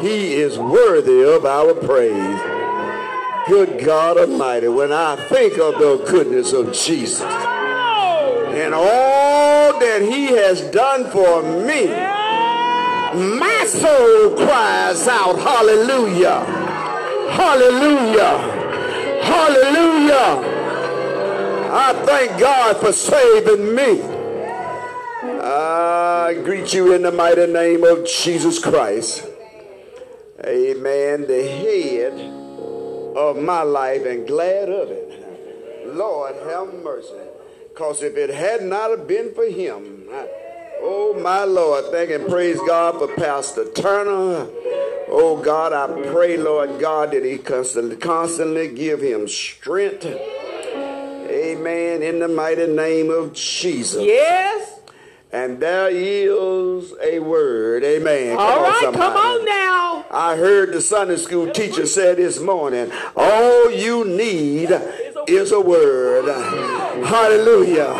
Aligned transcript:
He 0.00 0.34
is 0.34 0.58
worthy 0.58 1.22
of 1.22 1.44
our 1.44 1.74
praise. 1.74 2.40
Good 3.48 3.84
God 3.84 4.18
Almighty, 4.18 4.68
when 4.68 4.92
I 4.92 5.16
think 5.28 5.58
of 5.58 5.78
the 5.78 6.04
goodness 6.08 6.52
of 6.52 6.72
Jesus 6.72 7.22
and 7.22 8.74
all 8.74 9.78
that 9.78 10.02
He 10.02 10.26
has 10.26 10.62
done 10.70 11.10
for 11.10 11.42
me, 11.42 11.86
my 13.38 13.64
soul 13.66 14.36
cries 14.36 15.08
out, 15.08 15.38
Hallelujah! 15.38 16.44
Hallelujah! 17.30 18.38
Hallelujah! 19.22 20.52
I 21.72 21.92
thank 22.06 22.40
God 22.40 22.76
for 22.78 22.92
saving 22.92 23.74
me. 23.74 24.02
I 25.42 26.34
greet 26.44 26.72
you 26.74 26.92
in 26.92 27.02
the 27.02 27.12
mighty 27.12 27.46
name 27.46 27.84
of 27.84 28.06
Jesus 28.06 28.58
Christ. 28.58 29.26
Amen. 30.44 31.26
The 31.26 31.48
head 31.48 32.12
of 33.16 33.38
my 33.38 33.62
life 33.62 34.04
and 34.04 34.26
glad 34.26 34.68
of 34.68 34.90
it. 34.90 35.94
Lord, 35.94 36.34
have 36.36 36.74
mercy. 36.82 37.14
Because 37.68 38.02
if 38.02 38.16
it 38.16 38.30
had 38.30 38.62
not 38.62 38.90
have 38.90 39.06
been 39.06 39.34
for 39.34 39.46
him, 39.46 40.04
oh 40.80 41.18
my 41.22 41.44
Lord, 41.44 41.86
thank 41.90 42.10
and 42.10 42.28
praise 42.28 42.58
God 42.66 42.98
for 42.98 43.08
Pastor 43.14 43.70
Turner. 43.72 44.48
Oh 45.08 45.40
God, 45.42 45.72
I 45.72 46.10
pray, 46.10 46.36
Lord 46.36 46.80
God, 46.80 47.12
that 47.12 47.24
he 47.24 47.38
constantly, 47.38 47.96
constantly 47.96 48.68
give 48.68 49.00
him 49.00 49.28
strength 49.28 50.06
Amen. 51.36 52.02
In 52.02 52.18
the 52.18 52.28
mighty 52.28 52.66
name 52.66 53.10
of 53.10 53.32
Jesus. 53.32 54.02
Yes. 54.02 54.75
And 55.36 55.60
there 55.60 55.90
is 55.90 56.94
a 57.04 57.18
word. 57.18 57.84
Amen. 57.84 58.38
Come 58.38 58.46
All 58.46 58.62
right, 58.62 58.84
on, 58.86 58.94
come 58.94 59.16
on 59.18 59.44
now. 59.44 60.06
I 60.10 60.34
heard 60.34 60.72
the 60.72 60.80
Sunday 60.80 61.16
school 61.16 61.50
teacher 61.50 61.84
say 61.84 62.14
this 62.14 62.40
morning, 62.40 62.90
all 63.14 63.70
you 63.70 64.06
need 64.06 64.70
is 65.28 65.52
a 65.52 65.60
word. 65.60 66.24
Hallelujah. 67.04 67.92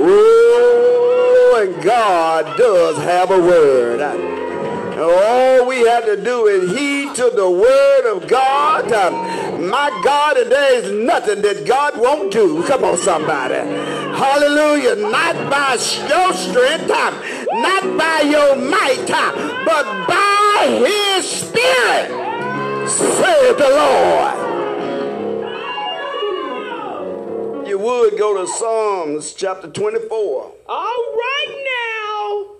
Oh, 0.00 1.62
and 1.62 1.84
God 1.84 2.56
does 2.56 2.96
have 2.96 3.30
a 3.30 3.38
word. 3.38 4.37
All 5.00 5.64
we 5.66 5.86
had 5.86 6.06
to 6.06 6.16
do 6.16 6.46
is 6.46 6.76
heed 6.76 7.14
to 7.14 7.30
the 7.30 7.48
word 7.48 8.16
of 8.16 8.26
God. 8.26 8.90
My 9.60 9.90
God, 10.02 10.36
and 10.38 10.50
there 10.50 10.74
is 10.74 10.90
nothing 10.90 11.40
that 11.42 11.64
God 11.64 11.96
won't 11.96 12.32
do. 12.32 12.64
Come 12.64 12.82
on, 12.82 12.96
somebody. 12.96 13.54
Hallelujah. 13.54 14.96
Not 14.96 15.36
by 15.48 15.74
your 15.74 16.32
strength, 16.32 16.90
uh, 16.90 17.12
not 17.52 17.96
by 17.96 18.22
your 18.22 18.56
might, 18.56 19.08
uh, 19.08 19.32
but 19.64 19.84
by 20.08 20.82
his 20.84 21.24
spirit, 21.30 22.10
saith 22.88 23.56
the 23.56 23.68
Lord. 23.68 24.48
You 27.68 27.78
would 27.78 28.18
go 28.18 28.36
to 28.40 28.48
Psalms 28.48 29.32
chapter 29.32 29.68
24. 29.68 30.52
All 30.68 30.76
right 30.76 31.64
now. 31.64 32.57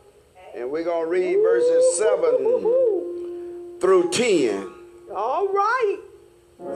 And 0.54 0.70
we're 0.70 0.84
going 0.84 1.04
to 1.04 1.10
read 1.10 1.36
verses 1.42 1.98
7 1.98 3.80
through 3.80 4.10
10. 4.10 4.72
All 5.14 5.48
right. 5.48 5.98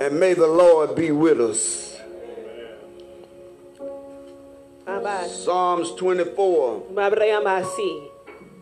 And 0.01 0.20
may 0.20 0.34
the 0.34 0.47
Lord 0.47 0.95
be 0.95 1.11
with 1.11 1.41
us. 1.41 1.97
Psalms 5.45 5.92
24, 5.92 6.83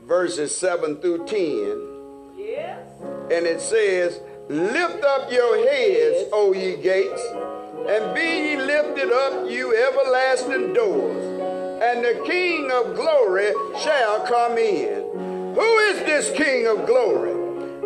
verses 0.04 0.56
7 0.56 0.96
through 0.96 1.26
10. 1.26 2.38
Yes. 2.38 2.80
And 3.30 3.46
it 3.46 3.60
says, 3.60 4.20
Lift 4.48 5.04
up 5.04 5.30
your 5.30 5.56
heads, 5.68 6.28
O 6.32 6.52
ye 6.52 6.76
gates, 6.76 7.22
and 7.88 8.14
be 8.14 8.20
ye 8.20 8.56
lifted 8.56 9.12
up, 9.12 9.50
you 9.50 9.76
everlasting 9.76 10.72
doors 10.72 11.30
and 11.80 12.04
the 12.04 12.22
King 12.26 12.70
of 12.70 12.94
glory 12.94 13.52
shall 13.82 14.20
come 14.26 14.58
in. 14.58 14.99
Who 15.54 15.78
is 15.78 15.98
this 16.00 16.30
King 16.36 16.66
of 16.68 16.86
glory? 16.86 17.32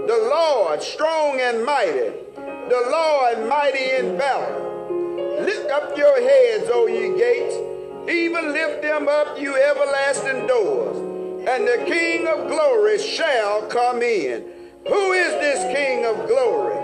The 0.07 0.29
Lord, 0.31 0.83
strong 0.83 1.41
and 1.41 1.65
mighty, 1.65 2.13
the 2.37 2.89
Lord, 2.91 3.49
mighty 3.49 3.91
in 3.93 4.19
valor. 4.19 4.61
Lift 5.41 5.71
up 5.71 5.97
your 5.97 6.21
heads, 6.21 6.69
O 6.71 6.87
ye 6.87 7.17
gates, 7.17 7.57
even 8.11 8.53
lift 8.53 8.83
them 8.83 9.09
up, 9.09 9.41
you 9.41 9.57
everlasting 9.57 10.47
doors, 10.47 10.97
and 11.49 11.67
the 11.67 11.85
King 11.87 12.27
of 12.27 12.49
glory 12.49 12.99
shall 12.99 13.63
come 13.69 14.03
in. 14.03 14.45
Who 14.87 15.13
is 15.13 15.33
this 15.41 15.75
King 15.75 16.05
of 16.05 16.29
glory? 16.29 16.75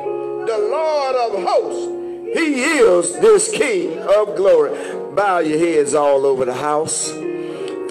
The 0.46 0.58
Lord 0.58 1.16
of 1.16 1.42
hosts. 1.44 1.98
He 2.38 2.62
is 2.62 3.12
this 3.20 3.50
King 3.52 3.98
of 3.98 4.34
glory. 4.34 4.70
Bow 5.14 5.40
your 5.40 5.58
heads 5.58 5.94
all 5.94 6.24
over 6.24 6.46
the 6.46 6.54
house. 6.54 7.10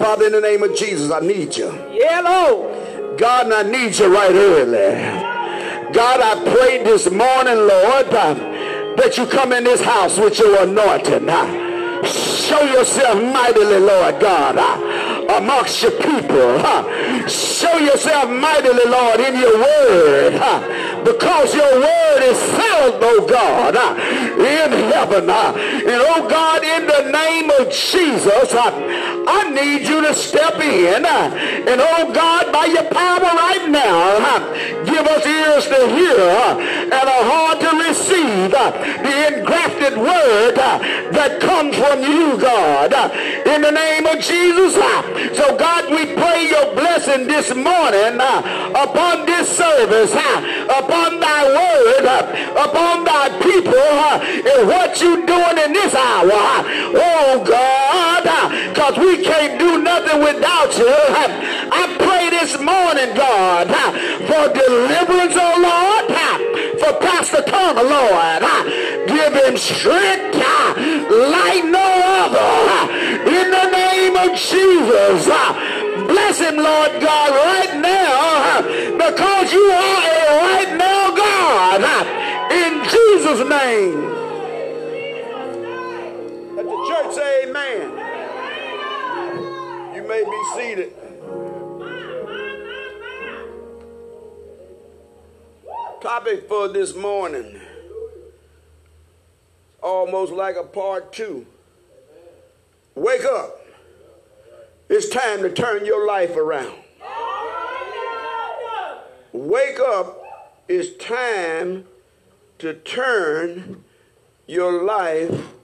Father, 0.00 0.26
in 0.26 0.32
the 0.32 0.40
name 0.40 0.62
of 0.62 0.74
Jesus, 0.74 1.10
I 1.12 1.20
need 1.20 1.56
you. 1.56 1.70
Yeah, 1.92 2.22
Lord. 2.22 2.69
God, 3.20 3.52
I 3.52 3.62
need 3.64 3.98
you 3.98 4.06
right 4.10 4.32
early. 4.32 5.92
God, 5.92 6.20
I 6.22 6.54
prayed 6.56 6.86
this 6.86 7.10
morning, 7.10 7.54
Lord, 7.54 8.06
um, 8.14 8.38
that 8.96 9.18
you 9.18 9.26
come 9.26 9.52
in 9.52 9.62
this 9.62 9.82
house 9.82 10.16
with 10.16 10.38
your 10.38 10.62
anointing. 10.62 11.28
Uh, 11.28 12.02
show 12.06 12.62
yourself 12.62 13.22
mightily, 13.22 13.78
Lord 13.78 14.20
God, 14.20 14.56
uh, 14.56 15.36
amongst 15.36 15.82
your 15.82 15.92
people. 16.00 16.64
Uh, 16.64 17.28
show 17.28 17.76
yourself 17.76 18.30
mightily, 18.30 18.86
Lord, 18.86 19.20
in 19.20 19.38
your 19.38 19.58
word 19.58 20.32
because 21.04 21.54
your 21.54 21.80
word 21.80 22.22
is 22.22 22.38
settled, 22.38 23.00
oh 23.02 23.26
God, 23.26 23.76
uh, 23.76 23.94
in 24.40 24.72
heaven. 24.92 25.30
Uh, 25.30 25.52
and 25.56 26.02
oh 26.04 26.28
God, 26.28 26.62
in 26.62 26.86
the 26.86 27.10
name 27.10 27.50
of 27.50 27.72
Jesus, 27.72 28.52
uh, 28.54 28.70
I 29.26 29.50
need 29.50 29.88
you 29.88 30.00
to 30.02 30.14
step 30.14 30.60
in. 30.60 31.04
Uh, 31.04 31.34
and 31.68 31.80
oh 31.80 32.12
God, 32.12 32.52
by 32.52 32.66
your 32.66 32.84
power 32.84 33.20
right 33.20 33.68
now, 33.68 34.18
uh, 34.20 34.84
give 34.84 35.06
us 35.06 35.26
ears 35.26 35.64
to 35.68 35.88
hear 35.88 36.20
uh, 36.20 36.58
and 36.60 36.92
a 36.92 37.20
heart 37.30 37.60
to 37.60 37.70
receive 37.88 38.50
the 38.50 39.34
engrafted 39.34 39.96
word 39.96 40.54
that 40.56 41.40
comes 41.40 41.76
from 41.76 42.02
you, 42.02 42.38
God. 42.38 42.92
In 43.46 43.62
the 43.62 43.70
name 43.70 44.06
of 44.06 44.18
Jesus. 44.20 44.74
So 45.36 45.56
God, 45.56 45.90
we 45.90 46.14
pray 46.14 46.48
your 46.48 46.74
blessing 46.74 47.26
this 47.26 47.54
morning 47.54 48.20
upon 48.74 49.26
this 49.26 49.48
service, 49.56 50.12
upon 50.12 50.89
upon 50.90 51.20
thy 51.20 51.44
word, 51.46 52.04
uh, 52.04 52.66
upon 52.66 53.04
thy 53.04 53.28
people, 53.38 53.78
uh, 53.78 54.18
and 54.18 54.68
what 54.68 55.00
you 55.00 55.24
doing 55.24 55.58
in 55.64 55.72
this 55.72 55.94
hour. 55.94 56.32
Uh, 56.32 56.62
oh 56.98 57.44
God, 57.46 58.26
uh, 58.26 58.48
because 58.68 58.98
we 58.98 59.22
can't 59.22 59.58
do 59.58 59.80
nothing 59.80 60.20
without 60.20 60.76
you. 60.76 60.90
Uh, 60.90 61.70
I 61.70 61.96
pray 61.98 62.30
this 62.30 62.58
morning, 62.58 63.14
God, 63.14 63.70
uh, 63.70 63.92
for 64.26 64.52
deliverance, 64.52 65.34
oh 65.38 65.56
Lord, 65.62 66.10
for 66.80 66.98
Pastor 66.98 67.42
Turner, 67.46 67.86
Lord. 67.86 68.42
Give 69.06 69.32
him 69.32 69.56
strength 69.56 70.34
like 70.34 71.64
no 71.64 71.86
other. 72.18 72.92
In 73.30 73.50
the 73.50 73.70
name 73.70 74.16
of 74.16 74.36
Jesus. 74.36 75.89
Bless 76.30 76.48
him, 76.48 76.58
Lord 76.58 77.00
God, 77.00 77.30
right 77.32 77.80
now 77.80 78.62
because 78.92 79.52
you 79.52 79.64
are 79.64 79.98
a 79.98 80.38
right 80.38 80.76
now 80.78 81.10
God 81.16 81.82
in 82.52 82.84
Jesus' 82.84 83.40
name. 83.50 84.00
Let 86.54 86.66
the 86.66 86.86
church 86.88 87.14
say 87.16 87.48
amen. 87.48 87.90
You 89.96 90.02
may 90.06 90.22
be 90.22 90.40
seated. 90.54 90.92
Topic 96.00 96.46
for 96.46 96.68
this 96.68 96.94
morning 96.94 97.60
almost 99.82 100.30
like 100.30 100.54
a 100.54 100.62
part 100.62 101.12
two. 101.12 101.44
Wake 102.94 103.24
up. 103.24 103.59
It's 104.90 105.08
time 105.08 105.42
to 105.42 105.52
turn 105.52 105.86
your 105.86 106.04
life 106.04 106.36
around. 106.36 106.74
Wake 109.32 109.78
up. 109.78 110.20
It's 110.66 110.96
time 111.02 111.84
to 112.58 112.74
turn 112.74 113.84
your 114.48 114.82
life 114.82 115.54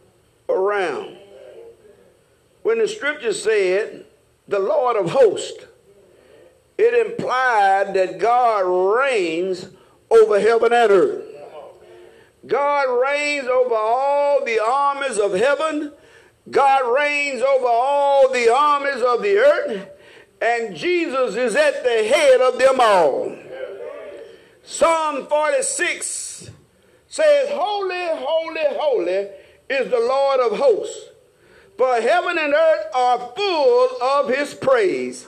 around. 0.49 1.19
When 2.63 2.79
the 2.79 2.87
scripture 2.87 3.33
said, 3.33 4.07
the 4.47 4.61
Lord 4.61 4.97
of 4.97 5.11
hosts, 5.11 5.65
it 6.79 7.07
implied 7.09 7.95
that 7.95 8.21
God 8.21 8.61
reigns 8.97 9.71
over 10.09 10.39
heaven 10.39 10.73
and 10.73 10.93
earth. 10.93 11.25
God 12.47 13.03
reigns 13.03 13.49
over 13.49 13.75
all 13.75 14.45
the 14.45 14.61
armies 14.65 15.19
of 15.19 15.33
heaven 15.33 15.95
God 16.51 16.95
reigns 16.95 17.43
over 17.43 17.67
all 17.67 18.33
the 18.33 18.53
armies 18.53 19.03
of 19.03 19.23
the 19.23 19.37
earth, 19.37 19.89
and 20.41 20.77
Jesus 20.77 21.35
is 21.35 21.57
at 21.57 21.83
the 21.83 22.05
head 22.05 22.41
of 22.41 22.59
them 22.59 22.79
all. 22.81 23.37
Psalm 24.63 25.27
46 25.27 26.51
says, 27.09 27.49
Holy, 27.51 28.07
holy, 28.13 28.77
holy 28.79 29.29
is 29.69 29.91
the 29.91 29.99
Lord 29.99 30.41
of 30.41 30.59
hosts. 30.59 31.11
For 31.77 32.01
heaven 32.01 32.39
and 32.39 32.55
earth 32.55 32.87
are 32.95 33.33
full 33.37 34.03
of 34.03 34.29
his 34.29 34.55
praise 34.55 35.27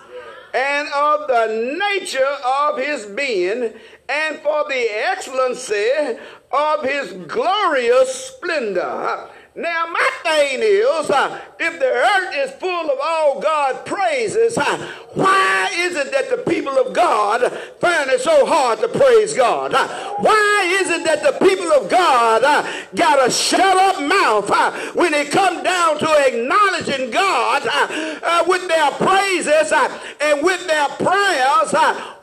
and 0.54 0.88
of 0.88 1.28
the 1.28 1.78
nature 1.78 2.36
of 2.46 2.78
his 2.78 3.06
being 3.06 3.74
and 4.08 4.38
for 4.38 4.64
the 4.68 4.86
excellency 4.90 6.18
of 6.50 6.82
his 6.82 7.12
glorious 7.26 8.32
splendor. 8.32 9.28
Now, 9.58 9.86
my 9.86 10.10
thing 10.22 10.60
is, 10.62 11.10
uh, 11.10 11.40
if 11.58 11.80
the 11.80 11.86
earth 11.86 12.32
is 12.36 12.52
full 12.60 12.90
of 12.92 12.98
all 13.02 13.40
God's 13.40 13.80
praises, 13.80 14.56
uh, 14.56 14.88
why 15.14 15.68
is 15.74 15.96
it 15.96 16.12
that 16.12 16.30
the 16.30 16.48
people 16.48 16.78
of 16.78 16.92
God 16.92 17.52
find 17.80 18.08
it 18.08 18.20
so 18.20 18.46
hard 18.46 18.78
to 18.78 18.86
praise 18.86 19.34
God? 19.34 19.74
Uh, 19.74 19.88
why 20.18 20.78
is 20.80 20.90
it 20.90 21.02
that 21.02 21.24
the 21.24 21.44
people 21.44 21.72
of 21.72 21.90
God 21.90 22.44
uh, 22.44 22.64
got 22.94 23.26
a 23.26 23.32
shut 23.32 23.76
up 23.76 24.00
mouth 24.00 24.48
uh, 24.48 24.70
when 24.92 25.12
it 25.12 25.32
comes 25.32 25.64
down 25.64 25.98
to 25.98 26.08
acknowledging 26.28 27.10
God 27.10 27.66
uh, 27.66 28.44
with 28.46 28.68
their 28.68 28.92
praises 28.92 29.72
and 30.20 30.44
with 30.44 30.64
their 30.68 30.88
prayers? 31.02 31.74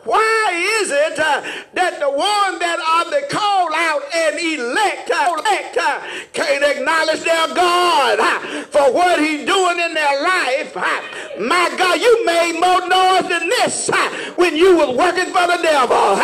why 0.06 0.54
is 0.82 0.92
it 0.92 1.18
that 1.18 2.00
the 2.00 2.10
one 2.10 2.60
that 2.60 2.80
are 2.80 3.10
the 3.10 3.26
call 3.28 3.74
out 3.74 4.04
and 4.14 4.38
elect, 4.38 5.10
elect 5.10 5.65
can't 6.34 6.64
acknowledge 6.64 7.22
their 7.22 7.48
God 7.54 8.20
for 8.68 8.92
what 8.92 9.20
he's 9.20 9.46
doing 9.46 9.80
in 9.80 9.94
their 9.94 10.24
life? 10.24 10.76
My 11.40 11.74
God, 11.78 12.00
you 12.00 12.26
made 12.26 12.60
more 12.60 12.88
noise 12.88 13.30
than 13.30 13.50
this 13.50 13.90
when 14.36 14.56
you 14.56 14.78
was 14.78 14.96
working 14.96 15.26
for 15.26 15.48
the 15.48 15.60
devil. 15.62 16.16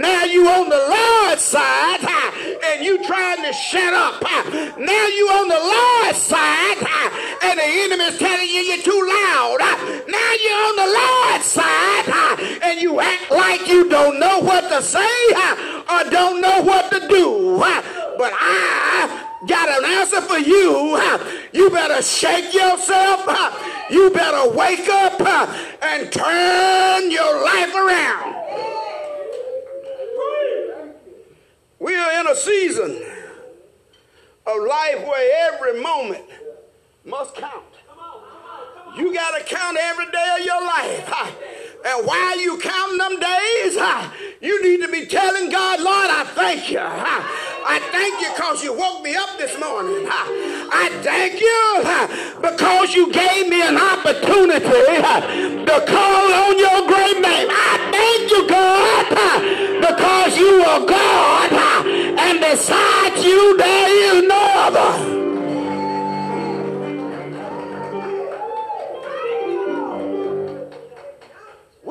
now 0.00 0.24
you 0.24 0.48
on 0.48 0.68
the 0.68 0.86
Lord's 0.88 1.42
side 1.42 2.00
and 2.64 2.84
you 2.84 3.04
trying 3.06 3.42
to 3.42 3.52
shut 3.52 3.92
up. 3.94 4.22
now 4.22 5.06
you 5.06 5.28
on 5.28 5.48
the 5.48 5.60
Lord's 5.60 6.18
side 6.18 6.78
and 7.42 7.58
the 7.58 7.64
enemy's 7.64 8.18
telling 8.18 8.48
you 8.48 8.60
you're 8.60 8.82
too 8.82 9.02
loud. 9.08 9.58
now 10.08 10.30
you're 10.42 10.62
on 10.68 10.76
the 10.76 10.90
Lord's 11.00 11.44
side 11.44 12.60
and 12.62 12.80
you 12.80 13.00
act 13.00 13.30
like 13.30 13.66
you 13.68 13.88
don't 13.88 14.18
know 14.18 14.40
what 14.40 14.68
to 14.68 14.82
say 14.82 15.32
or 15.90 16.10
don't 16.10 16.40
know 16.40 16.62
what 16.62 16.90
to 16.92 17.08
do. 17.08 17.58
But 18.18 18.32
I 18.34 19.26
got 19.46 19.68
an 19.68 19.84
answer 19.84 20.20
for 20.20 20.38
you. 20.38 21.00
You 21.52 21.70
better 21.70 22.02
shake 22.02 22.52
yourself. 22.52 23.26
You 23.90 24.10
better 24.10 24.50
wake 24.50 24.88
up 24.88 25.20
and 25.82 26.12
turn 26.12 27.10
your 27.10 27.44
life 27.44 27.74
around. 27.74 28.79
We 31.80 31.96
are 31.96 32.20
in 32.20 32.28
a 32.28 32.36
season 32.36 33.02
of 34.46 34.62
life 34.68 35.02
where 35.06 35.52
every 35.54 35.80
moment 35.80 36.24
must 37.06 37.34
count. 37.34 37.64
You 38.96 39.14
got 39.14 39.38
to 39.38 39.44
count 39.44 39.78
every 39.80 40.04
day 40.06 40.36
of 40.38 40.44
your 40.44 40.62
life. 40.62 41.69
And 41.82 42.06
while 42.06 42.40
you 42.40 42.58
counting 42.58 42.98
them 42.98 43.18
days, 43.18 43.76
you 44.40 44.62
need 44.62 44.84
to 44.84 44.92
be 44.92 45.06
telling 45.06 45.50
God, 45.50 45.80
Lord, 45.80 46.10
I 46.10 46.24
thank 46.34 46.70
you. 46.70 46.78
I 46.78 47.78
thank 47.90 48.20
you 48.20 48.30
because 48.36 48.62
you 48.62 48.74
woke 48.76 49.02
me 49.02 49.14
up 49.14 49.38
this 49.38 49.58
morning. 49.58 50.06
I 50.06 50.90
thank 51.02 51.40
you 51.40 52.40
because 52.42 52.94
you 52.94 53.10
gave 53.12 53.48
me 53.48 53.62
an 53.62 53.78
opportunity 53.78 54.60
to 55.64 55.84
call 55.88 56.32
on 56.32 56.58
your 56.58 56.86
great 56.86 57.20
name. 57.20 57.48
I 57.50 57.78
thank 57.92 58.30
you, 58.30 58.48
God, 58.48 59.08
because 59.80 60.36
you 60.36 60.62
are 60.62 60.84
God, 60.84 61.52
and 62.18 62.40
besides 62.40 63.24
you, 63.24 63.56
there 63.56 64.16
is 64.16 64.28
no 64.28 64.50
other. 64.54 65.19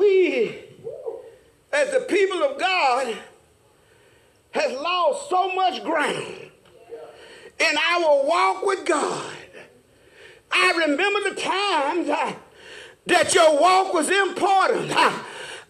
We 0.00 0.56
as 1.72 1.92
the 1.92 2.00
people 2.00 2.42
of 2.42 2.58
God 2.58 3.16
has 4.52 4.72
lost 4.72 5.28
so 5.28 5.54
much 5.54 5.84
ground 5.84 6.50
in 7.58 7.76
our 7.92 8.24
walk 8.26 8.64
with 8.64 8.84
God. 8.86 9.32
I 10.50 10.72
remember 10.86 11.30
the 11.30 11.40
times 11.40 12.08
uh, 12.08 12.32
that 13.06 13.34
your 13.34 13.60
walk 13.60 13.94
was 13.94 14.08
important. 14.08 14.90
Uh, 14.90 15.12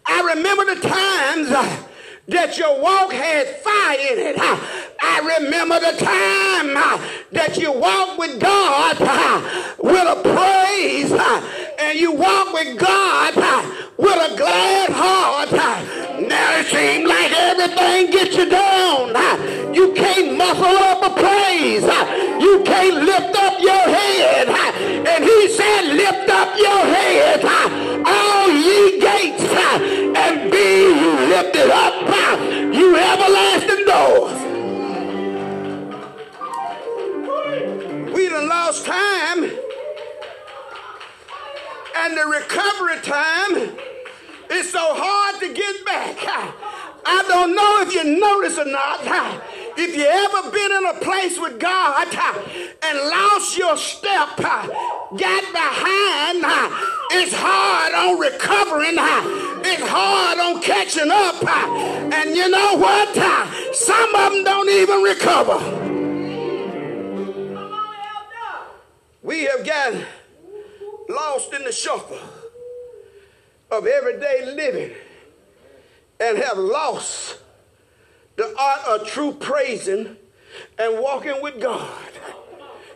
I 0.05 0.33
remember 0.33 0.73
the 0.73 0.81
times 0.81 1.51
uh, 1.51 1.83
that 2.29 2.57
your 2.57 2.81
walk 2.81 3.11
had 3.11 3.47
fire 3.57 3.97
in 3.99 4.19
it. 4.19 4.35
I 4.39 5.37
remember 5.39 5.79
the 5.79 5.97
time 5.97 6.73
that 7.31 7.57
you 7.57 7.71
walked 7.71 8.17
with 8.17 8.39
God 8.39 8.97
with 9.77 10.07
a 10.07 10.21
praise 10.23 11.11
and 11.79 11.99
you 11.99 12.13
walk 12.13 12.53
with 12.53 12.79
God 12.79 13.33
with 14.01 14.31
a 14.31 14.35
glad 14.35 14.89
heart. 14.91 15.53
uh. 15.53 16.19
Now 16.27 16.59
it 16.59 16.67
seems 16.67 17.07
like 17.07 17.31
everything 17.31 18.11
gets 18.11 18.35
you 18.35 18.49
down. 18.49 19.15
uh. 19.15 19.37
You 19.73 19.93
can't 19.93 20.37
muscle 20.37 20.65
up 20.65 21.03
a 21.03 21.11
praise. 21.13 21.83
uh. 21.83 22.05
You 22.39 22.63
can't 22.65 23.03
lift 23.05 23.35
up 23.37 23.61
your 23.61 23.83
head. 23.97 24.49
And 25.07 25.23
he 25.23 25.47
said, 25.49 25.93
lift 25.93 26.29
up 26.29 26.57
your 26.57 26.81
head, 26.95 27.43
all 28.05 28.49
ye 28.49 28.99
gates, 28.99 29.43
and 29.43 30.51
be 30.51 30.87
lifted 31.33 31.69
up, 31.69 31.93
you 32.73 32.95
everlasting 32.95 33.85
doors. 33.85 34.39
We 38.13 38.29
done 38.29 38.47
lost 38.47 38.85
time 38.85 39.43
and 41.97 42.17
the 42.17 42.25
recovery 42.27 42.99
time 43.03 43.90
is 44.51 44.71
so 44.71 44.93
hard 44.93 45.39
to 45.41 45.53
get 45.53 45.85
back. 45.85 46.17
I 47.03 47.23
don't 47.27 47.55
know 47.55 47.81
if 47.81 47.93
you 47.93 48.19
notice 48.19 48.57
or 48.59 48.65
not. 48.65 48.99
If 49.77 49.95
you 49.95 50.05
ever 50.05 50.51
been 50.51 50.71
in 50.71 50.85
a 50.87 50.93
place 50.99 51.39
with 51.39 51.59
God 51.59 52.07
and 52.83 52.97
lost 53.09 53.57
your 53.57 53.77
step, 53.77 54.37
got 54.37 55.43
behind, 55.51 56.43
it's 57.11 57.33
hard 57.33 57.93
on 57.93 58.19
recovering. 58.19 58.97
It's 59.63 59.87
hard 59.87 60.39
on 60.39 60.61
catching 60.61 61.09
up. 61.09 61.43
And 62.13 62.35
you 62.35 62.49
know 62.49 62.75
what? 62.77 63.15
Some 63.73 64.15
of 64.15 64.33
them 64.33 64.43
don't 64.43 64.69
even 64.69 65.01
recover. 65.01 65.59
We 69.23 69.43
have 69.45 69.65
gotten 69.65 70.05
lost 71.09 71.53
in 71.53 71.63
the 71.63 71.71
shuffle 71.71 72.19
of 73.71 73.87
everyday 73.87 74.53
living 74.53 74.93
and 76.19 76.37
have 76.37 76.57
lost 76.57 77.39
the 78.35 78.53
art 78.57 78.81
of 78.87 79.07
true 79.07 79.33
praising 79.33 80.17
and 80.77 80.99
walking 80.99 81.41
with 81.41 81.59
God. 81.59 82.09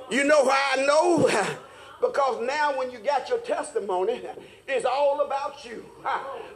You 0.10 0.24
know 0.25 0.48
how 0.48 0.72
I 0.74 0.86
know? 0.86 1.58
Because 2.06 2.46
now 2.46 2.78
when 2.78 2.92
you 2.92 3.00
got 3.00 3.30
your 3.30 3.40
testimony, 3.40 4.22
it's 4.68 4.86
all 4.86 5.22
about 5.22 5.66
you. 5.66 5.86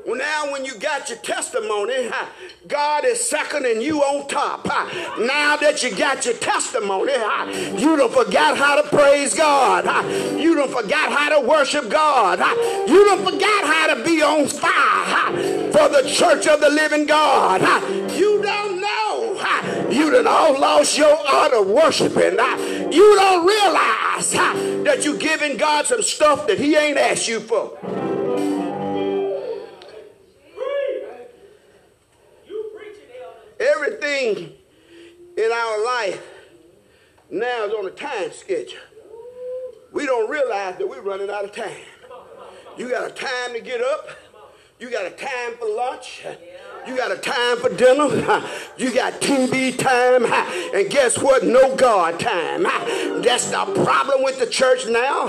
Well, 0.08 0.15
now 0.18 0.51
when 0.51 0.63
you 0.63 0.75
got 0.75 1.10
your 1.10 1.18
testimony, 1.20 2.10
God 2.68 3.03
is 3.03 3.29
seconding 3.29 3.82
you 3.82 4.01
on 4.01 4.27
top. 4.29 4.65
Now 4.65 5.58
that 5.58 5.84
you 5.84 5.94
got 5.94 6.25
your 6.25 6.36
testimony, 6.36 7.12
you 7.77 7.98
don't 7.98 8.12
forgot 8.12 8.58
how 8.58 8.82
to 8.82 8.88
praise 8.88 9.36
God. 9.36 9.86
You 10.39 10.56
don't 10.56 10.72
forgot 10.72 11.12
how 11.12 11.38
to 11.39 11.46
worship 11.46 11.89
God. 11.89 12.39
You 12.88 13.03
don't 13.06 13.24
forgot 13.24 13.65
how 13.65 13.94
to 13.94 14.03
be 14.03 14.22
on 14.22 14.48
fire 14.48 15.34
for 15.74 15.89
the 15.89 16.10
church 16.10 16.48
of 16.48 16.62
the 16.62 16.70
living 16.70 17.06
God. 17.06 17.62
You 18.18 18.41
don't 18.41 18.79
know. 18.79 19.89
You 19.91 20.12
done 20.12 20.27
all 20.27 20.60
lost 20.60 20.98
your 20.98 21.15
art 21.27 21.53
of 21.53 21.68
worshiping. 21.68 22.38
You 22.91 23.15
don't 23.15 23.46
realize 23.46 24.31
that 24.31 25.01
you're 25.03 25.17
giving 25.17 25.58
God 25.58 25.86
some 25.86 26.01
stuff 26.01 26.48
that 26.48 26.58
he 26.58 26.75
ain't 26.75 26.98
asked 26.98 27.27
you 27.27 27.39
for. 27.39 27.77
Everything 33.60 34.53
in 35.38 35.51
our 35.51 35.86
life 35.86 36.25
now 37.29 37.65
is 37.65 37.74
on 37.74 37.86
a 37.86 37.91
time 37.91 38.31
schedule. 38.31 38.79
We 39.91 40.05
don't 40.05 40.29
realize 40.29 40.77
that 40.77 40.88
we're 40.88 41.01
running 41.01 41.29
out 41.29 41.46
of 41.46 41.51
time. 41.51 41.72
You 42.77 42.89
got 42.89 43.12
a 43.12 43.13
time 43.13 43.53
to 43.53 43.60
get 43.60 43.81
up. 43.81 44.10
You 44.79 44.89
got 44.89 45.05
a 45.05 45.12
time 45.12 45.58
for 45.60 45.67
lunch. 45.67 46.24
You 46.89 46.98
got 46.98 47.12
a 47.12 47.17
time 47.17 47.58
for 47.58 47.69
dinner. 47.69 48.43
You 48.77 48.91
got 48.91 49.22
TV 49.22 49.77
time. 49.77 50.25
And 50.74 50.89
guess 50.89 51.19
what? 51.19 51.43
No 51.43 51.75
God 51.75 52.19
time. 52.19 52.63
That's 53.22 53.51
the 53.51 53.63
problem 53.84 54.24
with 54.24 54.39
the 54.39 54.48
church 54.48 54.88
now. 54.88 55.27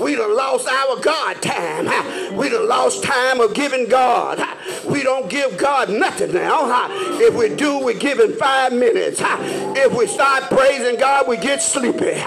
We 0.00 0.14
done 0.14 0.36
lost 0.36 0.68
our 0.68 1.00
God 1.00 1.42
time. 1.42 2.36
We 2.36 2.50
done 2.50 2.68
lost 2.68 3.02
time 3.02 3.40
of 3.40 3.52
giving 3.52 3.88
God. 3.88 4.46
we 4.88 5.02
don't 5.02 5.28
give 5.28 5.56
God 5.56 5.90
nothing 5.90 6.34
now. 6.34 6.86
If 7.18 7.34
we 7.34 7.54
do, 7.54 7.78
we 7.84 7.94
give 7.94 8.20
him 8.20 8.34
five 8.34 8.72
minutes. 8.72 9.20
If 9.24 9.96
we 9.96 10.06
start 10.06 10.44
praising 10.44 11.00
God, 11.00 11.26
we 11.26 11.36
get 11.36 11.62
sleepy. 11.62 12.20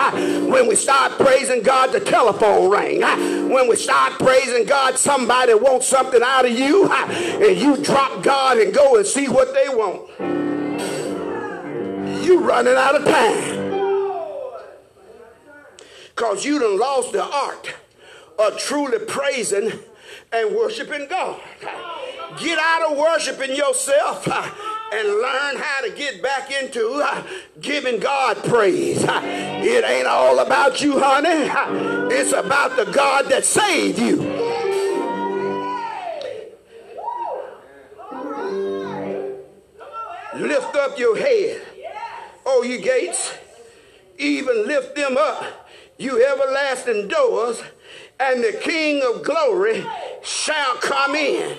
When 0.50 0.68
we 0.68 0.76
start 0.76 1.14
praising 1.14 1.64
God, 1.64 1.94
the 1.94 2.02
telephone 2.02 2.70
ring. 2.70 3.02
When 3.02 3.70
we 3.70 3.78
start 3.78 4.20
praising 4.20 4.66
God, 4.66 4.98
somebody 4.98 5.54
wants 5.54 5.88
something 5.88 6.22
out 6.22 6.46
of 6.46 6.52
you, 6.52 6.92
and 6.92 7.58
you 7.58 7.78
drop 7.78 8.24
God 8.24 8.65
go 8.72 8.96
and 8.98 9.06
see 9.06 9.28
what 9.28 9.54
they 9.54 9.70
want. 9.70 10.10
You 12.26 12.40
running 12.40 12.76
out 12.76 12.96
of 12.96 13.06
time. 13.06 13.64
Because 16.10 16.46
you 16.46 16.60
done 16.60 16.80
lost 16.80 17.12
the 17.12 17.24
art 17.24 17.74
of 18.40 18.58
truly 18.58 19.00
praising 19.00 19.72
and 20.32 20.56
worshiping 20.56 21.08
God. 21.10 21.40
Get 22.40 22.58
out 22.60 22.92
of 22.92 22.98
worshiping 22.98 23.56
yourself 23.56 24.28
and 24.28 25.08
learn 25.08 25.58
how 25.58 25.82
to 25.82 25.92
get 25.96 26.22
back 26.22 26.52
into 26.52 27.06
giving 27.60 28.00
God 28.00 28.38
praise. 28.44 29.04
It 29.04 29.84
ain't 29.84 30.08
all 30.08 30.40
about 30.40 30.82
you, 30.82 31.00
honey. 31.00 31.50
It's 32.16 32.32
about 32.34 32.76
the 32.78 32.86
God 32.92 33.26
that 33.30 33.46
saved 33.46 34.00
you. 34.00 34.55
Lift 40.38 40.76
up 40.76 41.00
your 41.00 41.18
head, 41.18 41.62
oh 42.46 42.62
you 42.64 42.80
gates, 42.80 43.34
even 44.18 44.68
lift 44.68 44.96
them 44.96 45.16
up, 45.18 45.70
you 45.98 46.26
everlasting 46.26 47.08
doors, 47.08 47.62
and 48.20 48.44
the 48.44 48.60
King 48.62 49.02
of 49.02 49.24
glory 49.24 49.86
shall 50.24 50.76
come 50.76 51.16
in. 51.16 51.58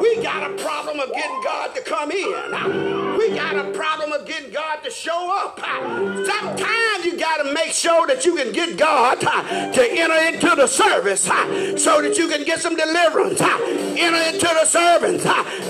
We 0.00 0.22
got 0.22 0.50
a 0.50 0.54
problem 0.62 1.00
of 1.00 1.12
getting 1.12 1.42
God 1.42 1.74
to 1.74 1.82
come 1.82 2.10
in. 2.10 3.18
We 3.18 3.30
got 3.34 3.56
a 3.56 3.70
problem 3.72 4.12
of 4.12 4.26
getting 4.26 4.52
God 4.52 4.82
to 4.84 4.90
show 4.90 5.30
up. 5.32 5.58
Sometimes 5.60 7.04
you 7.04 7.18
got 7.18 7.42
to 7.44 7.52
make 7.52 7.72
sure 7.72 8.06
that 8.06 8.24
you 8.24 8.36
can 8.36 8.52
get 8.52 8.76
God 8.76 9.20
to 9.20 9.82
enter 9.90 10.34
into 10.34 10.56
the 10.56 10.66
service 10.66 11.22
so 11.22 12.02
that 12.02 12.16
you 12.18 12.28
can 12.28 12.44
get 12.44 12.60
some 12.60 12.74
deliverance. 12.76 13.40
Enter 13.40 14.34
into 14.34 14.48
the 14.48 14.64
servants 14.64 15.24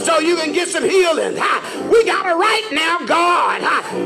so 0.04 0.18
you 0.18 0.36
can 0.36 0.52
get 0.52 0.68
some 0.68 0.84
healing. 0.88 1.36
We 1.92 2.06
got 2.06 2.22
to 2.22 2.34
right 2.36 2.68
now, 2.72 3.04
God. 3.04 3.60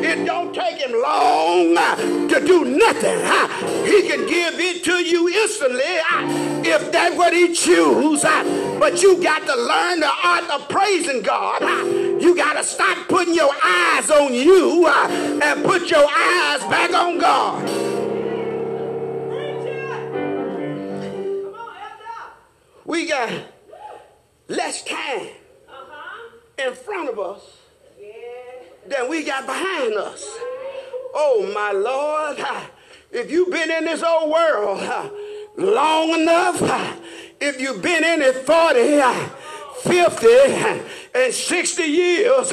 It 0.04 0.24
don't 0.24 0.52
take 0.52 0.78
him 0.78 0.90
long 0.90 1.78
uh, 1.78 1.94
to 1.94 2.44
do 2.44 2.64
nothing. 2.64 3.18
He 3.86 4.08
can 4.08 4.26
give 4.26 4.58
it 4.58 4.82
to 4.82 4.94
you 4.94 5.28
instantly 5.28 5.84
if 6.68 6.90
that's 6.90 7.14
what 7.16 7.32
he 7.32 7.54
chooses. 7.54 8.24
But 8.80 9.00
you 9.02 9.22
got 9.22 9.46
to 9.46 9.54
learn 9.54 10.00
the 10.00 10.10
art 10.24 10.50
of 10.50 10.68
praising 10.68 11.22
God. 11.22 11.62
You 12.20 12.34
got 12.34 12.54
to 12.54 12.64
stop 12.64 13.06
putting 13.06 13.34
your 13.34 13.54
eyes 13.64 14.10
on 14.10 14.34
you 14.34 14.88
and 14.88 15.64
put 15.64 15.88
your 15.88 16.08
eyes 16.10 16.62
back 16.62 16.92
on 16.92 17.18
God. 17.18 17.70
We 22.84 23.06
got 23.06 23.30
less 24.48 24.82
time 24.82 25.28
uh-huh. 25.68 26.30
in 26.58 26.74
front 26.74 27.10
of 27.10 27.20
us 27.20 27.65
than 28.88 29.08
we 29.08 29.24
got 29.24 29.46
behind 29.46 29.94
us. 29.94 30.24
Oh, 31.14 31.50
my 31.54 31.72
Lord. 31.72 32.38
If 33.12 33.30
you've 33.30 33.50
been 33.50 33.70
in 33.70 33.84
this 33.84 34.02
old 34.02 34.30
world 34.30 34.80
long 35.56 36.20
enough, 36.20 36.60
if 37.40 37.60
you've 37.60 37.80
been 37.80 38.04
in 38.04 38.20
it 38.20 38.34
40, 38.44 39.00
50, 39.82 40.26
and 41.14 41.32
60 41.32 41.82
years, 41.82 42.52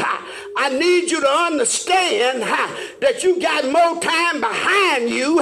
I 0.56 0.70
need 0.70 1.10
you 1.10 1.20
to 1.20 1.28
understand 1.28 2.44
that 2.44 3.24
you 3.24 3.42
got 3.42 3.66
more 3.66 4.00
time 4.02 4.40
behind 4.40 5.10
you 5.10 5.40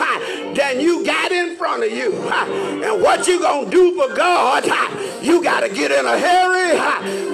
than 0.56 0.80
you 0.80 1.06
got 1.06 1.32
in 1.32 1.56
front 1.58 1.84
of 1.84 1.92
you. 1.92 2.14
And 2.84 3.02
what 3.02 3.28
you 3.28 3.40
gonna 3.42 3.70
do 3.70 3.96
for 3.96 4.14
God, 4.16 4.66
you 5.22 5.44
gotta 5.44 5.70
get 5.70 5.92
in 5.92 6.06
a 6.06 6.18
hurry. 6.18 6.78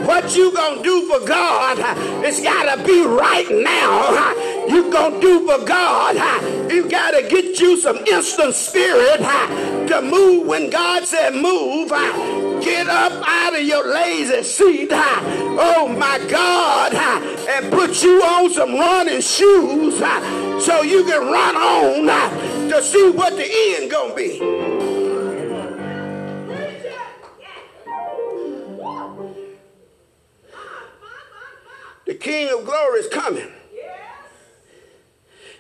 What 0.06 0.36
you 0.36 0.52
gonna 0.54 0.82
do 0.82 1.08
for 1.08 1.26
God, 1.26 1.78
it's 2.26 2.42
gotta 2.42 2.84
be 2.84 3.06
right 3.06 3.50
now. 3.50 4.34
You 4.68 4.92
gonna 4.92 5.22
do 5.22 5.46
for 5.48 5.64
God, 5.66 6.16
you 6.72 6.90
gotta 6.90 7.28
get 7.30 7.60
you 7.60 7.78
some 7.78 7.98
instant 8.08 8.56
spirit 8.56 9.20
to 9.88 10.02
move 10.02 10.48
when 10.48 10.70
God 10.70 11.06
said 11.06 11.36
move. 11.36 11.92
Get 12.62 12.88
up 12.88 13.24
out 13.26 13.56
of 13.56 13.62
your 13.62 13.86
lazy 13.92 14.44
seat. 14.44 14.90
Oh 14.92 15.88
my 15.88 16.20
God. 16.30 16.94
And 16.94 17.72
put 17.72 18.04
you 18.04 18.22
on 18.22 18.52
some 18.52 18.74
running 18.74 19.22
shoes 19.22 19.98
so 20.66 20.82
you 20.82 21.04
can 21.06 21.22
run 21.22 21.56
on 21.56 22.70
to 22.70 22.84
see 22.84 23.10
what 23.12 23.36
the 23.36 23.48
end 23.48 23.90
gonna 23.92 24.16
be. 24.16 24.40
The 32.06 32.16
King 32.16 32.58
of 32.58 32.66
Glory 32.66 33.00
is 33.02 33.08
coming. 33.10 33.52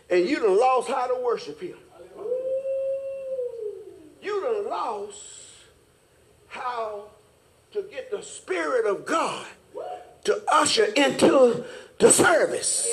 And 0.09 0.25
you 0.25 0.39
done 0.39 0.57
lost 0.57 0.87
how 0.87 1.07
to 1.07 1.21
worship 1.21 1.59
him. 1.61 1.77
You 4.21 4.41
done 4.41 4.69
lost 4.69 5.46
how 6.47 7.05
to 7.71 7.81
get 7.83 8.11
the 8.11 8.21
Spirit 8.21 8.85
of 8.85 9.05
God 9.05 9.45
to 10.23 10.43
usher 10.51 10.85
into 10.85 11.63
the 11.99 12.11
service. 12.11 12.87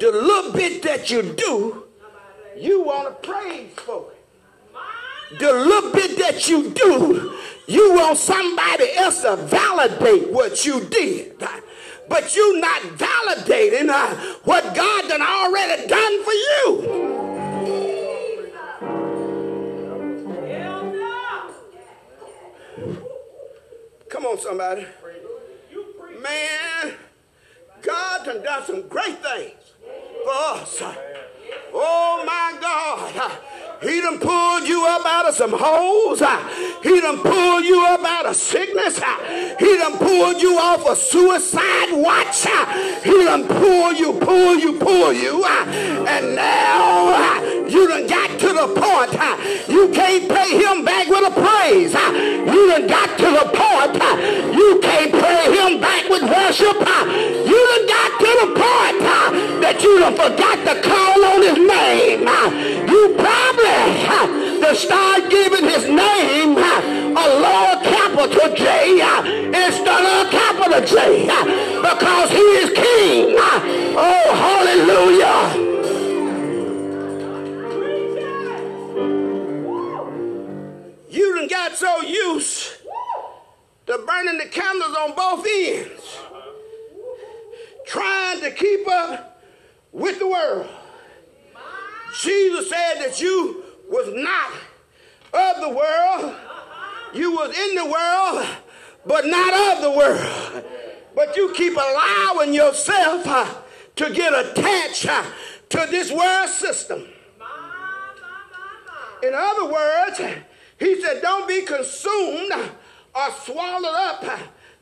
The 0.00 0.10
little 0.10 0.52
bit 0.52 0.82
that 0.82 1.10
you 1.10 1.22
do, 1.22 1.84
you 2.56 2.82
want 2.82 3.22
to 3.22 3.28
praise 3.28 3.70
for 3.76 4.10
it. 4.10 5.38
The 5.38 5.52
little 5.52 5.92
bit 5.92 6.18
that 6.18 6.48
you 6.48 6.70
do, 6.70 7.36
you 7.66 7.94
want 7.94 8.18
somebody 8.18 8.94
else 8.96 9.22
to 9.22 9.36
validate 9.36 10.30
what 10.30 10.64
you 10.64 10.84
did. 10.84 11.38
But 12.08 12.36
you 12.36 12.60
not 12.60 12.82
validating 12.82 13.88
uh, 13.88 14.14
what 14.44 14.74
God 14.74 15.08
done 15.08 15.22
already 15.22 15.86
done 15.86 16.24
for 16.24 16.32
you. 16.32 17.13
On, 24.34 24.40
somebody. 24.40 24.86
Man, 26.20 26.94
God 27.82 28.24
done 28.24 28.42
done 28.42 28.64
some 28.64 28.88
great 28.88 29.22
things 29.22 29.72
for 30.24 30.32
us. 30.32 30.82
Oh 31.72 32.22
my 32.26 32.58
God. 32.60 33.32
He 33.82 34.00
done 34.00 34.18
pulled 34.18 34.66
you 34.66 34.86
up 34.86 35.04
out 35.04 35.28
of 35.28 35.34
some 35.34 35.52
holes. 35.52 36.20
He 36.82 37.00
done 37.00 37.18
pulled 37.18 37.64
you 37.64 37.84
up 37.84 38.04
out 38.04 38.26
of 38.26 38.36
sickness. 38.36 38.96
He 39.58 39.76
done 39.76 39.98
pulled 39.98 40.40
you 40.40 40.58
off 40.58 40.88
a 40.88 40.96
suicide 40.96 41.92
watch. 41.92 42.46
He 43.04 43.24
done 43.24 43.46
pulled 43.46 43.98
you, 43.98 44.14
pull 44.14 44.58
you, 44.58 44.78
pull 44.78 45.12
you. 45.12 45.44
And 45.44 46.34
now 46.34 47.53
you 47.74 47.88
done 47.88 48.06
got 48.06 48.30
to 48.38 48.46
the 48.54 48.68
point 48.78 49.10
you 49.68 49.88
can't 49.88 50.28
pay 50.30 50.50
him 50.62 50.84
back 50.84 51.08
with 51.08 51.26
a 51.26 51.34
praise. 51.34 51.92
You 51.92 52.70
done 52.70 52.86
got 52.86 53.18
to 53.18 53.28
the 53.34 53.46
point 53.50 54.54
you 54.54 54.78
can't 54.80 55.12
pay 55.12 55.42
him 55.58 55.80
back 55.80 56.08
with 56.08 56.22
worship. 56.22 56.78
You 56.78 57.58
done 57.70 57.86
got 57.90 58.10
to 58.22 58.30
the 58.42 58.50
point 58.54 58.98
that 59.60 59.82
you 59.82 59.98
done 59.98 60.14
forgot 60.14 60.58
to 60.62 60.74
call 60.86 61.24
on 61.24 61.42
his 61.42 61.58
name. 61.58 62.22
You 62.88 63.14
probably 63.18 64.04
to 64.62 64.74
start 64.76 65.28
giving 65.30 65.64
his 65.64 65.88
name 65.88 66.56
a 66.56 67.26
lower 67.42 67.82
capital 67.82 68.54
J 68.54 69.02
instead 69.48 70.02
of 70.06 70.26
a 70.26 70.30
capital 70.30 70.80
J 70.86 71.26
because 71.82 72.30
he 72.30 72.46
is 72.62 72.70
king. 72.70 73.34
Oh, 73.96 74.30
hallelujah. 74.30 75.63
You 81.34 81.40
done 81.40 81.48
got 81.48 81.76
so 81.76 82.02
used 82.02 82.74
to 83.86 83.98
burning 84.06 84.38
the 84.38 84.46
candles 84.46 84.96
on 84.96 85.16
both 85.16 85.44
ends, 85.44 86.18
trying 87.88 88.40
to 88.40 88.52
keep 88.52 88.86
up 88.86 89.42
with 89.90 90.20
the 90.20 90.28
world. 90.28 90.68
Jesus 92.20 92.70
said 92.70 93.00
that 93.00 93.20
you 93.20 93.64
was 93.90 94.14
not 94.14 94.52
of 95.32 95.60
the 95.60 95.70
world. 95.70 96.36
You 97.14 97.32
was 97.32 97.58
in 97.58 97.74
the 97.74 97.84
world, 97.84 98.46
but 99.04 99.26
not 99.26 99.76
of 99.76 99.82
the 99.82 99.90
world. 99.90 100.64
But 101.16 101.36
you 101.36 101.52
keep 101.52 101.72
allowing 101.72 102.54
yourself 102.54 103.26
uh, 103.26 103.52
to 103.96 104.10
get 104.10 104.32
attached 104.32 105.06
uh, 105.06 105.24
to 105.70 105.88
this 105.90 106.12
world 106.12 106.48
system. 106.48 107.08
In 109.24 109.34
other 109.34 109.64
words, 109.64 110.20
he 110.84 111.00
said, 111.00 111.22
don't 111.22 111.48
be 111.48 111.62
consumed 111.62 112.52
or 113.14 113.30
swallowed 113.44 113.94
up 113.94 114.24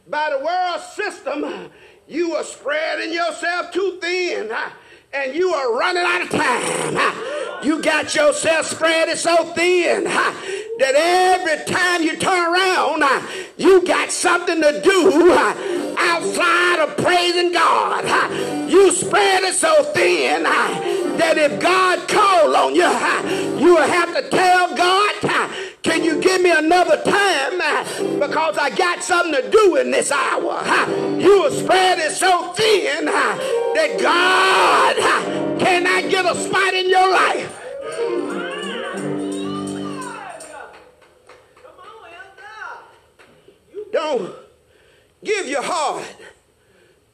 by 0.09 0.30
the 0.30 0.44
world 0.44 0.80
system, 0.94 1.71
you 2.09 2.35
are 2.35 2.44
spreading 2.44 3.12
yourself 3.12 3.71
too 3.71 3.99
thin 4.00 4.50
and 5.14 5.35
you 5.35 5.52
are 5.54 5.78
running 5.78 6.02
out 6.04 6.23
of 6.23 6.30
time. 6.30 7.62
You 7.62 7.80
got 7.80 8.14
yourself 8.14 8.66
spread 8.66 9.16
so 9.16 9.44
thin 9.52 10.04
that 10.04 10.94
every 10.97 11.64
time 11.73 12.02
you 12.02 12.16
turn 12.16 12.52
around, 12.52 13.04
you 13.56 13.87
got 13.87 14.11
something 14.11 14.61
to 14.61 14.80
do 14.82 15.32
outside 15.99 16.80
of 16.80 16.97
praising 16.97 17.52
God. 17.52 18.04
You 18.68 18.90
spread 18.90 19.44
it 19.44 19.54
so 19.54 19.85
thin 19.85 20.42
that 20.42 21.38
if 21.38 21.61
God 21.61 22.09
called 22.09 22.56
on 22.56 22.75
you, 22.75 22.88
you 23.64 23.75
will 23.75 23.87
have 23.87 24.14
to 24.16 24.28
tell 24.28 24.75
God, 24.75 25.14
can 25.82 26.04
you 26.04 26.20
give 26.20 26.40
me 26.40 26.50
another 26.50 27.02
time? 27.02 27.58
Because 28.20 28.56
I 28.56 28.70
got 28.70 29.02
something 29.02 29.42
to 29.42 29.50
do 29.50 29.76
in 29.76 29.90
this 29.90 30.12
hour. 30.12 30.62
You 31.18 31.42
will 31.42 31.50
spread 31.50 31.98
it 31.98 32.12
so 32.12 32.52
thin 32.52 33.06
that 33.06 33.98
God 34.00 34.96
cannot 35.58 36.08
get 36.10 36.24
a 36.24 36.34
spot 36.36 36.74
in 36.74 36.88
your 36.88 37.10
life. 37.12 37.58
Come 41.62 41.74
on, 41.80 42.10
Elka. 42.10 43.92
Don't 43.92 44.34
give 45.24 45.48
your 45.48 45.62
heart 45.62 46.04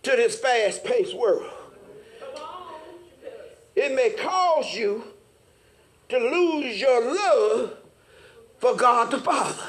to 0.02 0.10
this 0.10 0.38
fast 0.38 0.84
paced 0.84 1.16
world. 1.16 1.50
It 3.74 3.94
may 3.94 4.10
cause 4.10 4.74
you 4.74 5.04
to 6.10 6.18
lose 6.18 6.80
your 6.80 7.14
love 7.14 7.77
for 8.58 8.74
God 8.74 9.10
the 9.10 9.18
Father. 9.18 9.62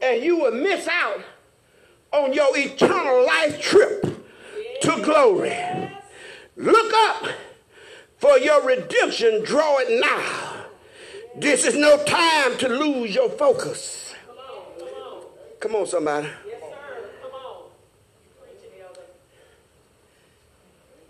And 0.00 0.22
you 0.22 0.38
will 0.38 0.52
miss 0.52 0.88
out 0.88 1.20
on 2.12 2.32
your 2.32 2.56
eternal 2.56 3.26
life 3.26 3.60
trip 3.60 4.02
to 4.82 5.02
glory. 5.02 5.56
Look 6.56 6.92
up, 6.94 7.28
for 8.18 8.38
your 8.38 8.66
redemption 8.66 9.42
draw 9.44 9.78
it 9.78 10.00
now. 10.00 10.66
This 11.36 11.64
is 11.64 11.74
no 11.74 12.02
time 12.04 12.58
to 12.58 12.68
lose 12.68 13.14
your 13.14 13.30
focus. 13.30 14.14
Come 15.60 15.76
on, 15.76 15.86
somebody. 15.86 16.28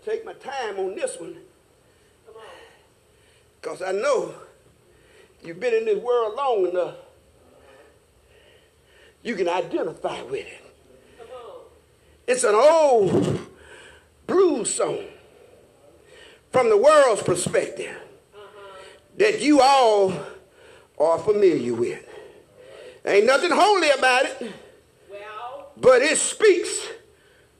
Take 0.05 0.25
my 0.25 0.33
time 0.33 0.77
on 0.79 0.95
this 0.95 1.19
one. 1.19 1.37
Because 3.59 3.81
I 3.81 3.93
know 3.93 4.33
you've 5.43 5.59
been 5.59 5.73
in 5.73 5.85
this 5.85 6.01
world 6.01 6.35
long 6.35 6.67
enough. 6.67 6.95
You 9.21 9.35
can 9.35 9.47
identify 9.47 10.21
with 10.23 10.45
it. 10.45 10.61
It's 12.27 12.43
an 12.43 12.55
old 12.55 13.39
blues 14.27 14.73
song 14.73 15.03
from 16.51 16.69
the 16.69 16.77
world's 16.77 17.23
perspective 17.23 17.95
that 19.17 19.41
you 19.41 19.61
all 19.61 20.13
are 20.97 21.19
familiar 21.19 21.73
with. 21.73 22.07
Ain't 23.05 23.25
nothing 23.25 23.51
holy 23.51 23.89
about 23.89 24.25
it, 24.25 24.51
but 25.77 26.01
it 26.01 26.17
speaks 26.17 26.87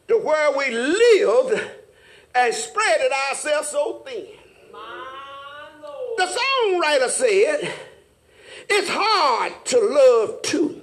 to 0.07 0.17
where 0.17 0.57
we 0.57 0.69
lived 0.69 1.61
and 2.35 2.53
spreaded 2.53 3.11
ourselves 3.29 3.69
so 3.69 4.03
thin. 4.05 4.27
The 6.15 6.27
songwriter 6.63 7.09
said, 7.09 7.73
It's 8.69 8.89
hard 8.89 9.65
to 9.65 9.79
love 9.79 10.41
too. 10.41 10.81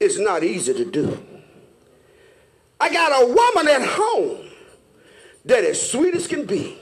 It's 0.00 0.18
not 0.18 0.44
easy 0.44 0.74
to 0.74 0.84
do. 0.84 1.22
I 2.80 2.92
got 2.92 3.22
a 3.22 3.26
woman 3.26 3.68
at 3.68 3.82
home 3.82 4.48
that 5.44 5.64
is 5.64 5.90
sweet 5.90 6.14
as 6.14 6.26
can 6.26 6.46
be. 6.46 6.78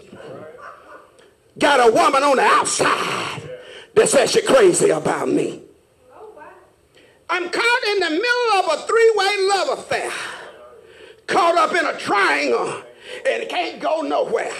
Got 1.59 1.89
a 1.89 1.93
woman 1.93 2.23
on 2.23 2.37
the 2.37 2.43
outside 2.43 3.43
that 3.95 4.09
says 4.09 4.31
she's 4.31 4.47
crazy 4.47 4.91
about 4.91 5.29
me. 5.29 5.63
I'm 7.31 7.49
caught 7.49 7.85
in 7.89 8.01
the 8.01 8.11
middle 8.11 8.59
of 8.59 8.79
a 8.79 8.87
three-way 8.87 9.49
love 9.49 9.79
affair. 9.79 10.13
Caught 11.27 11.57
up 11.57 11.75
in 11.75 11.87
a 11.87 11.99
triangle 11.99 12.83
and 13.27 13.43
it 13.43 13.49
can't 13.49 13.81
go 13.81 14.03
nowhere. 14.03 14.53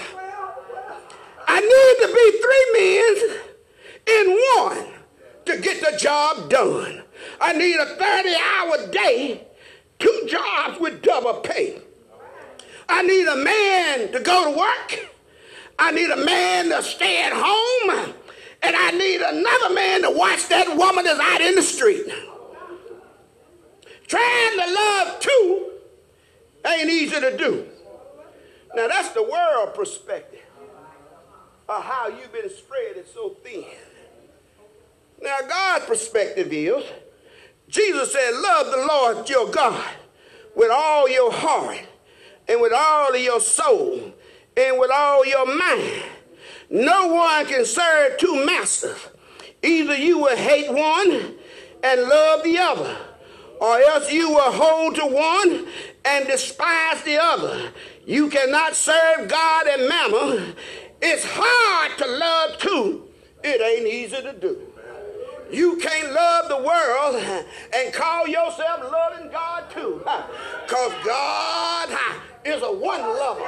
I 1.47 1.61
need 1.61 2.07
to 2.07 2.13
be 2.15 2.27
three 2.43 2.67
men 2.77 3.41
in 4.07 4.39
one 4.57 4.95
to 5.47 5.59
get 5.59 5.81
the 5.81 5.97
job 5.97 6.51
done. 6.51 7.03
I 7.41 7.53
need 7.53 7.77
a 7.77 7.87
30 7.87 8.35
hour 8.35 8.91
day, 8.91 9.47
two 9.99 10.27
jobs 10.29 10.81
with 10.81 11.03
double 11.03 11.41
pay. 11.41 11.81
I 12.89 13.03
need 13.03 13.27
a 13.27 13.37
man 13.37 14.13
to 14.13 14.21
go 14.21 14.53
to 14.53 14.59
work. 14.59 15.11
I 15.79 15.93
need 15.93 16.11
a 16.11 16.25
man 16.25 16.71
to 16.71 16.83
stay 16.83 17.23
at 17.23 17.33
home. 17.35 18.15
And 18.63 18.75
I 18.75 18.91
need 18.93 19.21
another 19.21 19.75
man 19.75 20.03
to 20.03 20.11
watch 20.11 20.49
that 20.49 20.77
woman 20.77 21.05
that's 21.05 21.21
out 21.21 21.41
in 21.41 21.55
the 21.55 21.63
street. 21.63 22.07
Trying 24.07 24.59
to 24.59 24.75
love 24.75 25.21
two 25.21 25.73
ain't 26.67 26.91
easy 26.91 27.21
to 27.21 27.37
do. 27.37 27.67
Now, 28.75 28.89
that's 28.89 29.11
the 29.11 29.23
world 29.23 29.75
perspective 29.75 30.36
of 31.69 31.83
how 31.83 32.09
you've 32.09 32.33
been 32.33 32.51
spread 32.51 33.05
so 33.13 33.31
thin. 33.43 33.65
Now, 35.23 35.39
God's 35.49 35.87
perspective 35.87 36.53
is 36.53 36.85
Jesus 37.69 38.13
said, 38.13 38.31
Love 38.35 38.67
the 38.67 38.87
Lord 38.89 39.29
your 39.29 39.51
God 39.51 39.85
with 40.55 40.71
all 40.71 41.09
your 41.09 41.33
heart 41.33 41.81
and 42.49 42.61
with 42.61 42.73
all 42.73 43.15
of 43.15 43.21
your 43.21 43.41
soul 43.41 44.15
and 44.57 44.79
with 44.79 44.91
all 44.91 45.27
your 45.27 45.47
mind. 45.47 46.03
No 46.71 47.09
one 47.09 47.47
can 47.47 47.65
serve 47.65 48.19
two 48.19 48.45
masters. 48.45 48.99
Either 49.63 49.97
you 49.97 50.19
will 50.19 50.37
hate 50.37 50.71
one 50.71 51.35
and 51.83 52.03
love 52.03 52.43
the 52.43 52.59
other, 52.59 52.97
or 53.61 53.81
else 53.81 54.13
you 54.13 54.31
will 54.31 54.53
hold 54.53 54.95
to 54.97 55.07
one 55.07 55.67
and 56.05 56.27
despise 56.27 57.03
the 57.03 57.19
other. 57.21 57.71
You 58.05 58.29
cannot 58.29 58.77
serve 58.77 59.29
God 59.29 59.67
and 59.67 59.89
mammon. 59.89 60.55
It's 61.03 61.25
hard 61.27 61.99
to 61.99 62.07
love 62.07 62.59
too. 62.59 63.09
It 63.45 63.61
ain't 63.61 63.87
easy 63.87 64.23
to 64.23 64.33
do. 64.33 64.59
You 65.53 65.77
can't 65.77 66.13
love 66.13 66.49
the 66.49 66.57
world 66.57 67.17
and 67.73 67.93
call 67.95 68.27
yourself 68.27 68.91
loving 68.91 69.31
God 69.31 69.71
too. 69.71 70.01
Because 70.67 70.93
God 71.05 71.97
is 72.45 72.63
a 72.63 72.73
one 72.73 73.01
lover. 73.01 73.41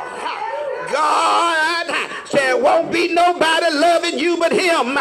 God 0.92 2.08
said, 2.26 2.54
won't 2.54 2.92
be 2.92 3.12
nobody 3.12 3.66
loving 3.74 4.18
you 4.18 4.37
but 4.37 4.52
him. 4.52 4.96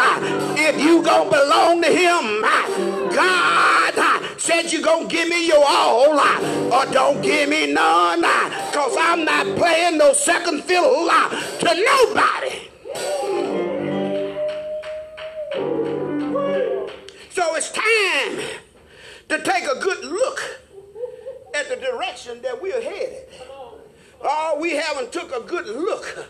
If 0.58 0.80
you 0.80 1.02
gonna 1.02 1.30
belong 1.30 1.82
to 1.82 1.88
him, 1.88 2.42
God 3.14 3.94
said 4.38 4.72
you 4.72 4.82
gonna 4.82 5.06
give 5.08 5.28
me 5.28 5.46
your 5.46 5.64
all 5.64 6.18
or 6.72 6.86
don't 6.86 7.20
give 7.22 7.48
me 7.48 7.72
none. 7.72 8.07
I'm 9.18 9.24
not 9.24 9.56
playing 9.56 9.98
no 9.98 10.12
second 10.12 10.62
fiddle 10.62 11.08
to 11.08 11.64
nobody. 11.64 12.70
So 17.30 17.56
it's 17.56 17.72
time 17.72 18.38
to 19.28 19.42
take 19.42 19.64
a 19.64 19.80
good 19.80 20.04
look 20.04 20.40
at 21.52 21.68
the 21.68 21.74
direction 21.76 22.42
that 22.42 22.62
we're 22.62 22.80
headed. 22.80 23.26
Oh, 24.22 24.56
we 24.60 24.76
haven't 24.76 25.10
took 25.10 25.34
a 25.34 25.40
good 25.40 25.66
look 25.66 26.28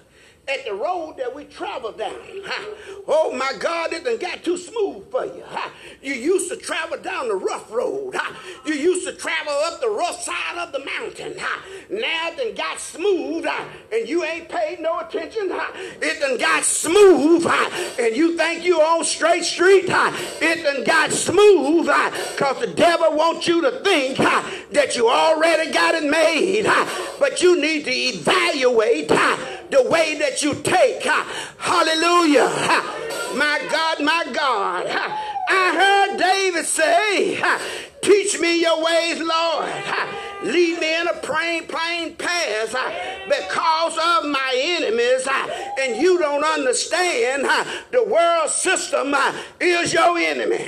at 0.48 0.64
the 0.64 0.72
road 0.72 1.16
that 1.18 1.34
we 1.34 1.44
travel 1.44 1.92
down. 1.92 2.14
Oh 3.06 3.32
my 3.32 3.52
God, 3.58 3.92
it 3.92 4.04
done 4.04 4.18
got 4.18 4.42
too 4.42 4.56
smooth 4.56 5.10
for 5.10 5.24
you. 5.26 5.44
You 6.02 6.14
used 6.14 6.50
to 6.50 6.56
travel 6.56 6.98
down 6.98 7.28
the 7.28 7.34
rough 7.34 7.70
road. 7.70 8.14
You 8.64 8.74
used 8.74 9.06
to 9.06 9.12
travel 9.14 9.52
up 9.52 9.80
the 9.80 9.90
rough 9.90 10.22
side 10.22 10.58
of 10.58 10.72
the 10.72 10.84
mountain. 10.84 11.36
Now 11.90 12.28
it 12.28 12.36
done 12.36 12.54
got 12.54 12.80
smooth 12.80 13.46
and 13.92 14.08
you 14.08 14.24
ain't 14.24 14.48
paid 14.48 14.80
no 14.80 14.98
attention. 15.00 15.50
It 15.50 16.20
done 16.20 16.38
got 16.38 16.64
smooth 16.64 17.46
and 17.98 18.16
you 18.16 18.36
think 18.36 18.64
you 18.64 18.80
on 18.80 19.04
straight 19.04 19.44
street. 19.44 19.86
It 19.88 20.62
done 20.62 20.84
got 20.84 21.12
smooth 21.12 21.86
because 21.86 22.60
the 22.60 22.72
devil 22.74 23.14
wants 23.16 23.46
you 23.46 23.60
to 23.62 23.70
think 23.80 24.18
that 24.18 24.96
you 24.96 25.08
already 25.08 25.70
got 25.72 25.94
it 25.94 26.08
made. 26.08 26.66
But 27.18 27.42
you 27.42 27.60
need 27.60 27.84
to 27.84 27.92
evaluate 27.92 29.08
the 29.08 29.86
way 29.90 30.14
that 30.18 30.37
you 30.42 30.54
take. 30.54 31.02
Hallelujah. 31.58 32.48
My 33.34 33.60
God, 33.70 34.02
my 34.02 34.24
God. 34.32 34.86
I 35.50 36.08
heard 36.08 36.18
David 36.18 36.64
say, 36.64 37.40
Teach 38.02 38.40
me 38.40 38.60
your 38.60 38.82
ways, 38.82 39.20
Lord. 39.20 39.72
Lead 40.44 40.80
me 40.80 41.00
in 41.00 41.08
a 41.08 41.14
plain, 41.14 41.66
plain 41.66 42.14
path 42.14 42.74
because 43.26 43.94
of 43.94 44.30
my 44.30 44.52
enemies. 44.54 45.26
And 45.80 46.00
you 46.00 46.18
don't 46.18 46.44
understand 46.44 47.44
the 47.90 48.04
world 48.04 48.50
system 48.50 49.14
is 49.60 49.92
your 49.92 50.18
enemy. 50.18 50.66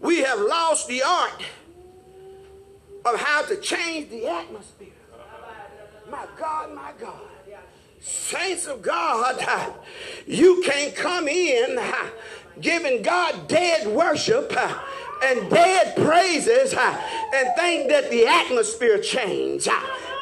we 0.00 0.18
have 0.20 0.40
lost 0.40 0.88
the 0.88 1.02
art 1.02 1.42
of 3.14 3.20
how 3.20 3.42
to 3.42 3.56
change 3.56 4.10
the 4.10 4.26
atmosphere. 4.26 4.88
My 6.10 6.26
God, 6.38 6.74
my 6.74 6.92
God. 6.98 7.20
Saints 8.00 8.66
of 8.66 8.80
God, 8.80 9.42
you 10.26 10.62
can't 10.64 10.94
come 10.94 11.28
in 11.28 11.78
giving 12.60 13.02
God 13.02 13.48
dead 13.48 13.86
worship 13.88 14.52
and 15.24 15.50
dead 15.50 15.96
praises 15.96 16.72
and 16.72 17.48
think 17.56 17.88
that 17.90 18.08
the 18.10 18.26
atmosphere 18.26 18.98
changed 18.98 19.68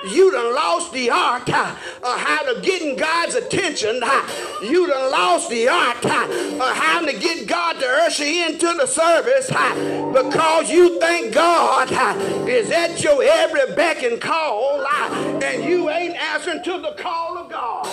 you 0.04 0.30
done 0.30 0.54
lost 0.54 0.92
the 0.92 1.10
art 1.10 1.48
uh, 1.48 1.74
of 2.02 2.18
how 2.18 2.52
to 2.52 2.60
getting 2.60 2.96
God's 2.96 3.34
attention. 3.34 4.00
Uh, 4.02 4.28
you 4.62 4.86
done 4.86 5.10
lost 5.10 5.50
the 5.50 5.68
art 5.68 6.04
uh, 6.04 6.24
of 6.24 6.76
how 6.76 7.00
to 7.00 7.12
get 7.18 7.46
God 7.46 7.74
to 7.80 7.86
usher 7.86 8.24
into 8.24 8.66
the 8.78 8.86
service 8.86 9.48
because 9.48 10.70
you 10.70 11.00
think 11.00 11.34
God 11.34 11.90
is 12.48 12.70
at 12.70 13.02
your 13.02 13.22
every 13.22 13.74
beck 13.74 14.02
and 14.02 14.20
call 14.20 14.86
and 15.42 15.64
you 15.64 15.90
ain't 15.90 16.16
answering 16.16 16.62
to 16.64 16.78
the 16.78 16.94
call 16.98 17.38
of 17.38 17.50
God. 17.50 17.86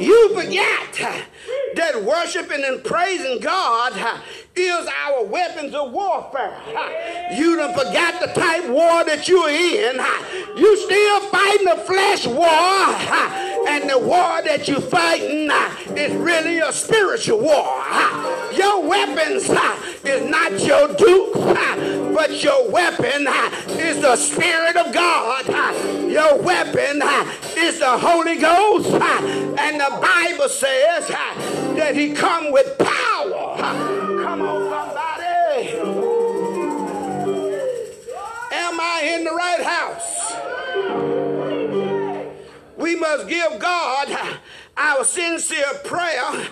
You 0.00 0.34
forget 0.34 1.28
that 1.76 2.02
worshiping 2.02 2.64
and 2.64 2.82
praising 2.82 3.40
God 3.40 3.92
is 4.56 4.88
our 5.06 5.24
weapons 5.24 5.74
of 5.74 5.92
warfare. 5.92 6.60
You 7.34 7.56
done 7.56 7.72
forgot 7.72 8.20
the 8.20 8.26
type 8.28 8.68
war 8.68 9.04
that 9.04 9.28
you're 9.28 9.48
in. 9.48 9.96
You 10.56 10.76
still 10.76 11.20
fighting 11.28 11.66
the 11.66 11.76
flesh 11.86 12.26
war. 12.26 13.68
And 13.68 13.88
the 13.88 13.98
war 13.98 14.42
that 14.42 14.66
you're 14.66 14.80
fighting 14.80 15.50
is 15.96 16.12
really 16.16 16.58
a 16.58 16.72
spiritual 16.72 17.40
war. 17.40 17.84
Your 18.52 18.86
weapons 18.86 19.48
is 20.04 20.30
not 20.30 20.52
your 20.64 20.88
duke, 20.96 21.34
but 22.14 22.42
your 22.42 22.70
weapon 22.70 23.28
is 23.78 24.00
the 24.00 24.16
Spirit 24.16 24.76
of 24.76 24.92
God. 24.92 25.46
Your 26.10 26.42
weapon 26.42 27.02
is 27.56 27.78
the 27.78 27.98
Holy 27.98 28.36
Ghost. 28.36 28.90
And 28.90 29.80
the 29.80 29.98
Bible 30.00 30.48
says 30.48 31.10
that 31.80 31.96
he 31.96 32.12
come 32.12 32.52
with 32.52 32.76
power. 32.76 33.56
Come 33.56 34.42
on, 34.42 34.68
somebody. 34.68 35.78
Am 38.52 38.78
I 38.78 39.12
in 39.14 39.24
the 39.24 39.30
right 39.30 39.62
house? 39.62 40.36
We 42.76 42.96
must 42.96 43.28
give 43.28 43.58
God 43.58 44.38
our 44.76 45.04
sincere 45.04 45.72
prayer 45.84 46.48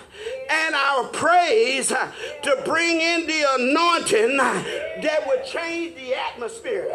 and 0.50 0.74
our 0.74 1.04
praise 1.08 1.88
to 1.88 2.62
bring 2.64 2.98
in 2.98 3.26
the 3.26 3.44
anointing 3.58 4.38
that 4.38 5.24
would 5.26 5.44
change 5.44 5.94
the 5.96 6.14
atmosphere. 6.14 6.90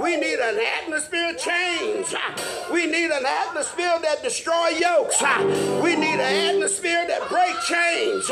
We 0.00 0.16
need 0.16 0.38
an 0.38 0.58
atmosphere 0.80 1.34
change. 1.34 2.14
We 2.72 2.86
need 2.86 3.10
an 3.10 3.26
atmosphere 3.26 3.98
that 4.02 4.22
destroy 4.22 4.68
yokes. 4.68 5.20
We 5.82 5.96
need 5.96 6.20
an 6.20 6.54
atmosphere 6.54 7.04
that 7.08 7.28
break 7.28 7.54
chains. 7.66 8.30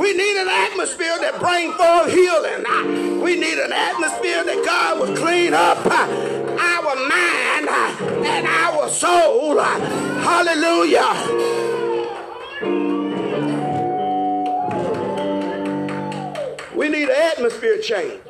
We 0.00 0.14
need 0.14 0.40
an 0.40 0.48
atmosphere 0.48 1.18
that 1.20 1.38
bring 1.38 1.72
forth 1.72 2.10
healing. 2.10 3.20
We 3.20 3.36
need 3.38 3.58
an 3.58 3.72
atmosphere 3.72 4.42
that 4.42 4.64
God 4.64 5.00
will 5.00 5.14
clean 5.14 5.52
up 5.52 5.84
our 5.84 6.96
mind 6.96 7.68
and 8.26 8.46
our 8.46 8.88
soul. 8.88 9.58
Hallelujah. 9.60 11.12
We 16.74 16.88
need 16.88 17.10
an 17.10 17.16
atmosphere 17.32 17.78
change. 17.78 18.21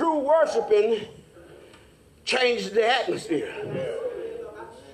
True 0.00 0.20
worshiping 0.20 1.06
changes 2.24 2.70
the 2.70 2.88
atmosphere. 2.88 3.52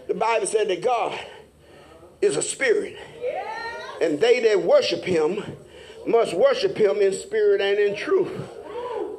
The 0.08 0.14
Bible 0.14 0.48
said 0.48 0.66
that 0.66 0.82
God 0.82 1.16
is 2.20 2.36
a 2.36 2.42
spirit, 2.42 2.96
and 4.02 4.18
they 4.18 4.40
that 4.40 4.60
worship 4.60 5.04
him 5.04 5.44
must 6.08 6.34
worship 6.34 6.76
him 6.76 6.96
in 6.96 7.12
spirit 7.12 7.60
and 7.60 7.78
in 7.78 7.94
truth. 7.94 8.32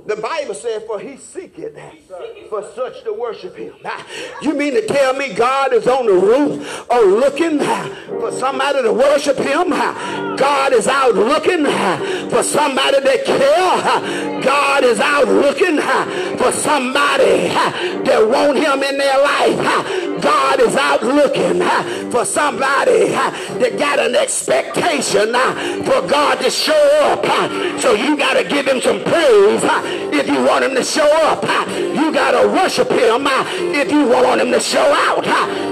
The 0.08 0.18
Bible 0.18 0.54
says, 0.54 0.84
for 0.84 1.00
he 1.00 1.18
seeketh 1.18 1.78
for 2.50 2.64
such 2.76 3.04
to 3.04 3.14
worship 3.14 3.56
him. 3.58 3.76
You 4.42 4.54
mean 4.54 4.74
to 4.74 4.86
tell 4.88 5.14
me 5.14 5.34
God 5.34 5.74
is 5.74 5.86
on 5.86 6.06
the 6.06 6.14
roof 6.14 6.90
or 6.90 7.02
looking 7.02 7.60
for 7.60 8.32
somebody 8.32 8.84
to 8.84 8.92
worship 8.94 9.38
him? 9.38 9.70
God 9.70 10.72
is 10.72 10.88
out 10.88 11.16
looking 11.16 11.66
for 12.30 12.44
somebody 12.44 13.02
that 13.02 13.24
care. 13.26 14.27
God 14.44 14.84
is 14.84 15.00
out 15.00 15.28
looking 15.28 15.78
for 16.38 16.52
somebody 16.52 17.48
that 18.06 18.28
want 18.28 18.58
him 18.58 18.84
in 18.84 18.98
their 18.98 19.22
life. 19.22 20.22
God 20.22 20.60
is 20.60 20.76
out 20.76 21.04
looking 21.04 21.62
for 22.12 22.26
somebody 22.26 23.10
that 23.10 23.78
got 23.78 24.00
an 24.00 24.16
expectation 24.16 25.34
for 25.84 26.08
God 26.08 26.40
to 26.42 26.50
show 26.50 26.74
up. 27.04 27.24
So 27.80 27.94
you 27.94 28.18
got 28.18 28.34
to 28.34 28.44
give 28.44 28.68
him 28.68 28.82
some 28.82 29.02
praise 29.04 29.62
if 30.14 30.28
you 30.28 30.44
want 30.44 30.66
him 30.66 30.76
to 30.76 30.84
show 30.84 31.10
up. 31.28 31.44
You 31.78 32.12
got 32.12 32.32
to 32.40 32.48
worship 32.48 32.90
him 32.90 33.28
if 33.74 33.92
you 33.92 34.08
want 34.08 34.42
him 34.42 34.52
to 34.52 34.60
show 34.60 34.80
out. 34.80 35.26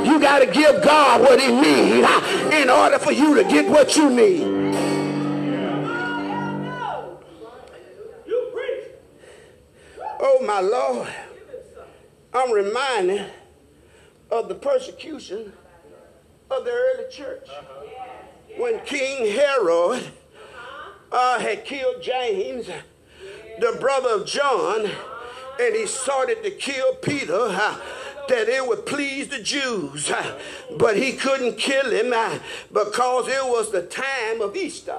You 0.06 0.20
got 0.20 0.40
to 0.40 0.46
give 0.46 0.84
God 0.84 1.22
what 1.22 1.40
he 1.40 1.52
needs 1.52 2.08
in 2.54 2.70
order 2.70 3.00
for 3.00 3.12
you 3.12 3.36
to 3.36 3.44
get 3.44 3.68
what 3.70 3.96
you 3.96 4.10
need. 4.10 4.55
Oh, 10.28 10.42
my 10.44 10.60
Lord. 10.60 11.08
I'm 12.34 12.52
reminded 12.52 13.32
of 14.32 14.50
the 14.50 14.56
persecution 14.56 15.54
of 16.50 16.66
the 16.66 16.72
early 16.72 17.12
church. 17.12 17.48
When 18.58 18.80
King 18.80 19.32
Herod 19.32 20.04
uh, 21.12 21.40
had 21.40 21.64
killed 21.64 22.02
James 22.02 22.66
the 22.66 23.78
brother 23.80 24.16
of 24.16 24.26
John, 24.26 24.90
and 25.62 25.76
he 25.76 25.86
started 25.86 26.42
to 26.42 26.50
kill 26.50 26.96
Peter. 26.96 27.38
Uh, 27.38 27.78
that 28.28 28.50
it 28.50 28.68
would 28.68 28.88
please 28.88 29.28
the 29.28 29.40
Jews, 29.40 30.10
uh, 30.10 30.40
but 30.80 30.98
he 30.98 31.14
couldn't 31.14 31.60
kill 31.60 31.92
him 31.92 32.12
uh, 32.12 32.40
because 32.74 33.28
it 33.28 33.44
was 33.44 33.72
the 33.72 33.84
time 33.84 34.42
of 34.42 34.56
Easter. 34.56 34.98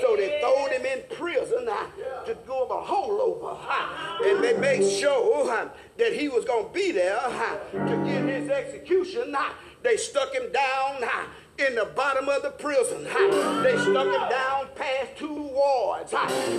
So 0.00 0.16
they 0.16 0.40
threw 0.40 0.66
him 0.68 0.84
in 0.84 1.04
prison 1.16 1.66
to 1.66 2.36
go 2.46 2.64
a 2.66 2.82
holdover. 2.82 3.56
And 4.24 4.42
they 4.42 4.56
made 4.56 4.88
sure 4.90 5.70
that 5.96 6.12
he 6.12 6.28
was 6.28 6.44
going 6.44 6.66
to 6.66 6.72
be 6.72 6.90
there 6.92 7.20
to 7.72 8.02
get 8.04 8.24
his 8.28 8.50
execution. 8.50 9.34
They 9.82 9.96
stuck 9.96 10.32
him 10.34 10.50
down 10.52 11.04
in 11.58 11.74
the 11.74 11.86
bottom 11.96 12.28
of 12.28 12.42
the 12.42 12.50
prison. 12.50 13.04
They 13.04 13.76
stuck 13.78 14.06
him 14.06 14.28
down 14.28 14.68
past 14.74 15.16
two 15.16 15.32
wards. 15.32 16.12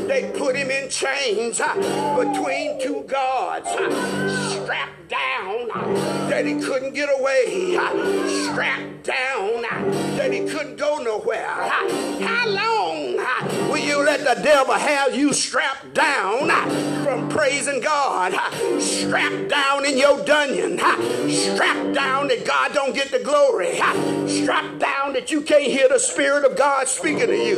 They 0.08 0.32
put 0.36 0.56
him 0.56 0.72
in 0.72 0.90
chains 0.90 1.60
between 1.60 2.82
two 2.82 3.04
guards, 3.08 3.70
strapped 3.70 5.08
down 5.08 5.68
that 6.30 6.46
he 6.46 6.60
couldn't 6.60 6.94
get 6.94 7.10
away, 7.20 7.74
strapped 8.50 9.04
down 9.04 9.62
that 10.18 10.34
he 10.34 10.46
couldn't 10.48 10.78
go 10.78 10.98
nowhere. 10.98 11.46
How 11.46 12.48
long 12.48 13.18
will 13.70 13.78
you 13.78 14.04
let 14.04 14.22
the 14.22 14.42
devil 14.42 14.74
have 14.74 15.16
you 15.16 15.32
strapped 15.32 15.94
down 15.94 16.50
from 17.04 17.30
praising 17.30 17.82
God? 17.82 18.34
Strapped 18.82 19.50
down 19.50 19.86
in 19.86 19.98
your 19.98 20.24
dungeon, 20.26 20.80
strapped 21.30 21.94
down 21.94 22.30
that 22.30 22.46
God 22.46 22.74
don't 22.74 22.96
get 22.96 23.12
the 23.12 23.20
glory, 23.20 23.76
strapped 24.28 24.80
down 24.80 24.87
that 25.18 25.32
you 25.32 25.42
can't 25.42 25.64
hear 25.64 25.90
the 25.90 26.00
Spirit 26.00 26.46
of 26.46 26.56
God 26.56 26.88
speaking 26.88 27.26
to 27.28 27.36
you. 27.36 27.58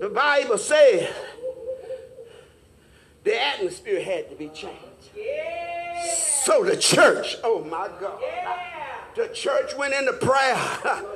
The 0.00 0.08
Bible 0.08 0.58
says 0.58 1.08
the 3.22 3.40
atmosphere 3.40 4.02
had 4.02 4.28
to 4.30 4.36
be 4.36 4.48
changed. 4.48 4.78
So 6.44 6.64
the 6.64 6.76
church, 6.76 7.36
oh 7.44 7.62
my 7.64 7.88
God, 8.00 8.20
the 9.14 9.28
church 9.28 9.76
went 9.76 9.94
into 9.94 10.12
prayer. 10.14 10.58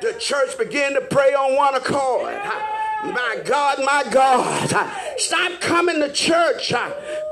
The 0.00 0.14
church 0.14 0.56
began 0.56 0.94
to 0.94 1.02
pray 1.02 1.34
on 1.34 1.56
one 1.56 1.74
accord. 1.74 2.32
My 3.04 3.38
God, 3.44 3.84
my 3.84 4.02
God. 4.10 4.90
Stop 5.18 5.60
coming 5.60 6.00
to 6.00 6.10
church 6.10 6.72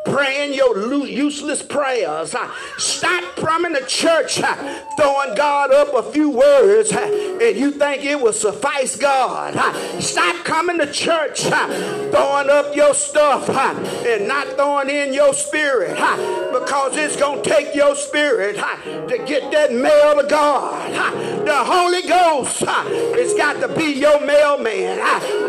praying 0.05 0.55
your 0.55 0.77
useless 1.07 1.63
prayers. 1.63 2.35
Uh, 2.35 2.51
Stop 2.79 3.37
coming 3.37 3.75
to 3.75 3.85
church 3.87 4.41
uh, 4.41 4.55
throwing 4.97 5.35
God 5.35 5.73
up 5.73 5.95
a 5.95 6.03
few 6.11 6.31
words 6.31 6.93
uh, 6.93 7.28
and 7.40 7.57
you 7.57 7.70
think 7.72 8.05
it 8.05 8.20
will 8.20 8.33
suffice 8.33 8.96
God. 8.96 9.55
Stop 10.03 10.44
coming 10.44 10.79
to 10.79 10.90
church 10.92 11.40
throwing 11.42 12.51
up 12.51 12.74
your 12.74 12.94
stuff 12.94 13.48
and 13.48 14.29
not 14.29 14.46
throwing 14.57 14.90
in 14.90 15.12
your 15.12 15.33
spirit 15.33 15.96
because 16.53 16.96
it's 16.96 17.16
going 17.16 17.42
to 17.42 17.48
take 17.51 17.74
your 17.74 17.94
spirit 17.94 18.57
to 18.57 19.24
get 19.27 19.51
that 19.53 19.72
mail 19.72 20.20
to 20.20 20.29
God. 20.29 20.92
The 21.46 21.64
Holy 21.64 22.03
Ghost 22.03 22.61
has 22.61 23.35
got 23.35 23.61
to 23.61 23.68
be 23.68 23.92
your 23.92 24.20
mailman. 24.24 24.98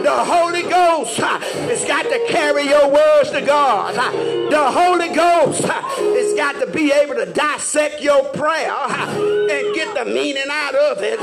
The 0.03 0.23
Holy 0.25 0.63
Ghost 0.63 1.17
has 1.17 1.85
got 1.85 2.03
to 2.03 2.25
carry 2.29 2.67
your 2.67 2.89
words 2.89 3.31
to 3.31 3.41
God. 3.41 3.95
The 3.95 4.71
Holy 4.71 5.09
Ghost 5.13 5.63
has 5.63 6.33
got 6.35 6.53
to 6.65 6.71
be 6.71 6.91
able 6.91 7.15
to 7.15 7.25
dissect 7.31 8.01
your 8.01 8.23
prayer 8.29 8.71
and 8.71 9.75
get 9.75 9.95
the 9.95 10.05
meaning 10.05 10.43
out 10.49 10.75
of 10.75 10.97
it 11.01 11.19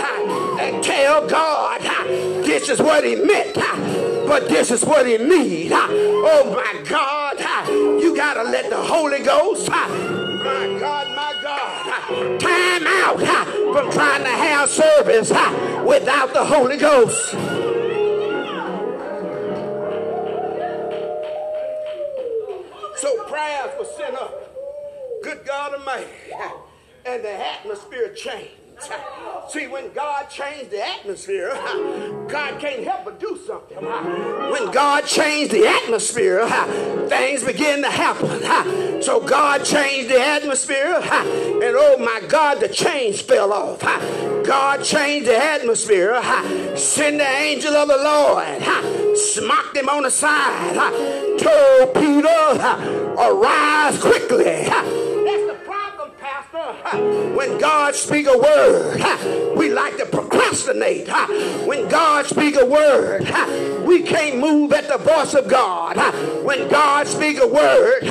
and 0.58 0.82
tell 0.82 1.26
God 1.26 1.80
this 2.44 2.68
is 2.68 2.80
what 2.80 3.04
he 3.04 3.16
meant. 3.16 3.54
But 4.26 4.48
this 4.48 4.70
is 4.70 4.84
what 4.84 5.06
he 5.06 5.18
need. 5.18 5.72
Oh 5.72 6.52
my 6.54 6.82
God, 6.88 7.38
you 8.02 8.14
gotta 8.16 8.42
let 8.42 8.70
the 8.70 8.76
Holy 8.76 9.20
Ghost, 9.22 9.68
my 9.68 9.86
God, 10.80 11.08
my 11.14 11.34
God, 11.42 12.40
time 12.40 12.86
out 12.86 13.20
from 13.72 13.90
trying 13.92 14.24
to 14.24 14.30
have 14.30 14.68
service 14.68 15.30
without 15.84 16.32
the 16.32 16.44
Holy 16.44 16.76
Ghost. 16.76 17.30
So 22.96 23.24
prayers 23.28 23.70
were 23.78 23.84
sent 23.96 24.14
up. 24.16 24.32
Good 25.22 25.44
God 25.44 25.74
Almighty. 25.74 26.10
And 27.04 27.22
the 27.22 27.32
atmosphere 27.32 28.12
changed. 28.14 28.50
See, 29.48 29.68
when 29.68 29.92
God 29.92 30.28
changed 30.28 30.70
the 30.70 30.84
atmosphere, 30.84 31.50
God 32.28 32.60
can't 32.60 32.82
help 32.82 33.04
but 33.04 33.20
do 33.20 33.38
something. 33.46 33.78
When 33.78 34.70
God 34.72 35.06
changed 35.06 35.52
the 35.52 35.66
atmosphere, 35.66 36.46
things 37.08 37.44
begin 37.44 37.82
to 37.82 37.90
happen. 37.90 38.42
So 39.02 39.20
God 39.20 39.64
changed 39.64 40.10
the 40.10 40.20
atmosphere, 40.20 40.96
and 40.96 41.76
oh 41.78 41.96
my 42.00 42.26
God, 42.26 42.60
the 42.60 42.68
chains 42.68 43.20
fell 43.20 43.52
off. 43.52 43.80
God 44.44 44.82
changed 44.82 45.28
the 45.28 45.36
atmosphere, 45.36 46.20
send 46.76 47.20
the 47.20 47.28
angel 47.28 47.74
of 47.74 47.88
the 47.88 47.98
Lord, 47.98 49.16
smacked 49.16 49.76
him 49.76 49.88
on 49.88 50.04
the 50.04 50.10
side, 50.10 50.74
told 51.38 51.94
Peter, 51.94 52.26
arise 53.16 54.00
quickly. 54.00 55.05
When 57.36 57.58
God 57.58 57.94
speak 57.94 58.26
a 58.26 58.36
word, 58.36 59.56
we 59.56 59.70
like 59.70 59.96
to 59.98 60.06
procrastinate. 60.06 61.08
When 61.66 61.88
God 61.88 62.26
speak 62.26 62.56
a 62.56 62.66
word, 62.66 63.22
we 63.86 64.02
can't 64.02 64.38
move 64.38 64.72
at 64.72 64.88
the 64.88 64.98
voice 64.98 65.34
of 65.34 65.48
God. 65.48 65.96
When 66.44 66.68
God 66.68 67.06
speak 67.06 67.38
a 67.38 67.46
word, 67.46 68.02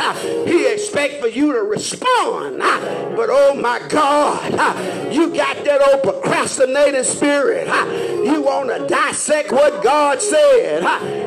he 0.47 0.67
expect 0.67 1.21
for 1.21 1.27
you 1.27 1.53
to 1.53 1.63
respond. 1.63 2.59
But 2.59 3.29
oh 3.29 3.55
my 3.55 3.79
God, 3.89 5.13
you 5.13 5.33
got 5.35 5.63
that 5.65 5.81
old 5.81 6.03
procrastinating 6.03 7.03
spirit. 7.03 7.67
You 7.67 8.41
want 8.41 8.69
to 8.69 8.87
dissect 8.87 9.51
what 9.51 9.83
God 9.83 10.21
said. 10.21 10.83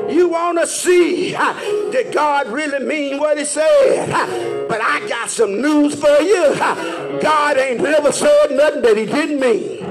You 0.08 0.28
want 0.28 0.58
to 0.58 0.66
see 0.66 1.32
did 1.32 2.14
God 2.14 2.48
really 2.48 2.84
mean 2.84 3.18
what 3.18 3.36
he 3.38 3.44
said. 3.44 4.66
But 4.68 4.80
I 4.80 5.06
got 5.08 5.28
some 5.28 5.60
news 5.60 5.94
for 5.94 6.20
you. 6.20 6.54
God 7.20 7.58
ain't 7.58 7.82
never 7.82 8.10
said 8.10 8.50
nothing 8.52 8.82
that 8.82 8.96
he 8.96 9.04
didn't 9.04 9.40
mean. 9.40 9.84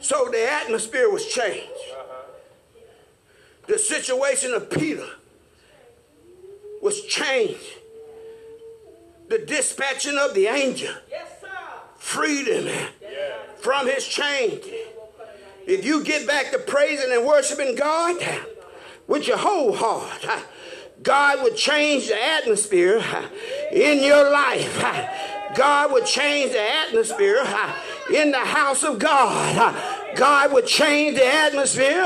So 0.00 0.28
the 0.30 0.52
atmosphere 0.52 1.08
was 1.10 1.26
changed. 1.26 1.66
The 3.66 3.78
situation 3.78 4.52
of 4.52 4.68
Peter 4.68 5.08
was 6.82 7.00
changed. 7.06 7.64
The 9.30 9.38
dispatching 9.38 10.18
of 10.18 10.34
the 10.34 10.48
angel 10.48 10.94
freed 11.08 11.33
him 12.12 12.88
from 13.58 13.86
his 13.86 14.06
chains. 14.06 14.64
If 15.66 15.84
you 15.84 16.04
get 16.04 16.26
back 16.26 16.50
to 16.52 16.58
praising 16.58 17.10
and 17.10 17.24
worshiping 17.24 17.74
God 17.74 18.22
with 19.06 19.26
your 19.26 19.38
whole 19.38 19.74
heart, 19.74 20.26
God 21.02 21.42
would 21.42 21.56
change 21.56 22.08
the 22.08 22.22
atmosphere 22.22 23.02
in 23.72 24.02
your 24.02 24.30
life. 24.30 24.82
God 25.56 25.92
would 25.92 26.06
change 26.06 26.52
the 26.52 26.60
atmosphere 26.60 27.44
in 28.12 28.30
the 28.30 28.38
house 28.38 28.82
of 28.82 28.98
God. 28.98 29.74
God 30.16 30.52
would 30.52 30.66
change 30.66 31.16
the 31.16 31.26
atmosphere 31.26 32.04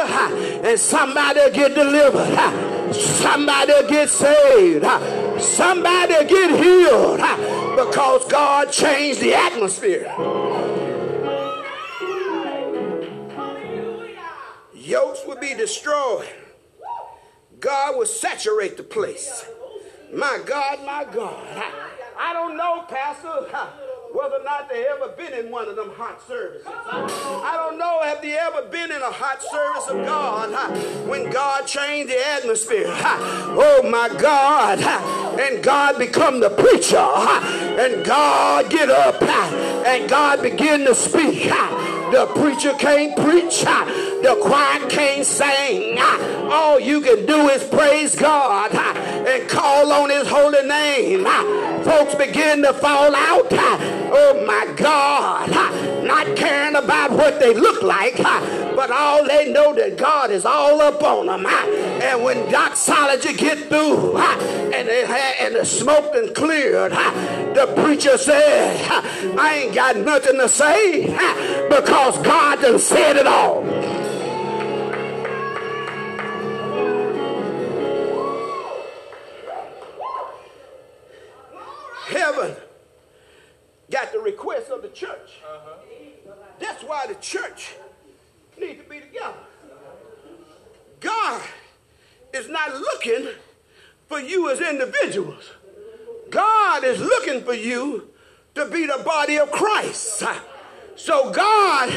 and 0.64 0.78
somebody 0.78 1.40
will 1.40 1.50
get 1.50 1.74
delivered. 1.74 2.94
Somebody 2.94 3.72
will 3.72 3.88
get 3.88 4.08
saved. 4.08 4.84
Somebody 5.40 6.14
will 6.14 6.24
get 6.24 6.50
healed 6.64 7.57
because 7.78 8.26
God 8.26 8.72
changed 8.72 9.20
the 9.20 9.34
atmosphere. 9.34 10.12
Yokes 14.74 15.20
would 15.26 15.40
be 15.40 15.54
destroyed. 15.54 16.28
God 17.60 17.96
would 17.96 18.08
saturate 18.08 18.76
the 18.76 18.82
place. 18.82 19.44
My 20.12 20.40
God, 20.44 20.84
my 20.84 21.04
God. 21.04 21.44
I, 21.56 21.72
I 22.18 22.32
don't 22.32 22.56
know, 22.56 22.84
Pastor, 22.88 23.46
whether 24.18 24.36
or 24.36 24.42
not 24.42 24.68
they 24.68 24.84
ever 24.86 25.08
been 25.08 25.32
in 25.32 25.48
one 25.48 25.68
of 25.68 25.76
them 25.76 25.90
hot 25.94 26.20
services. 26.26 26.66
I 26.66 27.54
don't 27.56 27.78
know, 27.78 28.00
have 28.02 28.20
they 28.20 28.36
ever 28.36 28.62
been 28.62 28.90
in 28.90 29.00
a 29.00 29.12
hot 29.12 29.40
service 29.40 29.86
of 29.88 30.04
God 30.04 30.50
when 31.08 31.30
God 31.30 31.68
changed 31.68 32.10
the 32.10 32.18
atmosphere? 32.26 32.86
Oh 32.88 33.88
my 33.88 34.08
God. 34.20 34.80
And 35.38 35.62
God 35.62 35.98
become 35.98 36.40
the 36.40 36.50
preacher. 36.50 36.96
And 36.98 38.04
God 38.04 38.68
get 38.70 38.90
up 38.90 39.22
and 39.22 40.10
God 40.10 40.42
begin 40.42 40.84
to 40.86 40.96
speak. 40.96 41.52
The 42.10 42.26
preacher 42.34 42.72
can't 42.78 43.14
preach. 43.16 43.60
The 43.62 44.38
choir 44.42 44.88
can't 44.88 45.24
sing. 45.24 45.98
All 45.98 46.80
you 46.80 47.00
can 47.00 47.26
do 47.26 47.48
is 47.48 47.62
praise 47.64 48.16
God 48.16 48.74
and 48.74 49.48
call 49.48 49.92
on 49.92 50.10
his 50.10 50.26
holy 50.26 50.66
name. 50.66 51.24
Folks 51.84 52.14
begin 52.14 52.62
to 52.62 52.72
fall 52.72 53.14
out. 53.14 53.46
Oh 53.52 54.44
my 54.46 54.72
God. 54.74 55.50
Not 56.04 56.36
caring 56.36 56.76
about 56.76 57.10
what 57.10 57.38
they 57.38 57.52
look 57.52 57.82
like, 57.82 58.16
but 58.78 58.92
all 58.92 59.26
they 59.26 59.50
know 59.50 59.74
that 59.74 59.96
God 59.96 60.30
is 60.30 60.44
all 60.44 60.80
up 60.80 61.02
on 61.02 61.26
them. 61.26 61.44
And 61.44 62.22
when 62.22 62.48
doxology 62.48 63.32
get 63.32 63.68
through 63.68 64.16
and 64.16 64.88
it 64.88 65.04
had, 65.04 65.34
and 65.40 65.56
the 65.56 65.64
smoke 65.64 66.14
and 66.14 66.32
cleared, 66.32 66.92
the 66.92 67.72
preacher 67.82 68.16
said, 68.16 68.80
I 69.36 69.64
ain't 69.64 69.74
got 69.74 69.96
nothing 69.96 70.36
to 70.36 70.48
say 70.48 71.06
because 71.68 72.18
God 72.22 72.62
done 72.62 72.78
said 72.78 73.16
it 73.16 73.26
all. 73.26 73.64
Heaven 82.06 82.54
got 83.90 84.12
the 84.12 84.20
request 84.20 84.70
of 84.70 84.82
the 84.82 84.88
church. 84.90 85.40
Uh-huh. 85.44 85.74
That's 86.60 86.84
why 86.84 87.06
the 87.08 87.16
church 87.16 87.74
need 88.60 88.82
to 88.82 88.88
be 88.88 89.00
together. 89.00 89.34
God 91.00 91.42
is 92.32 92.48
not 92.48 92.74
looking 92.74 93.28
for 94.08 94.20
you 94.20 94.50
as 94.50 94.60
individuals. 94.60 95.52
God 96.30 96.84
is 96.84 97.00
looking 97.00 97.42
for 97.42 97.54
you 97.54 98.10
to 98.54 98.66
be 98.66 98.86
the 98.86 99.02
body 99.04 99.38
of 99.38 99.50
Christ. 99.50 100.22
So 100.96 101.30
God 101.30 101.92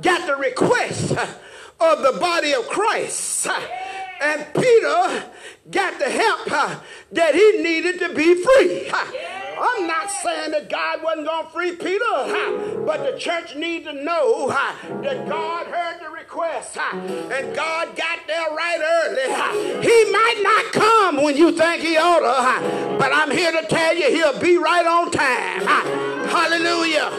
got 0.00 0.26
the 0.26 0.36
request 0.36 1.10
of 1.10 2.02
the 2.02 2.16
body 2.20 2.54
of 2.54 2.68
Christ. 2.68 3.48
And 4.20 4.46
Peter 4.54 5.24
got 5.70 5.98
the 5.98 6.10
help 6.10 6.46
that 7.12 7.34
he 7.34 7.62
needed 7.62 7.98
to 8.00 8.14
be 8.14 8.42
free. 8.42 8.90
I'm 9.60 9.86
not 9.86 10.10
saying 10.10 10.52
that 10.52 10.68
God 10.68 11.02
wasn't 11.02 11.26
going 11.26 11.44
to 11.44 11.50
free 11.50 11.76
Peter, 11.76 12.84
but 12.84 13.04
the 13.04 13.18
church 13.18 13.56
needs 13.56 13.86
to 13.86 13.92
know 13.92 14.48
that 14.48 15.28
God 15.28 15.66
heard 15.66 16.00
the 16.00 16.10
request 16.10 16.76
and 16.76 17.54
God 17.54 17.96
got 17.96 18.18
there 18.26 18.50
right 18.50 18.80
early. 18.80 19.82
He 19.82 20.12
might 20.12 20.40
not 20.42 20.72
come 20.72 21.22
when 21.22 21.36
you 21.36 21.52
think 21.52 21.82
he 21.82 21.96
ought 21.96 22.20
to, 22.20 22.98
but 22.98 23.12
I'm 23.12 23.30
here 23.30 23.52
to 23.52 23.66
tell 23.66 23.96
you 23.96 24.10
he'll 24.10 24.38
be 24.40 24.56
right 24.56 24.86
on 24.86 25.10
time. 25.10 25.66
Hallelujah. 26.28 27.10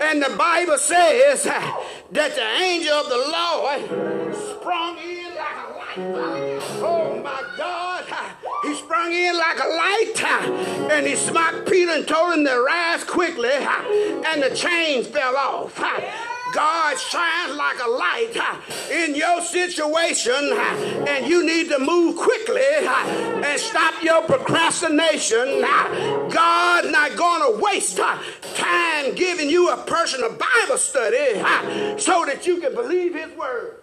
And 0.00 0.22
the 0.22 0.34
Bible 0.36 0.78
says 0.78 1.44
that 1.44 2.34
the 2.34 2.42
angel 2.62 2.92
of 2.92 3.08
the 3.08 3.16
Lord 3.16 4.34
sprung 4.34 4.98
in 4.98 5.34
like 5.34 5.56
a 5.56 6.02
light. 6.02 6.60
Oh 6.82 7.20
my 7.22 7.42
God. 7.56 7.91
Sprung 8.84 9.12
in 9.12 9.36
like 9.36 9.58
a 9.58 9.68
light 9.68 10.22
and 10.90 11.06
he 11.06 11.14
smacked 11.14 11.70
Peter 11.70 11.92
and 11.92 12.06
told 12.06 12.34
him 12.34 12.44
to 12.44 12.60
rise 12.60 13.04
quickly 13.04 13.50
and 13.50 14.42
the 14.42 14.50
chains 14.54 15.06
fell 15.06 15.36
off. 15.36 15.80
God 16.52 16.98
shines 16.98 17.54
like 17.56 17.78
a 17.82 17.88
light 17.88 18.36
in 18.90 19.14
your 19.14 19.40
situation, 19.40 20.52
and 21.08 21.26
you 21.26 21.46
need 21.46 21.70
to 21.70 21.78
move 21.78 22.16
quickly 22.16 22.60
and 22.60 23.58
stop 23.58 24.02
your 24.02 24.22
procrastination. 24.24 25.62
God's 25.62 26.90
not 26.90 27.16
going 27.16 27.54
to 27.54 27.62
waste 27.62 27.96
time 27.96 29.14
giving 29.14 29.48
you 29.48 29.70
a 29.70 29.78
personal 29.78 30.28
Bible 30.28 30.76
study 30.76 31.38
so 31.98 32.26
that 32.26 32.46
you 32.46 32.60
can 32.60 32.74
believe 32.74 33.14
His 33.14 33.34
word. 33.34 33.76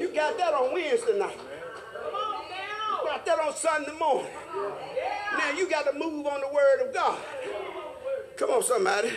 You 0.00 0.10
got 0.12 0.36
that 0.38 0.54
on 0.54 0.72
Wednesday 0.72 1.18
night. 1.20 1.38
That 3.26 3.40
on 3.40 3.54
Sunday 3.54 3.92
morning. 3.98 4.30
Now 5.36 5.50
you 5.56 5.68
got 5.68 5.84
to 5.86 5.92
move 5.92 6.26
on 6.26 6.40
the 6.40 6.48
word 6.48 6.86
of 6.86 6.94
God. 6.94 7.18
Come 8.36 8.50
on, 8.50 8.62
somebody. 8.62 9.10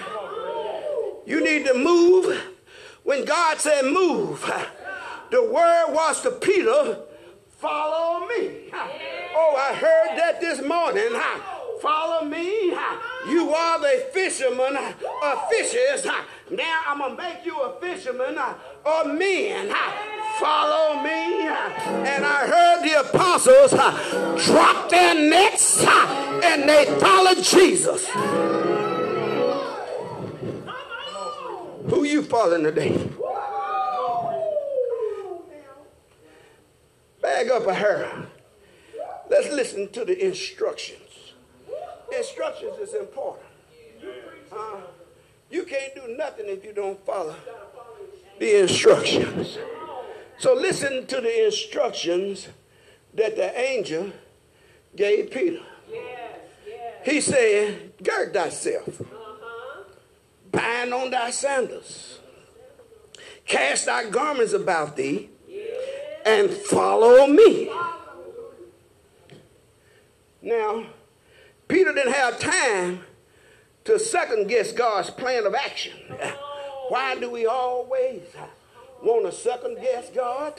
You 1.25 1.43
need 1.43 1.65
to 1.67 1.73
move. 1.73 2.41
When 3.03 3.25
God 3.25 3.59
said 3.59 3.85
move, 3.85 4.41
the 5.29 5.43
word 5.43 5.93
was 5.93 6.21
to 6.23 6.31
Peter, 6.31 6.99
follow 7.57 8.27
me. 8.27 8.69
Oh, 8.73 9.55
I 9.57 9.73
heard 9.75 10.17
that 10.17 10.41
this 10.41 10.61
morning. 10.61 11.19
Follow 11.81 12.25
me. 12.25 12.71
You 13.29 13.53
are 13.53 13.79
the 13.79 14.07
fisherman 14.13 14.77
of 14.77 15.49
fishes. 15.49 16.05
Now 16.51 16.81
I'm 16.87 16.99
going 16.99 17.15
to 17.15 17.21
make 17.21 17.45
you 17.45 17.59
a 17.61 17.79
fisherman 17.79 18.37
of 18.37 19.07
men. 19.07 19.73
Follow 20.39 21.01
me. 21.01 21.47
And 21.47 22.25
I 22.25 22.47
heard 22.47 22.83
the 22.83 22.99
apostles 23.01 23.71
drop 24.45 24.89
their 24.89 25.15
nets 25.15 25.83
and 25.85 26.67
they 26.67 26.85
followed 26.99 27.43
Jesus. 27.43 28.07
Who 31.89 32.03
you 32.03 32.23
following 32.23 32.63
today? 32.63 33.09
Bag 37.21 37.49
up 37.49 37.67
a 37.67 37.73
hair. 37.73 38.27
Let's 39.29 39.49
listen 39.49 39.89
to 39.91 40.05
the 40.05 40.25
instructions. 40.25 41.33
Instructions 42.15 42.77
is 42.79 42.93
important. 42.93 43.45
Uh, 44.51 44.81
you 45.49 45.63
can't 45.63 45.95
do 45.95 46.15
nothing 46.17 46.45
if 46.47 46.65
you 46.65 46.73
don't 46.73 47.03
follow 47.05 47.35
the 48.39 48.61
instructions. 48.61 49.57
So 50.41 50.55
listen 50.55 51.05
to 51.05 51.21
the 51.21 51.45
instructions 51.45 52.47
that 53.13 53.35
the 53.35 53.55
angel 53.59 54.11
gave 54.95 55.29
Peter. 55.29 55.59
He 57.05 57.21
said, 57.21 57.91
Gird 58.01 58.33
thyself 58.33 59.01
uh-huh. 59.01 59.83
bind 60.51 60.95
on 60.95 61.11
thy 61.11 61.29
sandals, 61.29 62.21
cast 63.45 63.85
thy 63.85 64.09
garments 64.09 64.53
about 64.53 64.95
thee, 64.95 65.29
and 66.25 66.49
follow 66.49 67.27
me. 67.27 67.69
Now, 70.41 70.87
Peter 71.67 71.93
didn't 71.93 72.13
have 72.13 72.39
time 72.39 73.01
to 73.83 73.99
second 73.99 74.47
guess 74.47 74.71
God's 74.71 75.11
plan 75.11 75.45
of 75.45 75.53
action. 75.53 75.93
Why 76.89 77.15
do 77.19 77.29
we 77.29 77.45
always 77.45 78.23
want 79.03 79.25
to 79.25 79.31
second 79.31 79.77
guess 79.81 80.09
God? 80.09 80.53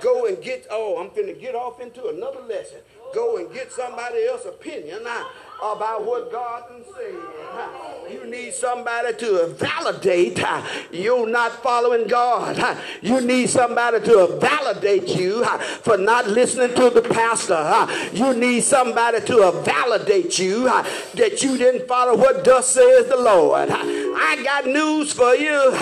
Go 0.00 0.26
and 0.26 0.42
get, 0.42 0.66
oh, 0.70 0.98
I'm 0.98 1.10
to 1.26 1.32
get 1.32 1.54
off 1.54 1.80
into 1.80 2.08
another 2.08 2.40
lesson. 2.40 2.78
Go 3.14 3.38
and 3.38 3.52
get 3.52 3.72
somebody 3.72 4.26
else's 4.26 4.48
opinion 4.48 5.00
uh, 5.06 5.24
about 5.62 6.04
what 6.04 6.30
God 6.30 6.64
can 6.68 6.84
say. 6.84 7.14
Uh, 7.52 8.08
you 8.10 8.26
need 8.26 8.52
somebody 8.52 9.16
to 9.16 9.46
validate 9.58 10.42
uh, 10.42 10.62
you're 10.90 11.26
not 11.26 11.52
following 11.62 12.06
God. 12.08 12.78
You 13.00 13.20
need 13.20 13.48
somebody 13.48 14.00
to 14.00 14.38
validate 14.38 15.08
you 15.08 15.44
for 15.82 15.96
not 15.96 16.26
listening 16.28 16.74
to 16.76 16.90
the 16.90 17.02
pastor. 17.02 17.86
You 18.14 18.34
need 18.34 18.62
somebody 18.62 19.20
to 19.20 19.62
validate 19.64 20.38
you 20.38 20.64
that 20.64 21.42
you 21.42 21.56
didn't 21.56 21.88
follow 21.88 22.16
what 22.16 22.44
thus 22.44 22.68
says 22.68 23.08
the 23.08 23.16
Lord. 23.16 23.70
I 23.70 24.42
got 24.42 24.66
news 24.66 25.12
for 25.12 25.34
you. 25.34 25.72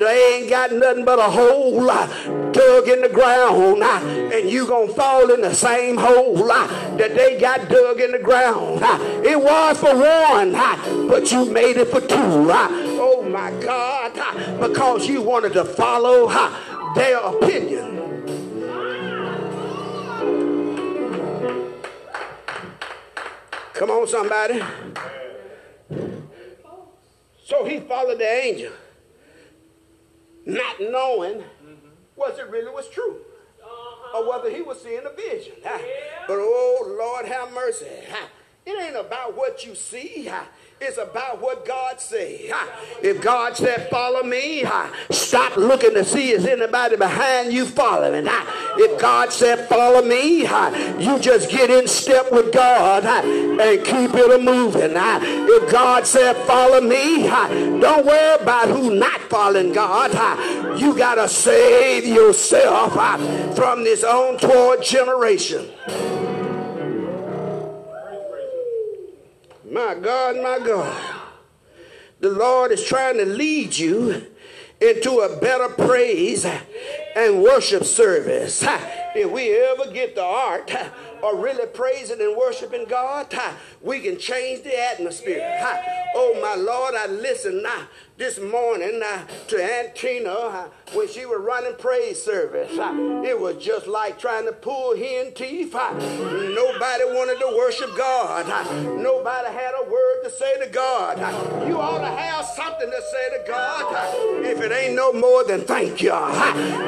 They 0.00 0.38
ain't 0.38 0.48
got 0.48 0.72
nothing 0.72 1.04
but 1.04 1.18
a 1.18 1.24
hole 1.24 1.86
dug 2.52 2.88
in 2.88 3.02
the 3.02 3.08
ground, 3.08 3.82
and 3.82 4.50
you 4.50 4.66
gonna 4.66 4.92
fall 4.94 5.30
in 5.30 5.42
the 5.42 5.54
same 5.54 5.98
hole 5.98 6.34
that 6.46 7.14
they 7.14 7.38
got 7.38 7.68
dug 7.68 8.00
in 8.00 8.12
the 8.12 8.18
ground. 8.18 8.80
It 9.24 9.38
was 9.38 9.78
for 9.78 9.94
one, 9.94 10.52
but 11.06 11.30
you 11.30 11.44
made 11.44 11.76
it 11.76 11.88
for 11.88 12.00
two. 12.00 12.16
Oh 12.16 13.22
my 13.28 13.50
God, 13.60 14.14
because 14.58 15.06
you 15.06 15.20
wanted 15.20 15.52
to 15.52 15.64
follow 15.64 16.28
their 16.94 17.18
opinion. 17.18 17.98
Come 23.74 23.90
on, 23.90 24.06
somebody. 24.08 24.62
So 27.44 27.64
he 27.64 27.80
followed 27.80 28.18
the 28.18 28.30
angel, 28.30 28.72
not 30.46 30.80
knowing 30.80 31.38
mm-hmm. 31.38 31.88
was 32.16 32.38
it 32.38 32.48
really 32.50 32.70
was 32.70 32.88
true. 32.88 33.18
Uh-huh. 33.62 34.18
Or 34.18 34.28
whether 34.28 34.50
he 34.50 34.62
was 34.62 34.82
seeing 34.82 35.02
a 35.04 35.14
vision. 35.14 35.54
But 35.62 36.38
oh, 36.38 36.96
Lord, 36.98 37.26
have 37.26 37.52
mercy. 37.52 37.86
It 38.66 38.82
ain't 38.82 38.96
about 38.96 39.36
what 39.36 39.64
you 39.64 39.74
see. 39.74 40.30
It's 40.82 40.96
about 40.96 41.42
what 41.42 41.66
God 41.66 42.00
said. 42.00 42.40
If 43.02 43.20
God 43.20 43.54
said, 43.54 43.90
follow 43.90 44.22
me, 44.22 44.64
stop 45.10 45.58
looking 45.58 45.92
to 45.92 46.02
see 46.04 46.30
is 46.30 46.46
anybody 46.46 46.96
behind 46.96 47.52
you 47.52 47.66
following. 47.66 48.26
If 48.26 48.98
God 48.98 49.30
said, 49.30 49.68
follow 49.68 50.00
me, 50.00 50.44
you 50.98 51.18
just 51.18 51.50
get 51.50 51.68
in 51.68 51.86
step 51.86 52.32
with 52.32 52.50
God 52.50 53.04
and 53.04 53.84
keep 53.84 54.14
it 54.14 54.42
moving. 54.42 54.92
If 54.94 55.70
God 55.70 56.06
said, 56.06 56.34
follow 56.46 56.80
me, 56.80 57.24
don't 57.24 58.06
worry 58.06 58.42
about 58.42 58.68
who 58.68 58.94
not 58.94 59.20
following 59.22 59.74
God. 59.74 60.12
You 60.80 60.96
got 60.96 61.16
to 61.16 61.28
save 61.28 62.06
yourself 62.06 62.94
from 63.54 63.84
this 63.84 64.02
untoward 64.02 64.82
generation. 64.82 65.68
My 69.70 69.94
God, 69.94 70.36
my 70.36 70.58
God. 70.58 71.00
The 72.18 72.30
Lord 72.30 72.72
is 72.72 72.84
trying 72.84 73.18
to 73.18 73.24
lead 73.24 73.78
you 73.78 74.26
into 74.80 75.20
a 75.20 75.36
better 75.40 75.68
praise 75.68 76.44
and 77.14 77.42
worship 77.42 77.84
service. 77.84 78.64
If 79.14 79.30
we 79.30 79.56
ever 79.56 79.90
get 79.92 80.16
the 80.16 80.24
art 80.24 80.72
of 81.22 81.38
really 81.38 81.66
praising 81.66 82.20
and 82.20 82.36
worshiping 82.36 82.86
God, 82.88 83.26
we 83.82 84.00
can 84.00 84.18
change 84.18 84.62
the 84.62 84.78
atmosphere. 84.78 85.58
Oh, 86.14 86.38
my 86.40 86.54
Lord, 86.60 86.94
I 86.94 87.06
listened 87.06 87.62
now 87.62 87.86
this 88.20 88.38
morning 88.38 89.00
uh, 89.02 89.24
to 89.48 89.56
Aunt 89.56 89.94
Tina 89.94 90.30
uh, 90.30 90.68
when 90.92 91.08
she 91.08 91.24
was 91.24 91.40
running 91.40 91.72
praise 91.78 92.22
service. 92.22 92.78
Uh, 92.78 93.22
it 93.24 93.40
was 93.40 93.56
just 93.56 93.86
like 93.86 94.18
trying 94.18 94.44
to 94.44 94.52
pull 94.52 94.94
hen 94.94 95.32
teeth. 95.32 95.72
nobody 95.72 97.04
wanted 97.04 97.40
to 97.40 97.54
worship 97.56 97.96
God. 97.96 98.46
nobody 99.00 99.48
had 99.48 99.72
a 99.80 99.90
word 99.90 100.22
to 100.24 100.30
say 100.30 100.58
to 100.62 100.70
God. 100.70 101.16
you 101.66 101.80
ought 101.80 102.00
to 102.00 102.14
have 102.14 102.44
something 102.44 102.90
to 102.90 103.02
say 103.10 103.30
to 103.38 103.44
God. 103.48 104.44
if 104.44 104.60
it 104.60 104.70
ain't 104.70 104.94
no 104.94 105.14
more 105.14 105.42
than 105.44 105.62
thank 105.62 106.02
you. 106.02 106.12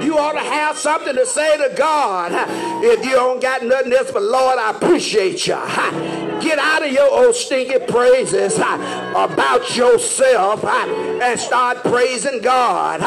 you 0.05 0.19
ought 0.19 0.33
to 0.33 0.41
have 0.41 0.77
something 0.77 1.15
to 1.17 1.25
say 1.25 1.57
to 1.57 1.75
God. 1.75 2.33
if 2.85 3.03
you 3.07 3.13
don't 3.13 3.41
got 3.41 3.65
nothing 3.65 3.95
else 3.95 4.11
but 4.13 4.22
Lord, 4.23 4.59
I 4.59 4.71
appreciate 4.71 5.47
you. 5.47 5.55
Get 6.41 6.59
out 6.59 6.85
of 6.85 6.93
your 6.93 7.09
old 7.11 7.35
stinky 7.35 7.79
praises 7.87 8.57
about 8.57 9.77
yourself 9.77 10.65
and 10.65 11.39
start 11.39 11.83
praising 11.83 12.41
God. 12.41 13.01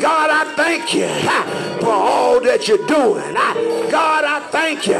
God, 0.00 0.30
I 0.30 0.54
thank 0.54 0.94
you 0.94 1.08
for 1.80 1.92
all 1.92 2.40
that 2.40 2.68
you're 2.68 2.86
doing. 2.86 3.34
God, 3.90 4.24
I 4.24 4.40
thank 4.50 4.86
you 4.86 4.98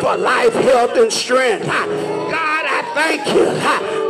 for 0.00 0.16
life, 0.16 0.54
health, 0.54 0.96
and 0.96 1.12
strength. 1.12 1.66
God, 1.66 2.64
I 2.66 2.90
thank 2.94 3.26
you 3.28 3.44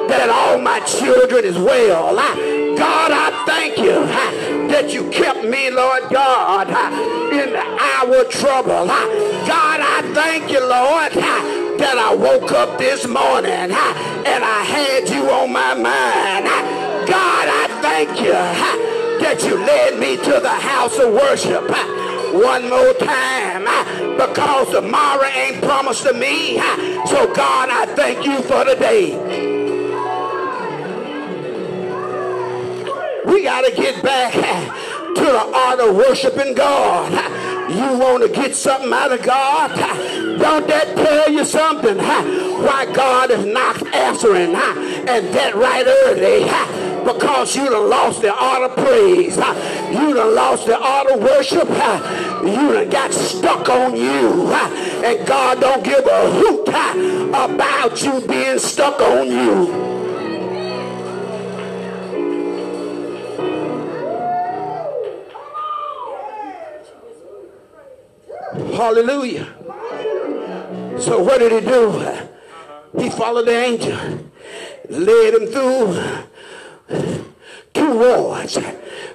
that 0.09 0.29
all 0.31 0.59
my 0.59 0.81
children 0.81 1.45
is 1.45 1.59
well. 1.59 2.15
God, 2.15 3.11
I 3.13 3.45
thank 3.47 3.79
you 3.79 4.64
that 4.69 4.93
you 4.93 5.11
kept 5.11 5.45
me, 5.45 5.71
Lord 5.71 6.03
God, 6.11 6.69
in 7.33 7.55
our 7.57 8.25
trouble. 8.25 8.87
God, 8.87 9.81
I 9.81 10.03
thank 10.15 10.51
you, 10.51 10.61
Lord, 10.61 11.13
that 11.79 11.99
I 11.99 12.15
woke 12.15 12.53
up 12.53 12.79
this 12.79 13.07
morning 13.07 13.51
and 13.53 13.73
I 13.73 14.65
had 14.65 15.09
you 15.09 15.31
on 15.31 15.53
my 15.53 15.75
mind. 15.75 16.47
God, 17.07 17.49
I 17.49 17.69
thank 17.83 18.21
you 18.21 18.33
that 18.33 19.43
you 19.45 19.57
led 19.57 19.99
me 19.99 20.17
to 20.17 20.41
the 20.41 20.49
house 20.49 20.99
of 20.99 21.13
worship 21.13 21.69
one 22.35 22.69
more 22.69 22.93
time 22.95 23.65
because 24.17 24.71
tomorrow 24.71 25.25
ain't 25.27 25.63
promised 25.63 26.03
to 26.03 26.13
me. 26.13 26.57
So, 27.07 27.33
God, 27.33 27.69
I 27.71 27.87
thank 27.95 28.27
you 28.27 28.43
for 28.43 28.65
today. 28.65 29.54
We 33.35 33.43
got 33.43 33.63
to 33.63 33.75
get 33.75 34.01
back 34.01 34.33
to 35.17 35.25
the 35.25 35.53
art 35.53 35.81
of 35.81 35.97
worshiping 35.97 36.55
God. 36.55 37.11
You 37.69 37.99
want 37.99 38.23
to 38.23 38.29
get 38.29 38.55
something 38.55 38.93
out 38.93 39.11
of 39.11 39.25
God? 39.25 39.71
Don't 40.39 40.69
that 40.69 40.95
tell 40.97 41.33
you 41.33 41.45
something? 41.45 41.99
Why 41.99 42.89
God 42.95 43.33
is 43.33 43.45
not 43.45 43.85
answering 43.93 44.55
and 44.55 45.35
that 45.35 45.57
right 45.57 45.85
early 45.85 46.45
because 47.05 47.57
you 47.57 47.69
done 47.69 47.91
lost 47.91 48.23
the 48.23 48.33
art 48.33 48.71
of 48.71 48.77
praise. 48.77 49.37
You 49.37 50.15
done 50.15 50.35
lost 50.37 50.67
the 50.67 50.79
art 50.79 51.11
of 51.11 51.21
worship. 51.21 51.69
You 51.69 52.73
done 52.73 52.89
got 52.89 53.13
stuck 53.13 53.69
on 53.69 53.97
you. 53.97 54.47
And 54.53 55.27
God 55.27 55.61
don't 55.61 55.83
give 55.83 56.07
a 56.07 56.31
hoot 56.31 56.69
about 56.69 58.01
you 58.01 58.21
being 58.29 58.61
stuck 58.61 59.01
on 59.01 59.27
you. 59.27 60.14
Hallelujah. 68.75 69.47
So 71.01 71.23
what 71.23 71.39
did 71.39 71.53
he 71.53 71.61
do? 71.61 72.03
He 72.99 73.11
followed 73.11 73.47
the 73.47 73.57
angel, 73.57 73.99
led 74.89 75.35
him 75.35 75.47
through 75.47 76.01
two 77.73 77.99
wards. 77.99 78.59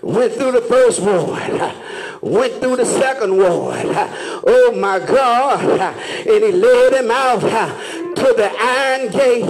Went 0.02 0.34
through 0.34 0.54
the 0.54 0.62
first 0.62 1.02
ward, 1.02 1.74
went 2.22 2.54
through 2.62 2.78
the 2.78 2.86
second 2.86 3.36
ward. 3.36 3.86
Oh 3.86 4.72
my 4.76 4.98
God. 5.00 5.62
And 5.62 6.44
he 6.44 6.52
led 6.54 6.94
him 6.94 7.12
out 7.12 7.42
to 7.42 8.34
the 8.36 8.50
iron 8.58 9.12
gate. 9.12 9.44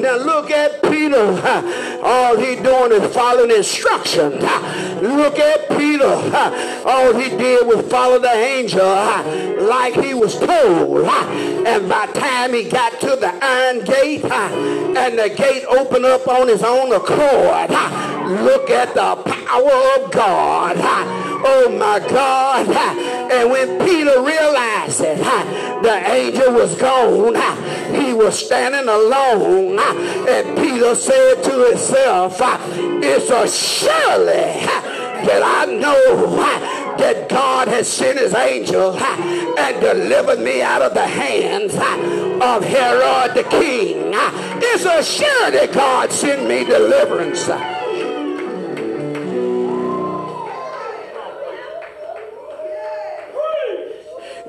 Now 0.00 0.16
look 0.16 0.50
at 0.50 0.82
Peter. 0.82 1.26
All 2.02 2.36
he 2.36 2.56
doing 2.56 2.92
is 2.92 3.14
following 3.14 3.50
instructions. 3.50 4.42
Look 5.02 5.38
at 5.38 5.68
Peter. 5.76 6.06
All 6.86 7.14
he 7.14 7.28
did 7.36 7.66
was 7.66 7.86
follow 7.88 8.18
the 8.18 8.32
angel 8.32 8.86
like 9.66 9.94
he 9.94 10.14
was 10.14 10.38
told. 10.38 11.04
And 11.04 11.88
by 11.88 12.06
time 12.06 12.54
he 12.54 12.64
got 12.64 12.98
to 13.00 13.16
the 13.16 13.32
iron 13.42 13.84
gate 13.84 14.24
and 14.24 15.18
the 15.18 15.28
gate 15.28 15.64
opened 15.66 16.06
up 16.06 16.26
on 16.26 16.48
his 16.48 16.62
own 16.62 16.92
accord, 16.92 17.70
look 18.42 18.70
at 18.70 18.94
the 18.94 19.16
power 19.30 20.02
of 20.02 20.10
God. 20.10 20.76
Oh 21.42 21.68
my 21.78 21.98
God. 22.08 22.68
And 23.32 23.50
when 23.50 23.78
Peter 23.86 24.22
realized 24.22 25.00
it, 25.02 25.18
the 25.82 26.12
angel 26.12 26.52
was 26.52 26.74
gone, 26.76 27.34
he 27.94 28.12
was 28.12 28.38
standing 28.38 28.88
alone. 28.88 29.78
And 30.28 30.56
Peter 30.58 30.94
said 30.94 31.42
to 31.44 31.68
himself, 31.70 32.36
It's 32.40 33.30
a 33.30 33.48
surely 33.48 34.66
that 35.26 35.42
I 35.42 35.66
know 35.66 36.36
that 36.98 37.28
God 37.28 37.68
has 37.68 37.88
sent 37.88 38.18
his 38.18 38.34
angel 38.34 38.96
and 38.98 39.80
delivered 39.80 40.40
me 40.40 40.62
out 40.62 40.82
of 40.82 40.94
the 40.94 41.06
hands 41.06 41.74
of 41.74 42.64
Herod 42.64 43.34
the 43.34 43.44
king. 43.48 44.12
It's 44.62 44.84
a 44.84 45.02
surety 45.02 45.72
God 45.72 46.12
sent 46.12 46.46
me 46.46 46.64
deliverance. 46.64 47.48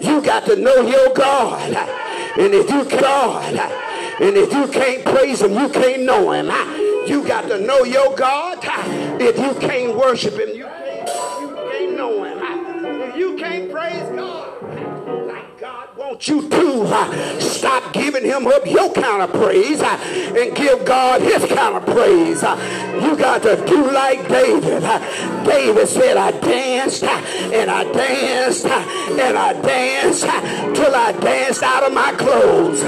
You 0.02 0.22
got 0.22 0.46
to 0.46 0.56
know 0.56 0.82
your 0.82 1.14
God. 1.14 1.74
And 2.38 2.54
if 2.54 2.70
you 2.70 2.86
God, 3.00 3.56
and 3.56 4.38
if 4.38 4.52
you 4.54 4.68
can't 4.68 5.04
praise 5.06 5.42
him, 5.42 5.54
you 5.54 5.70
can't 5.70 6.04
know 6.04 6.32
him. 6.32 6.48
You 7.08 7.26
got 7.28 7.48
to 7.50 7.60
know 7.60 7.84
your 7.84 8.16
God. 8.16 8.60
If 9.22 9.38
you 9.38 9.54
can't 9.68 9.96
worship 9.96 10.36
him, 10.40 10.50
you 10.56 10.71
God 16.12 16.18
wants 16.18 16.28
you 16.28 16.50
to, 16.50 16.82
uh, 16.84 17.40
stop 17.40 17.94
giving 17.94 18.26
him 18.26 18.46
up 18.46 18.66
your 18.66 18.92
kind 18.92 19.22
of 19.22 19.32
praise 19.32 19.80
uh, 19.80 19.98
and 20.38 20.54
give 20.54 20.84
God 20.84 21.22
his 21.22 21.46
kind 21.46 21.78
of 21.78 21.86
praise. 21.86 22.44
Uh, 22.44 23.00
you 23.02 23.16
got 23.16 23.42
to 23.44 23.56
do 23.66 23.90
like 23.92 24.28
David. 24.28 24.82
David 25.46 25.88
said, 25.88 26.18
I 26.18 26.32
danced 26.32 27.04
and 27.04 27.72
I 27.72 27.84
danced 27.94 28.66
and 28.66 29.38
I 29.38 29.54
danced 29.62 30.24
till 30.76 30.94
I 30.94 31.14
danced 31.14 31.64
out 31.64 31.84
of 31.84 31.94
my 31.94 32.12
clothes. 32.14 32.82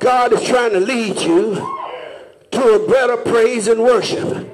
God 0.00 0.32
is 0.32 0.42
trying 0.48 0.70
to 0.70 0.80
lead 0.80 1.20
you 1.20 1.75
to 2.52 2.74
a 2.74 2.88
better 2.88 3.16
praise 3.16 3.68
and 3.68 3.82
worship. 3.82 4.48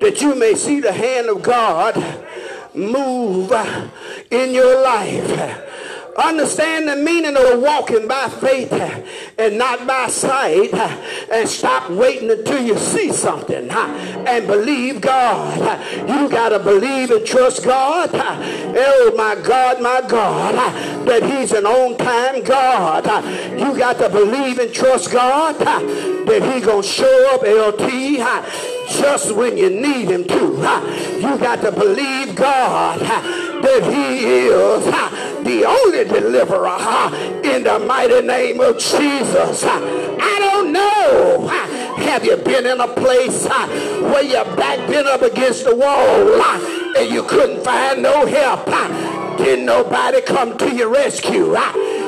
That 0.00 0.20
you 0.20 0.34
may 0.34 0.54
see 0.54 0.80
the 0.80 0.92
hand 0.92 1.28
of 1.28 1.42
God 1.42 1.96
move 2.74 3.52
in 4.30 4.52
your 4.52 4.82
life. 4.82 5.70
Understand 6.16 6.88
the 6.88 6.96
meaning 6.96 7.36
of 7.36 7.60
walking 7.60 8.06
by 8.06 8.28
faith 8.28 8.72
and 9.36 9.58
not 9.58 9.86
by 9.86 10.06
sight 10.06 10.72
and 10.72 11.48
stop 11.48 11.90
waiting 11.90 12.30
until 12.30 12.64
you 12.64 12.78
see 12.78 13.12
something 13.12 13.68
and 13.70 14.46
believe 14.46 15.00
God. 15.00 15.58
You 16.08 16.28
got 16.28 16.50
to 16.50 16.58
believe 16.60 17.10
and 17.10 17.26
trust 17.26 17.64
God. 17.64 18.10
Oh 18.14 19.12
my 19.16 19.34
God, 19.42 19.82
my 19.82 20.02
God, 20.06 20.54
that 21.06 21.22
he's 21.22 21.52
an 21.52 21.66
on-time 21.66 22.44
God. 22.44 23.04
You 23.58 23.76
got 23.76 23.98
to 23.98 24.08
believe 24.08 24.58
and 24.58 24.72
trust 24.72 25.10
God 25.10 25.56
that 25.56 26.54
he 26.54 26.60
going 26.60 26.82
to 26.82 26.88
show 26.88 27.34
up 27.34 27.42
LT 27.42 28.18
just 28.88 29.34
when 29.34 29.56
you 29.56 29.70
need 29.70 30.10
him 30.10 30.24
to. 30.24 30.34
You 31.16 31.38
got 31.38 31.60
to 31.62 31.72
believe 31.72 32.36
God 32.36 33.00
that 33.00 33.82
he 33.92 34.24
is 34.26 35.33
the 35.44 35.64
only 35.64 36.04
deliverer 36.04 36.78
in 37.44 37.64
the 37.64 37.78
mighty 37.86 38.22
name 38.22 38.60
of 38.60 38.78
Jesus. 38.78 39.64
I 39.64 40.38
don't 40.40 40.72
know. 40.72 41.46
Have 41.98 42.24
you 42.24 42.36
been 42.36 42.66
in 42.66 42.80
a 42.80 42.88
place 42.88 43.46
where 43.46 44.22
your 44.22 44.44
back 44.56 44.88
been 44.88 45.06
up 45.06 45.22
against 45.22 45.64
the 45.64 45.76
wall 45.76 46.96
and 46.96 47.10
you 47.10 47.22
couldn't 47.24 47.62
find 47.62 48.02
no 48.02 48.26
help? 48.26 48.66
Didn't 49.38 49.66
nobody 49.66 50.22
come 50.22 50.56
to 50.58 50.74
your 50.74 50.88
rescue? 50.88 51.56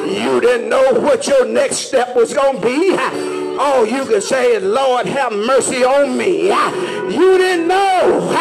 You 0.07 0.41
didn't 0.41 0.69
know 0.69 0.93
what 1.01 1.27
your 1.27 1.47
next 1.47 1.77
step 1.79 2.17
was 2.17 2.33
going 2.33 2.61
to 2.61 2.67
be 2.67 3.36
all 3.59 3.87
you 3.87 4.05
can 4.05 4.21
say 4.21 4.59
Lord, 4.59 5.07
have 5.07 5.33
mercy 5.33 5.85
on 5.85 6.17
me. 6.17 6.49
You 6.49 7.39
didn't 7.39 7.69
know 7.69 8.33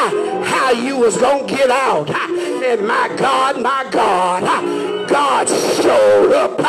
how 0.45 0.71
you 0.71 0.97
was 0.97 1.17
going 1.17 1.47
to 1.47 1.55
get 1.55 1.69
out. 1.69 2.09
And 2.09 2.87
my 2.87 3.13
God, 3.17 3.61
my 3.61 3.87
God, 3.91 5.07
God 5.07 5.47
showed 5.47 6.33
up 6.33 6.59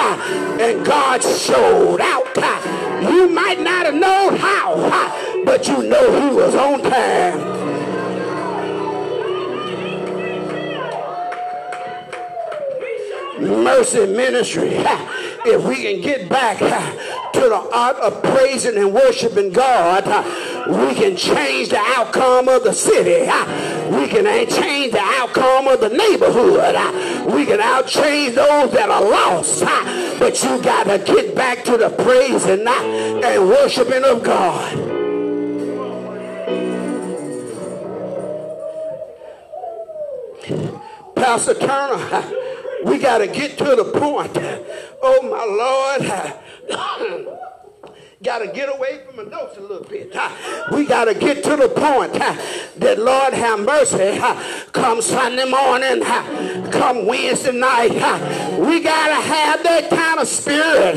and 0.61 0.85
God 0.85 1.23
showed 1.23 2.01
out. 2.01 2.37
You 3.03 3.29
might 3.29 3.61
not 3.61 3.87
have 3.87 3.95
known 3.95 4.37
how, 4.37 5.43
but 5.45 5.67
you 5.67 5.83
know 5.83 6.29
he 6.29 6.35
was 6.35 6.55
on 6.55 6.83
time. 6.83 7.66
Mercy 13.39 14.07
Ministry 14.07 14.83
if 15.47 15.65
we 15.65 15.77
can 15.77 16.01
get 16.01 16.29
back 16.29 16.59
to 16.59 17.41
the 17.41 17.69
art 17.73 17.97
of 17.97 18.23
praising 18.23 18.77
and 18.77 18.93
worshiping 18.93 19.53
God, 19.53 20.05
we 20.67 20.95
can 20.95 21.17
change 21.17 21.69
the 21.69 21.79
outcome 21.79 22.49
of 22.49 22.65
the 22.65 22.73
city. 22.73 23.21
We 23.97 24.09
can 24.09 24.25
change 24.49 24.93
the 24.93 25.01
outcome 25.01 25.69
of 25.69 25.81
the 25.81 25.91
neighborhood. 25.91 26.75
We 27.33 27.47
can 27.47 27.61
out 27.61 27.87
change 27.87 28.35
those 28.35 28.73
that 28.73 28.91
are 28.91 29.03
lost. 29.03 29.61
But 30.19 30.43
you 30.43 30.61
got 30.63 30.85
to 30.85 30.99
get 30.99 31.35
back 31.35 31.65
to 31.65 31.77
the 31.77 31.91
praising 31.91 32.67
and 32.67 33.49
worshiping 33.49 34.05
of 34.05 34.23
God. 34.23 34.95
Pastor 41.15 41.55
Turner, 41.55 42.46
we 42.87 42.99
got 42.99 43.19
to 43.19 43.27
get 43.27 43.59
to 43.59 43.77
the 43.77 43.85
point. 43.85 44.33
Oh, 45.03 45.23
my 45.23 45.45
Lord. 45.45 47.27
got 48.23 48.39
to 48.39 48.49
get 48.49 48.69
away 48.75 49.03
from 49.07 49.17
the 49.17 49.25
notes 49.25 49.57
a 49.57 49.61
little 49.61 49.85
bit. 49.85 50.13
We 50.73 50.85
got 50.87 51.05
to 51.05 51.15
get 51.15 51.45
to 51.45 51.57
the 51.57 51.69
point 51.69 52.15
that 52.15 52.99
Lord 52.99 53.35
have 53.35 53.61
mercy, 53.61 54.19
come 54.73 55.01
Sunday 55.01 55.49
morning, 55.49 56.03
come 56.73 57.07
Wednesday 57.07 57.53
night, 57.53 57.93
we 58.59 58.81
got 58.81 59.09
to 59.09 59.29
have 59.29 59.63
that 59.63 59.91
kind 59.91 60.19
of 60.19 60.27
spirit 60.27 60.95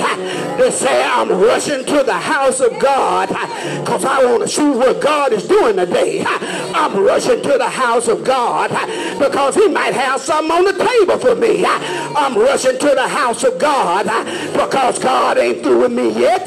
to 0.57 0.71
say, 0.71 1.03
I'm 1.03 1.29
rushing 1.29 1.85
to 1.85 2.03
the 2.03 2.13
house 2.13 2.61
of 2.61 2.79
God 2.79 3.27
because 3.27 4.05
I 4.05 4.25
want 4.25 4.41
to 4.43 4.47
see 4.47 4.69
what 4.69 5.01
God 5.01 5.31
is 5.31 5.47
doing 5.47 5.75
today. 5.75 6.23
I'm 6.25 6.99
rushing 6.99 7.41
to 7.43 7.57
the 7.57 7.69
house 7.69 8.07
of 8.07 8.23
God 8.23 8.71
because 9.19 9.55
he 9.55 9.67
might 9.67 9.93
have 9.93 10.21
something 10.21 10.51
on 10.51 10.63
the 10.63 10.73
table 10.73 11.19
for 11.19 11.35
me. 11.35 11.65
I'm 11.65 12.35
rushing 12.37 12.79
to 12.79 12.95
the 12.95 13.07
house 13.07 13.43
of 13.43 13.59
God 13.59 14.05
because 14.53 14.97
God 14.99 15.37
ain't 15.37 15.61
through 15.61 15.81
with 15.81 15.91
me 15.91 16.09
yet. 16.19 16.45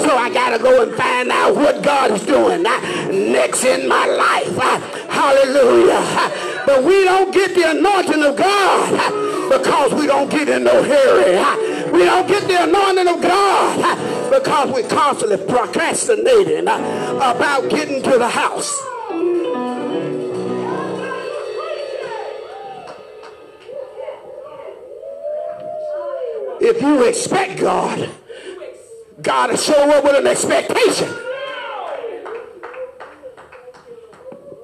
So 0.00 0.16
I 0.16 0.30
got 0.32 0.56
to 0.56 0.62
go 0.62 0.82
and 0.82 0.94
find 0.94 1.30
out 1.30 1.56
what 1.56 1.82
God 1.82 2.12
is 2.12 2.22
doing 2.22 2.62
next 2.62 3.64
in 3.64 3.88
my 3.88 4.06
life. 4.06 4.56
Hallelujah. 5.10 6.62
But 6.64 6.84
we 6.84 7.04
don't 7.04 7.34
get 7.34 7.54
the 7.54 7.70
anointing 7.70 8.22
of 8.22 8.36
God 8.36 9.50
because 9.50 9.92
we 9.94 10.06
don't 10.06 10.30
get 10.30 10.48
in 10.48 10.64
no 10.64 10.82
hurry. 10.82 11.90
We 11.92 12.04
don't 12.04 12.26
get 12.26 12.46
the 12.48 12.62
anointing 12.62 13.08
of 13.08 13.20
God 13.20 14.30
because 14.30 14.70
we're 14.70 14.88
constantly 14.88 15.36
procrastinating 15.36 16.62
about 16.62 17.68
getting 17.68 18.02
to 18.02 18.18
the 18.18 18.28
house. 18.28 18.91
If 26.64 26.80
you 26.80 27.02
expect 27.02 27.58
God, 27.58 28.08
God 29.20 29.48
to 29.48 29.56
show 29.56 29.90
up 29.90 30.04
with 30.04 30.14
an 30.14 30.28
expectation. 30.28 31.08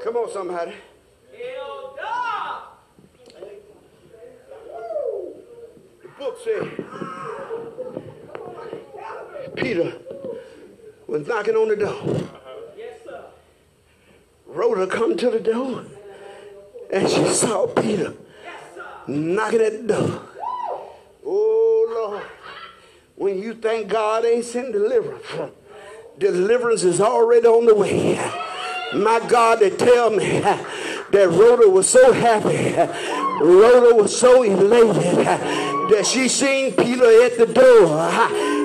Come 0.04 0.16
on, 0.16 0.32
somebody. 0.32 0.74
The 6.02 6.08
book 6.16 6.38
said 6.44 6.84
Peter 9.56 9.92
was 11.08 11.26
knocking 11.26 11.56
on 11.56 11.68
the 11.68 11.76
door. 11.76 12.28
Rhoda 14.46 14.86
come 14.86 15.16
to 15.16 15.30
the 15.30 15.40
door 15.40 15.84
and 16.92 17.08
she 17.08 17.24
saw 17.28 17.66
Peter 17.66 18.14
knocking 19.08 19.60
at 19.60 19.72
the 19.72 19.94
door. 19.94 20.22
Oh 21.26 21.77
Lord, 21.88 22.22
when 23.16 23.40
you 23.40 23.54
think 23.54 23.88
God 23.88 24.26
ain't 24.26 24.44
sent 24.44 24.72
deliverance, 24.72 25.24
deliverance 26.18 26.84
is 26.84 27.00
already 27.00 27.46
on 27.46 27.64
the 27.64 27.74
way. 27.74 28.16
My 28.94 29.24
God, 29.26 29.60
they 29.60 29.70
tell 29.70 30.10
me 30.10 30.40
that 30.40 31.28
Rhoda 31.30 31.68
was 31.68 31.88
so 31.88 32.12
happy, 32.12 32.74
Rhoda 33.42 33.94
was 33.94 34.18
so 34.18 34.42
elated 34.42 35.24
that 35.26 36.06
she 36.06 36.28
seen 36.28 36.72
Peter 36.72 37.22
at 37.22 37.38
the 37.38 37.46
door. 37.46 38.10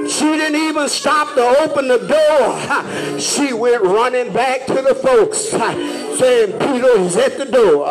She 0.09 0.25
didn't 0.25 0.59
even 0.59 0.89
stop 0.89 1.33
to 1.35 1.61
open 1.61 1.87
the 1.87 1.99
door. 1.99 3.19
She 3.19 3.53
went 3.53 3.83
running 3.83 4.33
back 4.33 4.65
to 4.67 4.81
the 4.81 4.95
folks 4.95 5.37
saying, 5.37 6.59
Peter 6.59 6.99
is 6.99 7.15
at 7.15 7.37
the 7.37 7.45
door. 7.45 7.87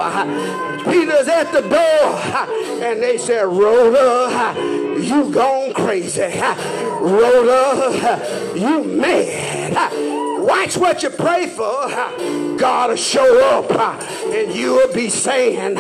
Peter's 0.85 1.29
at 1.29 1.53
the 1.53 1.63
door. 1.63 2.85
And 2.85 3.03
they 3.03 3.17
said, 3.17 3.45
Rhoda, 3.45 4.82
you 5.03 5.31
gone 5.33 5.75
crazy. 5.75 6.23
Rhoda, 7.01 8.55
you 8.57 8.85
mad. 8.85 9.93
Watch 10.43 10.77
what 10.77 11.03
you 11.03 11.11
pray 11.11 11.47
for. 11.47 11.89
God 12.59 12.91
will 12.91 12.97
show 12.97 13.59
up 13.59 13.71
and 14.27 14.53
you 14.55 14.73
will 14.73 14.93
be 14.93 15.09
saying, 15.09 15.77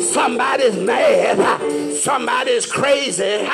somebody's 0.00 0.76
mad, 0.76 1.94
somebody's 1.94 2.64
crazy, 2.64 3.46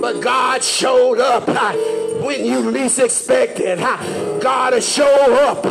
but 0.00 0.20
God 0.20 0.62
showed 0.62 1.18
up 1.18 1.48
when 2.22 2.44
you 2.44 2.70
least 2.70 2.98
expected. 2.98 3.78
God 4.40 4.74
will 4.74 4.80
show 4.80 5.34
up 5.48 5.66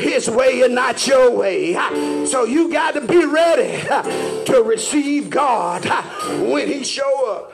his 0.00 0.28
way 0.28 0.62
and 0.62 0.74
not 0.74 1.06
your 1.06 1.30
way. 1.30 1.74
So 2.26 2.44
you 2.44 2.70
got 2.70 2.92
to 2.94 3.00
be 3.00 3.24
ready 3.24 3.82
to 4.44 4.62
receive 4.64 5.30
God 5.30 5.84
when 6.50 6.68
he 6.68 6.84
show 6.84 7.30
up. 7.34 7.49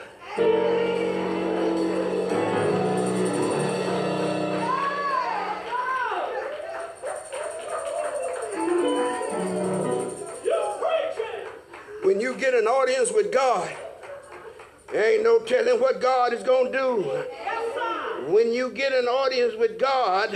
When 12.06 12.20
you 12.20 12.34
get 12.36 12.54
an 12.54 12.68
audience 12.68 13.10
with 13.10 13.32
God, 13.32 13.68
there 14.92 15.14
ain't 15.14 15.24
no 15.24 15.40
telling 15.40 15.80
what 15.80 16.00
God 16.00 16.32
is 16.32 16.44
going 16.44 16.70
to 16.70 16.78
do. 16.78 17.02
When 18.32 18.52
you 18.52 18.70
get 18.70 18.92
an 18.92 19.06
audience 19.06 19.54
with 19.58 19.76
God, 19.76 20.30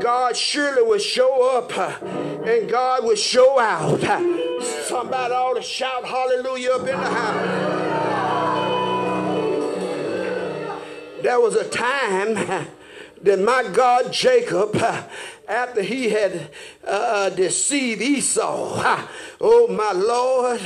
God 0.00 0.34
surely 0.34 0.82
will 0.82 0.98
show 0.98 1.58
up 1.58 1.76
and 2.46 2.70
God 2.70 3.04
will 3.04 3.16
show 3.16 3.60
out. 3.60 4.00
Somebody 4.86 5.34
ought 5.34 5.56
to 5.56 5.62
shout 5.62 6.06
hallelujah 6.06 6.70
up 6.70 6.80
in 6.80 6.86
the 6.86 6.96
house. 6.96 7.68
There 11.22 11.38
was 11.38 11.54
a 11.54 11.68
time 11.68 12.32
that 13.22 13.38
my 13.40 13.68
God 13.74 14.10
Jacob 14.10 14.74
after 15.48 15.82
he 15.82 16.10
had 16.10 16.50
uh, 16.86 16.90
uh, 16.90 17.30
deceived 17.30 18.02
Esau, 18.02 19.06
oh 19.40 19.68
my 19.68 19.92
Lord, 19.92 20.60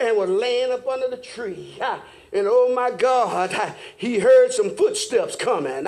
and 0.00 0.16
was 0.16 0.28
laying 0.28 0.72
up 0.72 0.86
under 0.86 1.08
the 1.08 1.16
tree. 1.16 1.78
And 1.80 2.46
oh 2.50 2.74
my 2.74 2.90
God, 2.90 3.74
he 3.96 4.18
heard 4.18 4.52
some 4.52 4.76
footsteps 4.76 5.36
coming. 5.36 5.86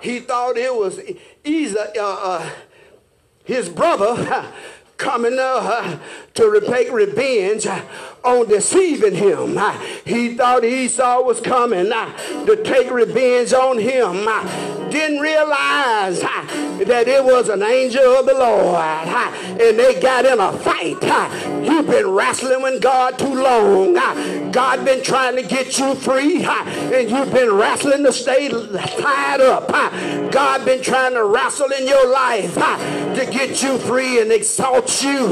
He 0.00 0.20
thought 0.20 0.56
it 0.56 0.74
was 0.74 0.98
uh, 0.98 1.90
uh, 1.96 2.50
his 3.44 3.68
brother 3.68 4.52
coming 4.96 5.36
uh, 5.38 5.98
to 6.34 6.62
take 6.64 6.92
revenge 6.92 7.66
on 8.24 8.46
deceiving 8.46 9.16
him. 9.16 9.58
He 10.06 10.34
thought 10.34 10.64
Esau 10.64 11.22
was 11.22 11.40
coming 11.40 11.90
to 11.90 12.62
take 12.64 12.90
revenge 12.90 13.52
on 13.52 13.78
him. 13.78 14.81
Didn't 14.92 15.20
realize 15.20 16.20
that 16.20 17.04
it 17.08 17.24
was 17.24 17.48
an 17.48 17.62
angel 17.62 18.02
of 18.02 18.26
the 18.26 18.34
Lord. 18.34 18.76
And 18.76 19.78
they 19.78 19.98
got 19.98 20.26
in 20.26 20.38
a 20.38 20.52
fight. 20.52 21.02
You've 21.64 21.86
been 21.86 22.10
wrestling 22.10 22.62
with 22.62 22.82
God 22.82 23.18
too 23.18 23.34
long. 23.34 23.94
God 24.52 24.84
been 24.84 25.02
trying 25.02 25.36
to 25.36 25.42
get 25.42 25.78
you 25.78 25.94
free. 25.94 26.44
And 26.44 27.10
you've 27.10 27.32
been 27.32 27.54
wrestling 27.54 28.04
to 28.04 28.12
stay 28.12 28.50
tied 28.50 29.40
up. 29.40 29.68
God 30.30 30.64
been 30.66 30.82
trying 30.82 31.14
to 31.14 31.24
wrestle 31.24 31.70
in 31.72 31.86
your 31.86 32.12
life 32.12 32.54
to 32.54 33.28
get 33.32 33.62
you 33.62 33.78
free 33.78 34.20
and 34.20 34.30
exalt 34.30 35.02
you. 35.02 35.28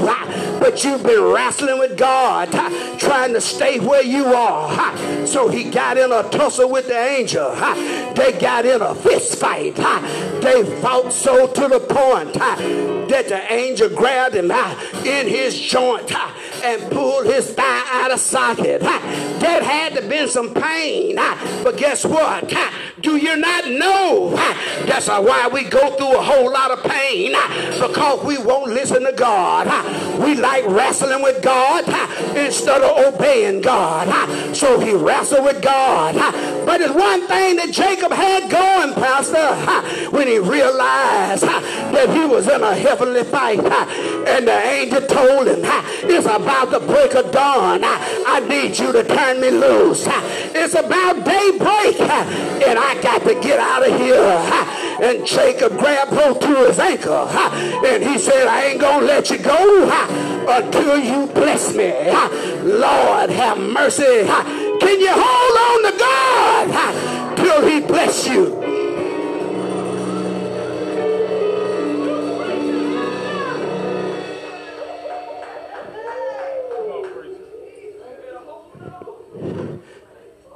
But 0.61 0.85
you've 0.85 1.03
been 1.03 1.25
wrestling 1.25 1.79
with 1.79 1.97
God 1.97 2.51
trying 2.99 3.33
to 3.33 3.41
stay 3.41 3.81
where 3.81 4.05
you 4.05 4.27
are. 4.27 5.27
So 5.27 5.49
he 5.49 5.65
got 5.71 5.97
in 5.97 6.13
a 6.13 6.23
tussle 6.31 6.71
with 6.71 6.87
the 6.87 6.99
angel. 6.99 7.51
They 8.15 8.37
got 8.39 8.67
in 8.67 8.83
a 8.83 8.95
fist 8.95 9.39
fight. 9.39 9.77
They 9.77 10.63
fought 10.81 11.13
so 11.13 11.47
to 11.47 11.69
the 11.69 11.81
point 11.81 12.35
that 12.35 13.29
the 13.29 13.53
angel 13.53 13.89
grabbed 13.89 14.37
him 14.37 14.51
in 14.51 15.27
his 15.27 15.59
joint 15.59 16.13
and 16.63 16.93
pulled 16.93 17.27
his 17.27 17.51
thigh 17.53 17.85
out 17.91 18.11
of 18.13 18.21
socket. 18.21 18.83
That 18.83 19.63
had 19.63 19.95
to 19.95 20.03
been 20.09 20.29
some 20.29 20.53
pain. 20.53 21.17
But 21.17 21.79
guess 21.79 22.05
what? 22.05 22.53
Do 23.01 23.16
you 23.16 23.36
not 23.36 23.66
know? 23.68 24.30
That's 24.86 25.09
why 25.09 25.48
we 25.53 25.64
go 25.64 25.96
through 25.96 26.16
a 26.16 26.22
whole 26.22 26.53
lot 26.53 26.70
of 26.70 26.82
pain 26.82 27.32
because 27.80 28.24
we 28.24 28.38
won't 28.38 28.70
listen 28.72 29.05
to 29.05 29.12
God. 29.12 29.66
We 30.20 30.34
like 30.34 30.66
wrestling 30.66 31.22
with 31.22 31.42
God 31.42 31.84
instead 32.36 32.82
of 32.82 33.14
obeying 33.14 33.62
God. 33.62 34.55
So 34.55 34.78
he 34.80 34.92
wrestled 34.92 35.44
with 35.44 35.62
God. 35.62 36.14
But 36.66 36.78
there's 36.78 36.92
one 36.92 37.26
thing 37.26 37.57
that 37.57 37.70
Jacob 37.72 38.12
had 38.12 38.51
going, 38.51 38.92
Pastor, 38.94 39.55
when 40.11 40.26
he 40.26 40.38
realized 40.38 41.44
that 41.44 42.11
he 42.11 42.26
was 42.26 42.48
in 42.48 42.62
a 42.62 42.74
heavenly 42.74 43.24
fight. 43.24 43.61
And 43.61 44.46
the 44.46 44.53
angel 44.53 45.01
told 45.03 45.48
him, 45.48 45.61
it's 45.62 46.26
about 46.26 46.70
the 46.70 46.80
break 46.80 47.14
of 47.14 47.32
dawn. 47.32 47.80
I 47.82 48.44
need 48.48 48.78
you 48.78 48.92
to 48.92 49.05
turn 49.05 49.40
me 49.40 49.51
loose. 49.51 50.07
It's 50.53 50.74
about 50.74 51.24
daybreak. 51.24 52.01
And 52.01 52.78
I 52.78 52.89
I 52.91 53.01
got 53.01 53.22
to 53.22 53.34
get 53.34 53.61
out 53.61 53.88
of 53.88 53.97
here. 54.01 54.16
And 55.01 55.24
Jacob 55.24 55.78
grabbed 55.78 56.12
hold 56.12 56.41
to 56.41 56.66
his 56.66 56.80
ankle. 56.80 57.28
And 57.28 58.03
he 58.03 58.18
said, 58.18 58.49
I 58.49 58.64
ain't 58.64 58.80
going 58.80 59.01
to 59.01 59.07
let 59.07 59.30
you 59.30 59.38
go 59.38 59.88
until 60.49 60.99
you 60.99 61.28
bless 61.32 61.72
me. 61.72 61.93
Lord, 62.68 63.30
have 63.30 63.59
mercy. 63.59 64.03
Can 64.03 65.01
you 65.01 65.12
hold 65.12 65.86
on 65.86 65.93
to 65.93 65.99
God 65.99 67.36
till 67.36 67.68
he 67.68 67.80
bless 67.80 68.26
you? 68.26 68.57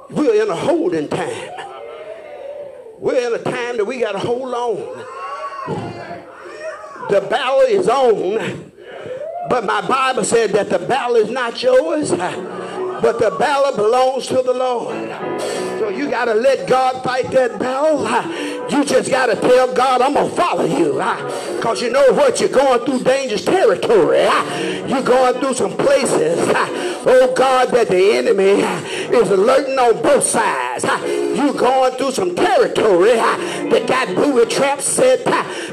We're 0.09 0.43
in 0.43 0.49
a 0.49 0.55
holding 0.55 1.07
time. 1.07 1.54
We're 3.05 3.27
in 3.27 3.39
a 3.39 3.43
time 3.43 3.77
that 3.77 3.85
we 3.85 3.99
got 3.99 4.13
to 4.13 4.17
hold 4.17 4.51
on. 4.51 5.05
The 7.11 7.21
battle 7.21 7.59
is 7.59 7.87
on, 7.87 8.71
but 9.47 9.63
my 9.63 9.87
Bible 9.87 10.23
said 10.23 10.49
that 10.53 10.71
the 10.71 10.79
battle 10.79 11.15
is 11.17 11.29
not 11.29 11.61
yours, 11.61 12.09
but 12.09 13.19
the 13.19 13.29
battle 13.37 13.75
belongs 13.75 14.25
to 14.25 14.41
the 14.41 14.53
Lord. 14.53 15.07
So 15.77 15.89
you 15.89 16.09
got 16.09 16.25
to 16.25 16.33
let 16.33 16.67
God 16.67 17.03
fight 17.03 17.29
that 17.29 17.59
battle. 17.59 18.01
You 18.71 18.83
just 18.83 19.11
got 19.11 19.27
to 19.27 19.35
tell 19.35 19.71
God, 19.71 20.01
I'm 20.01 20.15
going 20.15 20.27
to 20.27 20.35
follow 20.35 20.65
you. 20.65 20.93
Because 21.57 21.83
you 21.83 21.91
know 21.91 22.11
what? 22.13 22.39
You're 22.39 22.49
going 22.49 22.83
through 22.85 23.03
dangerous 23.03 23.45
territory. 23.45 24.23
You're 24.89 25.03
going 25.03 25.39
through 25.39 25.53
some 25.53 25.77
places, 25.77 26.39
oh 27.05 27.33
God, 27.37 27.69
that 27.69 27.89
the 27.89 28.13
enemy 28.13 28.61
is 29.13 29.29
alerting 29.31 29.77
on 29.77 30.01
both 30.01 30.23
sides. 30.23 30.83
You're 30.83 31.53
going 31.53 31.93
through 31.93 32.11
some 32.11 32.35
territory 32.35 33.13
that 33.13 33.85
got 33.87 34.15
booby 34.15 34.49
traps 34.49 34.85
set 34.85 35.19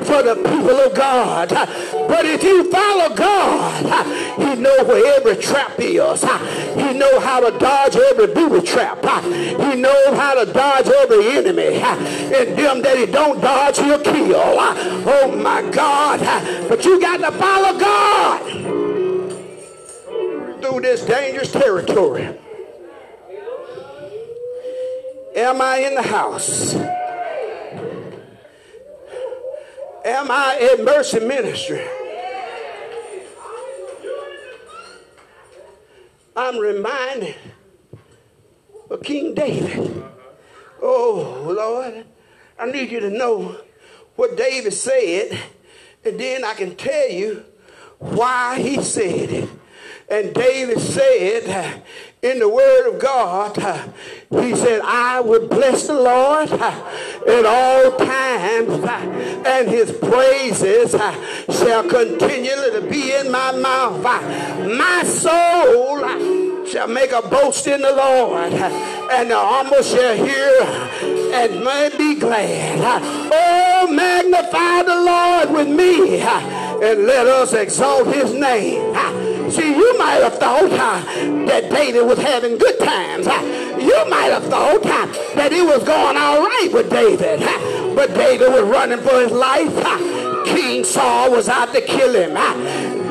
for 0.05 0.23
the 0.23 0.37
people 0.37 0.79
of 0.81 0.95
God. 0.95 1.49
But 1.49 2.27
if 2.27 2.43
you 2.43 2.71
follow 2.71 3.15
God, 3.15 4.07
He 4.37 4.61
know 4.61 4.85
where 4.85 5.17
every 5.19 5.37
trap 5.43 5.79
is. 5.79 6.23
He 6.23 6.99
know 6.99 7.21
how 7.21 7.41
to 7.41 7.59
dodge 7.59 7.97
every 7.97 8.27
booby 8.29 8.67
trap. 8.67 9.03
He 9.25 9.77
knows 9.77 10.17
how 10.17 10.45
to 10.45 10.53
dodge 10.53 10.89
every 10.89 11.37
enemy. 11.37 11.79
And 11.79 12.59
them 12.59 12.83
that 12.83 12.99
he 12.99 13.07
don't 13.07 13.41
dodge, 13.41 13.79
he'll 13.79 14.01
kill. 14.01 14.35
Oh 14.37 15.41
my 15.43 15.63
God. 15.71 16.21
But 16.69 16.85
you 16.85 17.01
got 17.01 17.19
to 17.19 17.33
follow 17.33 17.79
God 17.79 18.43
through 20.63 20.81
this 20.81 21.05
dangerous 21.05 21.51
territory. 21.53 22.39
Am 25.35 25.63
I 25.63 25.79
in 25.79 25.95
the 25.95 26.03
house? 26.03 26.75
Am 30.05 30.31
I 30.31 30.71
at 30.73 30.85
Mercy 30.85 31.21
Ministry? 31.21 31.83
I'm 36.37 36.59
reminded 36.59 37.37
of 38.91 39.03
King 39.03 39.35
David. 39.35 40.05
Oh, 40.83 41.47
Lord, 41.47 42.05
I 42.59 42.67
need 42.67 42.91
you 42.91 43.01
to 43.01 43.11
know 43.11 43.59
what 44.17 44.37
David 44.37 44.73
said, 44.73 45.39
and 46.05 46.19
then 46.21 46.45
I 46.45 46.55
can 46.55 46.75
tell 46.77 47.09
you 47.09 47.45
why 47.99 48.61
he 48.61 48.83
said 48.83 49.31
it. 49.31 49.49
And 50.11 50.35
David 50.35 50.81
said 50.81 51.83
in 52.23 52.39
the 52.39 52.49
word 52.49 52.89
of 52.89 53.01
God, 53.01 53.59
uh, 53.59 53.89
he 54.31 54.55
said, 54.55 54.81
I 54.85 55.21
will 55.21 55.49
bless 55.49 55.89
the 55.89 55.95
Lord 55.95 56.53
uh, 56.53 56.93
at 57.27 57.45
all 57.45 57.99
times, 57.99 58.71
uh, 58.71 59.43
and 59.45 59.69
his 59.69 59.91
praises 59.91 60.93
shall 60.93 61.89
continually 61.89 62.89
be 62.89 63.13
in 63.13 63.29
my 63.33 63.51
mouth. 63.51 64.03
My 64.03 65.03
soul 65.03 66.65
shall 66.65 66.87
make 66.87 67.11
a 67.11 67.23
boast 67.23 67.67
in 67.67 67.83
the 67.83 67.91
Lord, 67.91 68.53
and 68.53 69.29
the 69.29 69.37
humble 69.37 69.83
shall 69.83 70.15
hear 70.15 70.63
and 71.35 71.65
may 71.65 71.91
be 71.99 72.15
glad. 72.21 73.03
Oh, 73.33 73.91
magnify 73.91 74.83
the 74.85 74.95
Lord 74.95 75.51
with 75.51 75.69
me, 75.77 76.21
and 76.21 77.05
let 77.05 77.27
us 77.27 77.53
exalt 77.53 78.15
his 78.15 78.33
name. 78.33 78.95
See, 79.53 79.75
you 79.77 79.99
might 79.99 80.23
have 80.23 80.39
thought 80.39 80.73
uh, 80.73 81.05
that 81.45 81.71
David 81.71 82.07
was 82.07 82.19
having 82.19 82.57
good 82.57 82.79
times. 82.79 83.27
Uh, 83.27 83.79
you 83.79 84.09
might 84.09 84.33
have 84.33 84.45
thought 84.45 84.85
uh, 84.87 85.07
that 85.35 85.53
it 85.53 85.63
was 85.63 85.85
going 85.85 86.17
all 86.17 86.41
right 86.41 86.71
with 86.73 86.89
David. 86.89 87.41
But 87.95 88.15
David 88.15 88.51
was 88.51 88.63
running 88.63 89.01
for 89.01 89.21
his 89.21 89.31
life. 89.31 90.47
King 90.47 90.85
Saul 90.85 91.33
was 91.33 91.51
out 91.51 91.75
to 91.75 91.83
kill 91.83 92.15
him. 92.15 92.35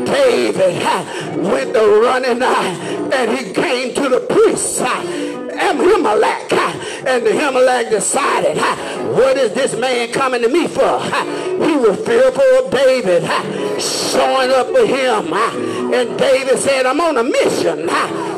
David 0.06 0.82
went 1.38 1.76
to 1.76 2.02
running 2.02 2.42
and 2.42 3.38
he 3.38 3.54
came 3.54 3.94
to 3.94 4.10
the 4.10 4.22
priest. 4.22 4.82
Ahimelech. 4.82 6.52
And 7.06 7.26
the 7.26 7.32
Ahimelech 7.32 7.92
decided, 7.92 8.58
what 9.16 9.38
is 9.38 9.54
this 9.54 9.76
man 9.78 10.12
coming 10.12 10.42
to 10.42 10.50
me 10.50 10.68
for? 10.68 11.00
He 11.02 11.76
was 11.78 12.00
fearful 12.04 12.66
of 12.66 12.72
David 12.72 13.24
showing 13.80 14.50
up 14.52 14.72
with 14.72 14.90
him. 14.90 15.34
And 15.94 16.18
David 16.18 16.58
said, 16.58 16.86
I'm 16.86 17.02
on 17.02 17.18
a 17.18 17.24
mission. 17.24 17.90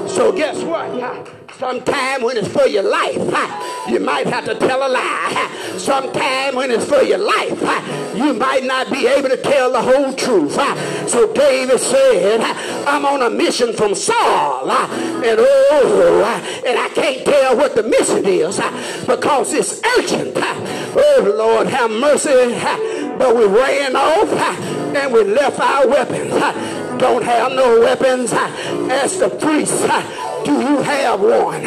So 0.10 0.32
guess 0.32 0.62
what? 0.64 1.30
Sometime 1.58 2.24
when 2.24 2.36
it's 2.36 2.47
for 2.47 2.68
your 2.68 2.84
life, 2.84 3.16
you 3.88 3.99
might 3.99 4.28
have 4.28 4.45
to 4.45 4.56
tell 4.56 4.86
a 4.86 4.89
lie. 4.89 5.76
Sometime 5.78 6.56
when 6.56 6.72
it's 6.72 6.86
for 6.86 7.01
your 7.01 7.20
life, 7.20 7.62
you 8.16 8.34
might 8.34 8.64
not 8.64 8.91
be 8.91 9.08
able 9.08 9.30
to 9.30 9.38
tell 9.38 9.72
the 9.72 9.82
whole 9.82 10.14
truth. 10.14 10.54
So 11.10 11.32
David 11.34 11.80
said, 11.80 12.41
I'm 12.88 13.06
on 13.06 13.22
a 13.22 13.30
mission 13.30 13.74
from 13.74 13.93
Saul. 13.95 14.70
And 14.70 15.39
oh, 15.39 16.64
and 16.66 16.78
I 16.80 16.89
can't 16.89 17.24
tell 17.26 17.56
what 17.56 17.76
the 17.76 17.84
mission 17.84 18.26
is 18.26 18.60
because 19.06 19.54
it's 19.54 19.80
urgent. 19.97 20.34
Oh, 20.36 21.34
Lord, 21.38 21.68
have 21.68 21.91
mercy. 21.91 22.30
But 23.18 23.36
we 23.36 23.45
ran 23.45 23.95
off 23.95 24.32
and 24.95 25.14
we 25.14 25.24
left 25.24 25.60
our 25.60 25.88
weapons. 25.88 26.34
Don't 27.04 27.26
have 27.26 27.51
no 27.51 27.82
weapons. 27.82 28.32
Ask 28.32 29.20
the 29.20 29.28
priest 29.28 29.84
do 30.45 30.51
you 30.51 30.82
have 30.82 31.20
one? 31.20 31.62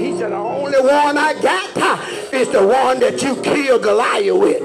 He 0.00 0.16
said, 0.18 0.30
the 0.30 0.36
only 0.36 0.78
one 0.78 1.16
I 1.18 1.34
got 1.40 2.32
is 2.32 2.48
the 2.50 2.66
one 2.66 3.00
that 3.00 3.22
you 3.22 3.36
killed 3.42 3.82
Goliath 3.82 4.38
with. 4.38 4.62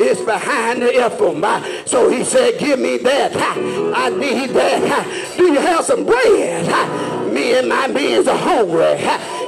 It's 0.00 0.20
behind 0.20 0.82
the 0.82 1.06
Ephraim. 1.06 1.44
So 1.86 2.08
he 2.08 2.24
said, 2.24 2.58
give 2.58 2.78
me 2.78 2.98
that. 2.98 3.36
I 3.36 4.10
need 4.10 4.50
that. 4.50 5.34
Do 5.36 5.52
you 5.52 5.60
have 5.60 5.84
some 5.84 6.04
bread? 6.04 7.32
Me 7.32 7.58
and 7.58 7.68
my 7.68 7.86
men 7.88 8.28
are 8.28 8.36
hungry. 8.36 8.96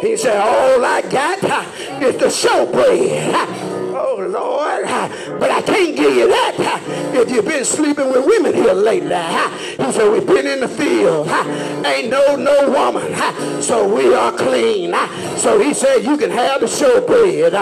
He 0.01 0.17
said, 0.17 0.37
all 0.37 0.85
I 0.85 1.03
got 1.03 2.03
is 2.03 2.17
the 2.17 2.27
showbread. 2.27 3.70
Lord, 4.29 4.85
but 5.39 5.51
I 5.51 5.63
can't 5.63 5.97
give 5.97 6.15
you 6.15 6.29
that 6.29 6.81
if 7.15 7.31
you've 7.31 7.45
been 7.45 7.65
sleeping 7.65 8.11
with 8.13 8.25
women 8.27 8.55
here 8.55 8.73
lately. 8.73 9.11
He 9.11 9.93
said, 9.93 10.11
we've 10.13 10.27
been 10.27 10.47
in 10.47 10.61
the 10.61 10.69
field. 10.69 11.29
Ain't 11.87 12.11
no, 12.11 12.37
no 12.37 12.71
woman. 12.71 13.15
So 13.63 13.93
we 13.93 14.15
are 14.15 14.33
clean. 14.33 14.95
So 15.37 15.59
he 15.61 15.75
said, 15.75 16.05
you 16.05 16.17
can 16.17 16.31
have 16.31 16.61
the 16.61 16.67
showbread. 16.67 17.53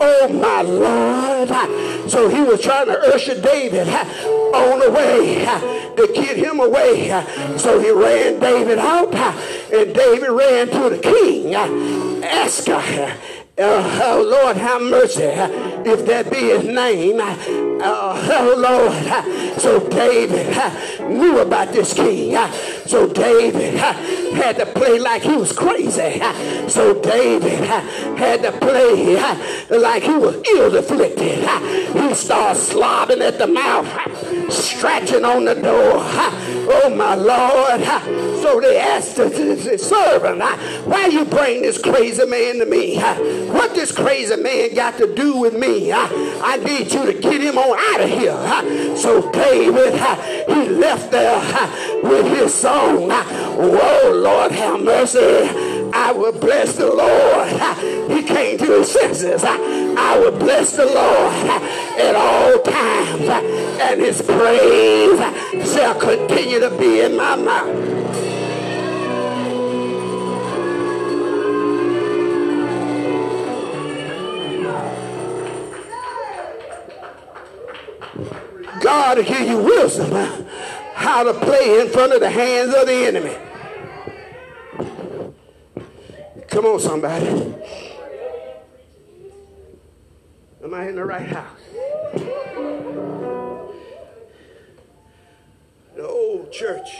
Oh, 0.00 0.28
my 0.28 0.62
Lord. 0.62 2.10
So 2.10 2.28
he 2.28 2.42
was 2.42 2.60
trying 2.60 2.86
to 2.86 2.98
usher 3.14 3.40
David 3.40 3.88
on 3.88 4.80
the 4.80 4.90
way 4.90 5.44
to 5.96 6.12
get 6.12 6.36
him 6.36 6.60
away. 6.60 7.08
So 7.56 7.78
he 7.80 7.90
ran 7.90 8.40
David 8.40 8.78
out, 8.78 9.14
and 9.14 9.94
David 9.94 10.30
ran 10.30 10.68
to 10.68 10.90
the 10.90 10.98
king. 10.98 11.54
Ask 11.54 12.66
her 12.66 13.16
uh, 13.60 14.00
oh 14.04 14.22
Lord, 14.22 14.56
have 14.56 14.82
mercy. 14.82 15.22
If 15.22 16.06
that 16.06 16.30
be 16.30 16.38
his 16.38 16.64
name. 16.64 17.20
Uh, 17.20 17.36
oh, 17.82 18.28
oh 18.32 18.54
Lord. 18.56 19.60
So 19.60 19.86
David 19.88 20.56
uh, 20.56 21.08
knew 21.08 21.38
about 21.40 21.72
this 21.72 21.92
king. 21.94 22.34
Uh, 22.34 22.50
so 22.86 23.06
David 23.06 23.76
uh, 23.76 23.92
had 24.32 24.56
to 24.56 24.66
play 24.66 24.98
like 24.98 25.22
he 25.22 25.36
was 25.36 25.52
crazy. 25.52 26.20
So 26.68 27.00
David 27.00 27.64
had 28.18 28.42
to 28.42 28.52
play 28.52 29.16
like 29.70 30.02
he 30.02 30.14
was 30.14 30.36
ill 30.54 30.76
afflicted. 30.76 31.38
He 31.40 32.14
started 32.14 32.60
slobbing 32.60 33.20
at 33.20 33.38
the 33.38 33.46
mouth, 33.46 33.86
scratching 34.50 35.24
on 35.24 35.44
the 35.44 35.54
door. 35.54 36.00
Oh 36.72 36.90
my 36.94 37.14
Lord. 37.14 37.82
So 38.40 38.60
they 38.60 38.78
asked 38.78 39.16
the, 39.16 39.78
servant, 39.78 40.40
why 40.86 41.06
you 41.06 41.24
bring 41.24 41.62
this 41.62 41.78
crazy 41.80 42.24
man 42.24 42.58
to 42.58 42.66
me? 42.66 42.98
What 43.48 43.74
this 43.74 43.92
crazy 43.92 44.36
man 44.36 44.74
got 44.74 44.96
to 44.98 45.14
do 45.14 45.36
with 45.36 45.54
me? 45.54 45.92
I 45.92 46.56
need 46.56 46.92
you 46.92 47.06
to 47.06 47.12
get 47.12 47.40
him 47.40 47.58
on 47.58 47.78
out 47.78 48.00
of 48.00 48.08
here. 48.08 48.96
So 48.96 49.30
David, 49.30 49.94
he 50.48 50.68
left 50.70 51.10
there 51.10 51.40
with 52.02 52.26
his 52.38 52.54
song. 52.54 53.10
Whoa, 53.10 54.12
Lord, 54.12 54.52
have 54.52 54.80
mercy. 54.80 55.48
I 55.92 56.12
will 56.12 56.32
bless 56.32 56.76
the 56.76 56.86
Lord. 56.86 57.48
He 58.10 58.22
came 58.22 58.58
to 58.58 58.78
his 58.78 58.90
senses. 58.90 59.42
I 59.44 60.18
will 60.18 60.38
bless 60.38 60.76
the 60.76 60.86
Lord 60.86 61.34
at 62.00 62.14
all 62.14 62.62
times, 62.62 63.28
and 63.80 64.00
his 64.00 64.20
praise 64.22 65.18
shall 65.72 65.98
continue 65.98 66.60
to 66.60 66.70
be 66.78 67.00
in 67.00 67.16
my 67.16 67.34
mouth. 67.36 68.00
God 78.82 79.18
will 79.18 79.24
give 79.24 79.48
you 79.48 79.58
wisdom 79.58 80.12
how 80.94 81.22
to 81.22 81.34
play 81.34 81.80
in 81.80 81.88
front 81.88 82.12
of 82.12 82.20
the 82.20 82.30
hands 82.30 82.74
of 82.74 82.86
the 82.86 82.92
enemy. 82.92 83.36
Come 86.48 86.66
on, 86.66 86.80
somebody. 86.80 87.26
Am 90.62 90.74
I 90.74 90.88
in 90.88 90.96
the 90.96 91.04
right 91.04 91.26
house? 91.26 92.49
The 96.00 96.08
old 96.08 96.50
church 96.50 96.96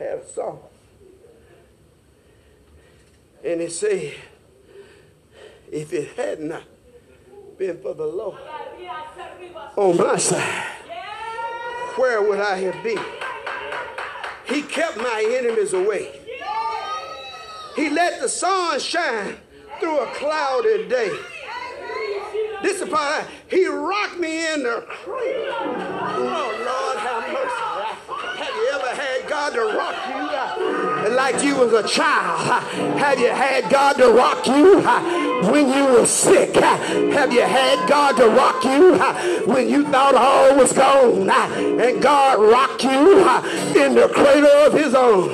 had 0.00 0.18
a 0.18 0.26
song. 0.26 0.58
And 3.44 3.60
it 3.60 3.70
said, 3.70 4.14
if 5.70 5.92
it 5.92 6.08
had 6.16 6.40
not 6.40 6.64
been 7.56 7.80
for 7.80 7.94
the 7.94 8.06
Lord 8.06 8.40
on 9.76 9.96
my 9.96 10.16
side, 10.16 10.66
where 11.94 12.20
would 12.20 12.40
I 12.40 12.56
have 12.56 12.82
been? 12.82 12.98
He 14.48 14.62
kept 14.62 14.96
my 14.96 15.38
enemies 15.38 15.74
away. 15.74 16.18
He 17.76 17.90
let 17.90 18.20
the 18.20 18.28
sun 18.28 18.80
shine 18.80 19.36
through 19.78 20.00
a 20.00 20.06
cloudy 20.14 20.88
day. 20.88 21.16
This 22.62 22.80
is 22.80 22.88
part. 22.88 23.26
He 23.48 23.66
rocked 23.66 24.18
me 24.18 24.52
in 24.52 24.62
the 24.62 24.84
cradle. 24.86 25.54
Oh 25.54 26.48
Lord, 26.64 26.98
have 26.98 27.26
mercy. 27.32 27.72
Have 28.38 28.54
you 28.54 28.70
ever 28.74 28.94
had 29.00 29.28
God 29.28 29.52
to 29.54 29.60
rock 29.76 29.96
you 30.08 30.22
like 31.14 31.42
you 31.42 31.56
was 31.56 31.72
a 31.72 31.86
child? 31.86 32.62
Have 32.98 33.18
you 33.18 33.30
had 33.30 33.68
God 33.70 33.94
to 33.94 34.12
rock 34.12 34.46
you 34.46 34.80
when 35.50 35.68
you 35.68 35.84
were 35.92 36.06
sick? 36.06 36.54
Have 36.54 37.32
you 37.32 37.42
had 37.42 37.88
God 37.88 38.16
to 38.16 38.28
rock 38.28 38.64
you 38.64 38.96
when 39.52 39.68
you 39.68 39.84
thought 39.88 40.14
all 40.14 40.56
was 40.56 40.72
gone? 40.72 41.28
And 41.28 42.00
God 42.02 42.40
rocked 42.40 42.84
you 42.84 43.28
in 43.82 43.94
the 43.94 44.08
cradle 44.08 44.48
of 44.66 44.72
His 44.72 44.94
own. 44.94 45.30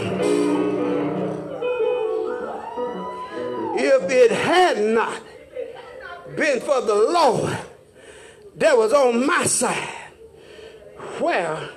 If 3.81 4.11
it 4.11 4.33
had 4.33 4.79
not 4.79 5.23
been 6.37 6.61
for 6.61 6.81
the 6.81 6.95
Lord 6.95 7.59
that 8.57 8.77
was 8.77 8.93
on 8.93 9.27
my 9.27 9.45
side, 9.45 9.89
where 11.19 11.69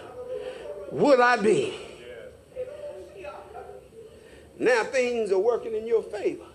would 0.92 1.20
I 1.20 1.38
be? 1.38 1.74
Now 4.58 4.84
things 4.84 5.32
are 5.32 5.40
working 5.40 5.74
in 5.74 5.88
your 5.88 6.04
favor. 6.04 6.46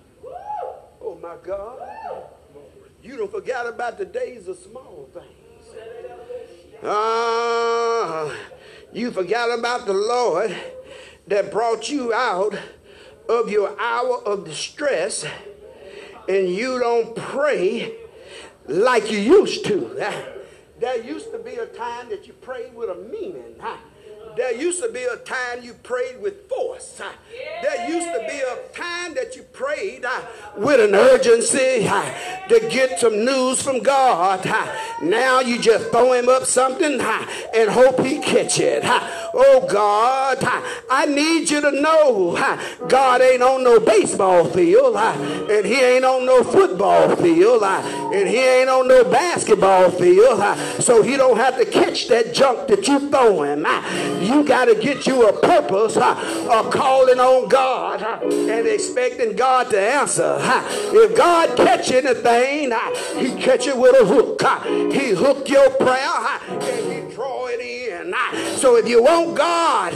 Oh 1.00 1.18
my 1.20 1.36
God. 1.42 1.80
You 3.02 3.16
don't 3.16 3.30
forget 3.30 3.66
about 3.66 3.98
the 3.98 4.04
days 4.04 4.48
of 4.48 4.56
small 4.58 5.08
things. 5.12 5.26
Ah, 6.82 8.26
uh, 8.26 8.34
you 8.92 9.10
forgot 9.10 9.56
about 9.58 9.86
the 9.86 9.92
Lord 9.92 10.54
that 11.26 11.50
brought 11.50 11.88
you 11.88 12.12
out 12.12 12.56
of 13.28 13.50
your 13.50 13.78
hour 13.80 14.22
of 14.24 14.44
distress 14.44 15.24
and 16.28 16.48
you 16.48 16.78
don't 16.78 17.14
pray 17.14 17.96
like 18.66 19.10
you 19.10 19.18
used 19.18 19.64
to. 19.66 20.32
There 20.78 21.02
used 21.02 21.32
to 21.32 21.38
be 21.38 21.54
a 21.54 21.64
time 21.64 22.10
that 22.10 22.26
you 22.26 22.34
prayed 22.34 22.74
with 22.74 22.90
a 22.90 22.94
meaning. 22.96 23.56
There 24.36 24.54
used 24.54 24.82
to 24.82 24.90
be 24.90 25.02
a 25.02 25.16
time 25.16 25.62
you 25.62 25.72
prayed 25.72 26.20
with 26.20 26.46
force. 26.46 27.00
There 27.62 27.88
used 27.88 28.06
to 28.06 28.18
be 28.28 28.38
a 28.38 28.68
time 28.74 29.14
that 29.14 29.34
you 29.34 29.42
prayed 29.44 30.04
uh, 30.04 30.20
with 30.56 30.78
an 30.78 30.94
urgency 30.94 31.88
uh, 31.88 32.04
to 32.48 32.60
get 32.70 33.00
some 33.00 33.24
news 33.24 33.62
from 33.62 33.82
God. 33.82 34.46
Uh. 34.46 34.66
Now 35.02 35.40
you 35.40 35.58
just 35.58 35.90
throw 35.90 36.12
him 36.12 36.28
up 36.28 36.44
something 36.44 37.00
uh, 37.00 37.26
and 37.54 37.70
hope 37.70 38.00
he 38.00 38.18
catch 38.18 38.60
it. 38.60 38.84
Uh. 38.84 39.00
Oh 39.32 39.66
God, 39.70 40.38
I 40.90 41.06
need 41.06 41.50
you 41.50 41.60
to 41.62 41.70
know 41.70 42.36
God 42.88 43.22
ain't 43.22 43.42
on 43.42 43.64
no 43.64 43.80
baseball 43.80 44.44
field 44.44 44.96
and 44.96 45.66
he 45.66 45.80
ain't 45.80 46.04
on 46.04 46.26
no 46.26 46.42
football 46.42 47.16
field 47.16 47.62
and 47.62 48.28
he 48.28 48.38
ain't 48.38 48.68
on 48.68 48.88
no 48.88 49.04
basketball 49.04 49.90
field 49.90 50.40
so 50.82 51.02
he 51.02 51.16
don't 51.16 51.36
have 51.36 51.56
to 51.58 51.64
catch 51.64 52.08
that 52.08 52.34
junk 52.34 52.68
that 52.68 52.86
you 52.86 53.10
throw 53.10 53.42
him. 53.42 53.64
You 54.26 54.42
got 54.44 54.64
to 54.64 54.74
get 54.74 55.06
you 55.06 55.28
a 55.28 55.32
purpose 55.40 55.96
of 55.96 56.70
calling 56.70 57.20
on 57.20 57.48
God 57.48 58.02
and 58.22 58.66
expecting 58.66 59.36
God 59.36 59.70
to 59.70 59.80
answer. 59.80 60.36
If 60.40 61.16
God 61.16 61.56
catch 61.56 61.92
anything, 61.92 62.72
he 63.18 63.40
catch 63.40 63.66
it 63.66 63.76
with 63.76 63.94
a 64.00 64.04
hook. 64.04 64.42
He 64.92 65.10
hook 65.10 65.48
your 65.48 65.70
prayer 65.70 66.40
and 66.48 66.92
he 66.92 67.14
draw 67.14 67.46
it 67.46 67.60
in. 67.60 68.10
So 68.56 68.76
if 68.76 68.88
you 68.88 69.02
want 69.02 69.36
God 69.36 69.92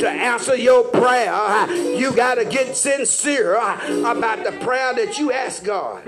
to 0.00 0.08
answer 0.08 0.54
your 0.56 0.84
prayer, 0.84 1.70
you 1.72 2.12
got 2.14 2.34
to 2.36 2.44
get 2.44 2.76
sincere 2.76 3.54
about 3.56 4.44
the 4.44 4.52
prayer 4.60 4.94
that 4.94 5.18
you 5.18 5.32
ask 5.32 5.64
God. 5.64 6.02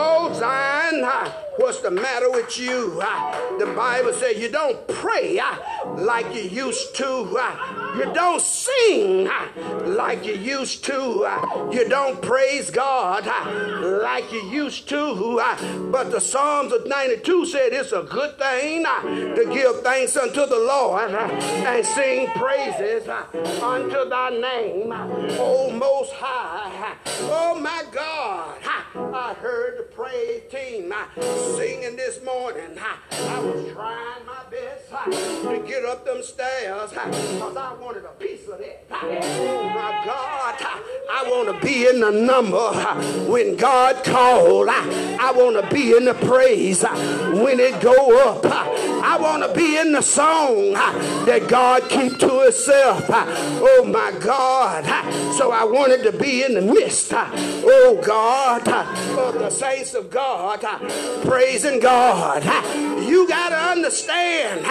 Oh, 0.00 0.32
Zion, 0.38 1.04
what's 1.56 1.80
the 1.80 1.90
matter 1.90 2.30
with 2.30 2.58
you? 2.58 2.96
The 3.58 3.72
Bible 3.74 4.12
says 4.12 4.38
you 4.38 4.50
don't 4.50 4.86
pray 4.86 5.40
like 5.96 6.34
you 6.34 6.42
used 6.42 6.94
to. 6.96 7.04
You 7.96 8.12
don't 8.12 8.40
sing 8.40 9.28
like 9.86 10.24
you 10.24 10.34
used 10.34 10.84
to. 10.84 11.26
You 11.72 11.88
don't 11.88 12.20
praise 12.22 12.70
God 12.70 13.26
like 14.02 14.30
you 14.30 14.42
used 14.44 14.88
to. 14.90 15.40
But 15.90 16.10
the 16.12 16.20
Psalms 16.20 16.72
of 16.72 16.86
92 16.86 17.46
said 17.46 17.72
it's 17.72 17.92
a 17.92 18.02
good 18.02 18.38
thing 18.38 18.84
to 18.84 19.50
give 19.52 19.80
thanks 19.82 20.16
unto 20.16 20.46
the 20.46 20.58
Lord 20.58 21.10
and 21.30 21.84
sing 21.84 22.28
praises 22.28 23.08
uh, 23.08 23.24
unto 23.62 24.08
thy 24.08 24.30
name, 24.30 24.92
uh, 24.92 25.06
O 25.38 25.70
Most 25.70 26.12
High. 26.14 26.96
Oh, 27.22 27.58
my 27.60 27.84
God. 27.92 28.58
Uh, 28.64 29.12
I 29.14 29.34
heard 29.34 29.78
the 29.78 29.82
praise 29.82 30.42
team 30.50 30.92
singing 31.56 31.96
this 31.96 32.22
morning. 32.24 32.78
I 32.78 33.38
was 33.40 33.72
trying 33.72 34.26
my 34.26 34.44
best 34.50 34.88
to 35.42 35.64
get 35.66 35.84
up 35.84 36.04
them 36.04 36.22
stairs 36.22 36.90
because 36.90 37.56
I 37.56 37.74
wanted 37.74 38.04
a 38.04 38.12
piece 38.18 38.48
of 38.48 38.58
that. 38.58 38.86
Oh 38.90 39.64
my 39.64 40.02
God, 40.04 40.56
I 41.10 41.24
want 41.28 41.60
to 41.60 41.66
be 41.66 41.86
in 41.86 42.00
the 42.00 42.10
number 42.10 42.70
when 43.30 43.56
God 43.56 44.04
called. 44.04 44.68
I 44.68 45.32
want 45.32 45.62
to 45.62 45.74
be 45.74 45.96
in 45.96 46.04
the 46.06 46.14
praise 46.14 46.82
when 46.82 47.60
it 47.60 47.80
go 47.80 48.18
up. 48.28 48.44
I 49.08 49.16
want 49.16 49.42
to 49.42 49.58
be 49.58 49.78
in 49.78 49.92
the 49.92 50.02
song 50.02 50.74
that 50.74 51.48
God 51.48 51.88
keep 51.88 52.18
to 52.18 52.42
himself. 52.42 53.06
Oh 53.08 53.84
my 53.86 54.12
God. 54.20 54.84
So 55.34 55.50
I 55.50 55.64
wanted 55.64 56.02
to 56.02 56.12
be 56.12 56.44
in 56.44 56.52
the 56.52 56.60
midst. 56.60 57.10
Oh 57.14 57.98
God, 58.04 58.68
of 58.68 59.34
the 59.34 59.48
saints 59.48 59.94
of 59.94 60.10
God 60.10 60.60
praising 61.24 61.80
God. 61.80 62.44
You 63.08 63.26
got 63.26 63.48
to 63.48 63.56
understand. 63.56 64.66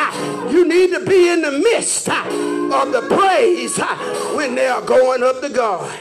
You 0.54 0.68
need 0.68 0.92
to 0.94 1.04
be 1.04 1.30
in 1.30 1.42
the 1.42 1.54
midst 1.54 2.08
of 2.08 2.92
the 2.92 3.08
praise 3.10 3.80
when 4.36 4.54
they 4.54 4.68
are 4.68 4.84
going 4.84 5.24
up 5.24 5.42
to 5.42 5.50
God. 5.50 6.00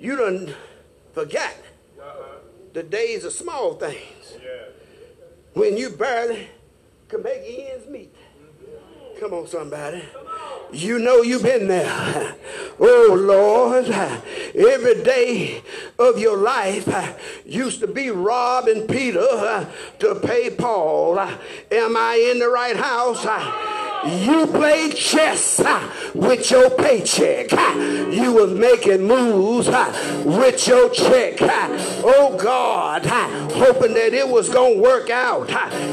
You 0.00 0.16
done 0.16 0.54
forget 1.12 1.61
the 2.72 2.82
days 2.82 3.24
of 3.24 3.32
small 3.32 3.74
things 3.74 4.36
when 5.54 5.76
you 5.76 5.90
barely 5.90 6.48
can 7.08 7.22
make 7.22 7.42
ends 7.46 7.86
meet. 7.86 8.14
Come 9.20 9.34
on, 9.34 9.46
somebody. 9.46 10.02
You 10.72 10.98
know 10.98 11.22
you've 11.22 11.42
been 11.42 11.68
there. 11.68 12.34
Oh 12.84 13.14
Lord, 13.16 13.84
every 14.56 15.04
day 15.04 15.62
of 15.98 16.18
your 16.18 16.38
life 16.38 16.88
used 17.44 17.78
to 17.80 17.86
be 17.86 18.10
robbing 18.10 18.88
Peter 18.88 19.20
uh, 19.20 19.66
to 20.00 20.14
pay 20.16 20.50
Paul. 20.50 21.18
Uh, 21.18 21.36
am 21.70 21.96
I 21.96 22.14
in 22.32 22.40
the 22.40 22.48
right 22.48 22.74
house? 22.74 23.24
Uh, 23.24 23.91
You 24.04 24.46
played 24.48 24.96
chess 24.96 25.60
with 26.14 26.50
your 26.50 26.70
paycheck. 26.70 27.52
You 27.52 28.32
was 28.32 28.52
making 28.52 29.06
moves 29.06 29.68
with 30.24 30.66
your 30.66 30.90
check. 30.90 31.36
Oh 31.40 32.36
God, 32.40 33.06
hoping 33.06 33.94
that 33.94 34.12
it 34.12 34.28
was 34.28 34.48
going 34.48 34.74
to 34.74 34.82
work 34.82 35.08
out. 35.10 35.50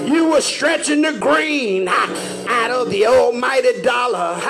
You 0.07 0.31
were 0.31 0.41
stretching 0.41 1.03
the 1.03 1.13
green 1.19 1.87
out 1.87 2.71
of 2.71 2.89
the 2.89 3.05
almighty 3.05 3.81
dollar. 3.83 4.41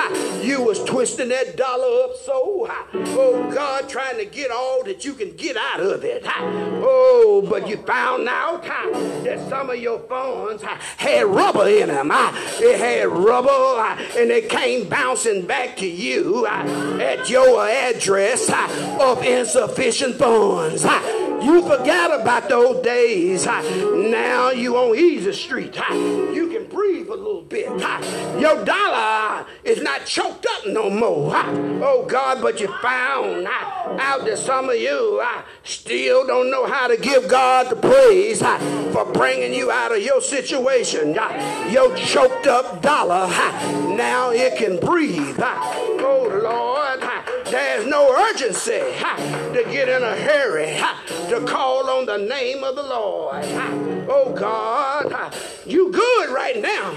You 0.41 0.63
was 0.63 0.81
twisting 0.83 1.29
that 1.29 1.57
dollar 1.57 2.05
up 2.05 2.15
so, 2.15 2.67
oh 2.93 3.51
God, 3.53 3.89
trying 3.89 4.17
to 4.17 4.25
get 4.25 4.51
all 4.51 4.83
that 4.85 5.03
you 5.03 5.13
can 5.13 5.35
get 5.35 5.57
out 5.57 5.81
of 5.81 6.03
it. 6.05 6.23
Oh, 6.25 7.45
but 7.49 7.67
you 7.67 7.77
found 7.77 8.27
out 8.29 8.63
that 8.63 9.49
some 9.49 9.69
of 9.69 9.79
your 9.79 9.99
funds 9.99 10.63
had 10.63 11.25
rubber 11.25 11.67
in 11.67 11.89
them. 11.89 12.09
It 12.11 12.79
had 12.79 13.07
rubber 13.09 13.48
and 13.49 14.31
it 14.31 14.49
came 14.49 14.87
bouncing 14.87 15.45
back 15.45 15.77
to 15.77 15.87
you 15.87 16.45
uh, 16.45 16.97
at 17.01 17.29
your 17.29 17.67
address 17.67 18.49
uh, 18.49 18.97
of 19.01 19.23
insufficient 19.23 20.15
funds. 20.15 20.85
Uh, 20.85 21.39
you 21.41 21.61
forgot 21.61 22.19
about 22.19 22.49
those 22.49 22.83
days. 22.83 23.45
Now 23.45 24.49
you 24.49 24.75
on 24.75 24.97
Easy 24.97 25.31
Street. 25.31 25.75
You 25.89 26.49
can 26.51 26.65
breathe 26.67 27.07
a 27.07 27.15
little 27.15 27.43
bit. 27.43 27.69
Your 28.39 28.63
dollar 28.65 29.45
is 29.63 29.81
not 29.81 30.05
choked 30.05 30.45
up 30.57 30.67
no 30.67 30.89
more. 30.89 31.31
Oh 31.35 32.05
God, 32.07 32.41
but 32.41 32.59
you 32.59 32.67
found 32.81 33.47
out 33.47 34.25
that 34.25 34.37
some 34.37 34.69
of 34.69 34.75
you 34.75 35.23
still 35.69 36.25
don't 36.25 36.49
know 36.49 36.65
how 36.65 36.87
to 36.87 36.97
give 36.97 37.27
God 37.27 37.69
the 37.69 37.75
praise 37.75 38.39
for 38.91 39.05
bringing 39.13 39.53
you 39.53 39.69
out 39.69 39.95
of 39.95 40.01
your 40.01 40.21
situation. 40.21 41.13
Your 41.69 41.95
choked 41.95 42.47
up 42.47 42.81
dollar, 42.81 43.27
now 43.95 44.31
it 44.31 44.57
can 44.57 44.79
breathe. 44.79 45.39
Oh 45.39 46.39
Lord, 46.43 47.45
there's 47.45 47.85
no 47.85 48.11
urgency 48.29 48.79
to 48.79 49.63
get 49.71 49.87
in 49.89 50.01
a 50.01 50.15
hurry 50.15 50.79
to 51.29 51.45
call 51.45 51.89
on 51.89 52.05
the 52.07 52.17
name 52.17 52.63
of 52.63 52.75
the 52.75 52.83
Lord. 52.83 53.43
Oh 54.11 54.33
God, 54.35 55.35
you 55.67 55.91
good 55.91 56.29
right 56.31 56.59
now, 56.59 56.95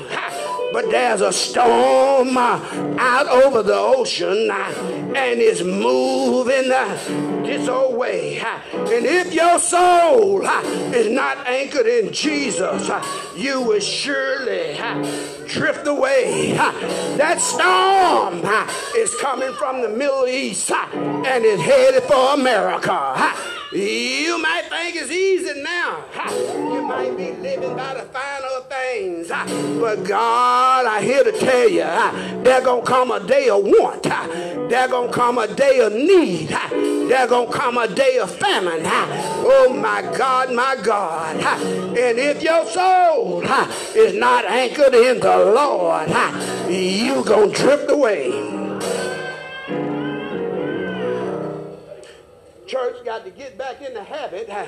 but 0.73 0.91
there's 0.91 1.20
a 1.20 1.33
storm 1.33 2.39
uh, 2.39 2.97
out 2.99 3.29
over 3.29 3.62
the 3.62 3.77
ocean 3.77 4.51
and 4.51 5.41
it's 5.41 5.62
moving 5.62 6.70
uh, 6.70 7.43
this 7.45 7.68
old 7.68 7.97
way. 7.97 8.43
And 8.72 9.06
if 9.06 9.32
your 9.34 9.58
soul 9.58 10.42
is 10.94 11.10
not 11.10 11.46
anchored 11.46 11.86
in 11.86 12.12
Jesus, 12.12 12.90
you 13.36 13.60
will 13.60 13.80
surely 13.80 14.78
drift 15.46 15.86
away. 15.86 16.52
That 16.52 17.40
storm 17.40 18.42
is 18.96 19.14
coming 19.20 19.52
from 19.54 19.82
the 19.82 19.88
Middle 19.88 20.26
East 20.26 20.70
and 20.70 21.44
is 21.44 21.60
headed 21.60 22.02
for 22.04 22.34
America. 22.34 23.34
You 23.75 24.37
might 24.39 24.66
think 24.68 24.97
it's 24.97 25.11
easy 25.11 25.62
now. 25.62 26.05
You 26.29 26.83
might 26.83 27.16
be 27.16 27.33
living 27.33 27.75
by 27.75 27.95
the 27.95 28.03
final 28.03 28.61
things. 28.68 29.29
But 29.81 30.05
God, 30.05 30.85
I 30.85 31.03
here 31.03 31.25
to 31.25 31.33
tell 31.33 31.68
you, 31.68 32.43
there 32.43 32.61
to 32.61 32.83
come 32.85 33.11
a 33.11 33.27
day 33.27 33.49
of 33.49 33.64
want. 33.64 34.03
There 34.03 34.89
to 34.89 35.09
come 35.11 35.39
a 35.39 35.47
day 35.55 35.81
of 35.81 35.95
need. 35.95 36.49
There 36.49 37.27
to 37.27 37.47
come 37.51 37.79
a 37.79 37.89
day 37.89 38.18
of 38.18 38.31
famine. 38.31 38.83
Oh 38.85 39.73
my 39.75 40.03
God, 40.18 40.53
my 40.53 40.77
God. 40.83 41.37
And 41.41 42.18
if 42.18 42.43
your 42.43 42.66
soul 42.66 43.43
is 43.97 44.12
not 44.14 44.45
anchored 44.45 44.95
in 44.95 45.18
the 45.20 45.37
Lord, 45.47 46.09
you 46.68 47.25
to 47.25 47.51
drift 47.55 47.91
away. 47.91 48.61
Church 52.73 53.05
got 53.05 53.23
to 53.23 53.31
get 53.31 53.59
back 53.59 53.83
in 53.83 53.93
the 53.93 54.03
habit 54.03 54.49
uh, 54.49 54.66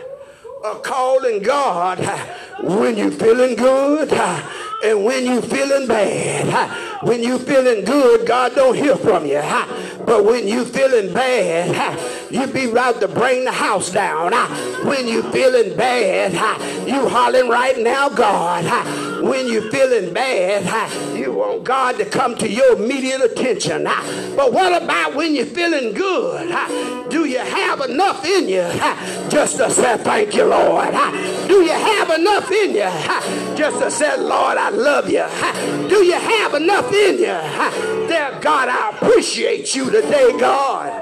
of 0.63 0.83
calling 0.83 1.43
God 1.43 1.99
uh, 1.99 2.19
when 2.61 2.99
you're 2.99 3.11
feeling 3.11 3.57
good 3.57 4.13
uh, 4.13 4.51
and 4.85 5.07
when 5.07 5.25
you're 5.25 5.41
feeling 5.41 5.89
bad. 5.89 7.03
When 7.03 7.23
you're 7.23 7.39
feeling 7.39 7.83
good, 7.87 8.27
God 8.27 8.55
don't 8.55 8.75
hear 8.75 8.97
from 8.97 9.25
you. 9.25 9.41
But 10.05 10.27
when 10.27 10.47
you're 10.47 10.67
feeling 10.67 11.15
bad, 11.15 11.99
you 12.31 12.47
be 12.47 12.67
right 12.67 12.99
to 13.01 13.09
bring 13.09 13.47
the 13.47 13.53
house 13.53 13.91
down. 13.91 14.33
When 14.87 15.09
you're 15.09 15.31
feeling 15.33 15.75
bad, 15.75 16.33
you 16.87 17.09
hollering 17.09 17.49
right 17.49 17.79
now, 17.79 18.11
God. 18.11 18.65
When 19.23 19.49
you're 19.49 19.71
feeling 19.71 20.13
bad, 20.13 21.17
you 21.17 21.33
want 21.33 21.65
God 21.65 21.97
to 21.97 22.05
come 22.05 22.37
to 22.37 22.51
your 22.51 22.77
immediate 22.77 23.23
attention. 23.23 23.85
But 23.85 24.53
what 24.53 24.83
about 24.83 25.15
when 25.15 25.35
you're 25.35 25.47
feeling 25.47 25.95
good? 25.95 26.51
You 27.35 27.41
have 27.41 27.81
enough 27.81 28.25
in 28.25 28.49
you 28.49 28.63
just 29.29 29.57
to 29.57 29.69
say 29.69 29.97
thank 29.97 30.37
you, 30.37 30.45
Lord? 30.45 30.93
Do 31.49 31.63
you 31.65 31.73
have 31.73 32.11
enough 32.11 32.49
in 32.49 32.71
you 32.71 33.57
just 33.57 33.81
to 33.81 33.91
say, 33.91 34.17
Lord, 34.17 34.57
I 34.57 34.69
love 34.69 35.11
you? 35.11 35.27
Do 35.89 36.05
you 36.05 36.13
have 36.13 36.55
enough 36.55 36.93
in 36.93 37.19
you? 37.19 38.07
Dear 38.07 38.39
God, 38.41 38.69
I 38.69 38.91
appreciate 38.97 39.75
you 39.75 39.91
today, 39.91 40.39
God. 40.39 40.93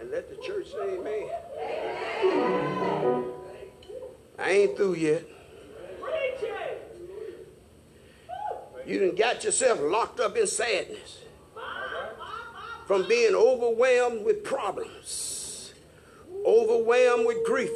And 0.00 0.10
let 0.10 0.30
the 0.30 0.36
church 0.36 0.68
say 0.72 0.96
amen. 0.98 1.28
I 4.38 4.50
ain't 4.50 4.76
through 4.78 4.94
yet. 4.94 5.37
You 8.88 9.00
done 9.00 9.16
got 9.16 9.44
yourself 9.44 9.80
locked 9.82 10.18
up 10.18 10.34
in 10.38 10.46
sadness 10.46 11.18
from 12.86 13.06
being 13.06 13.34
overwhelmed 13.34 14.24
with 14.24 14.42
problems, 14.42 15.74
overwhelmed 16.46 17.26
with 17.26 17.44
grief. 17.44 17.70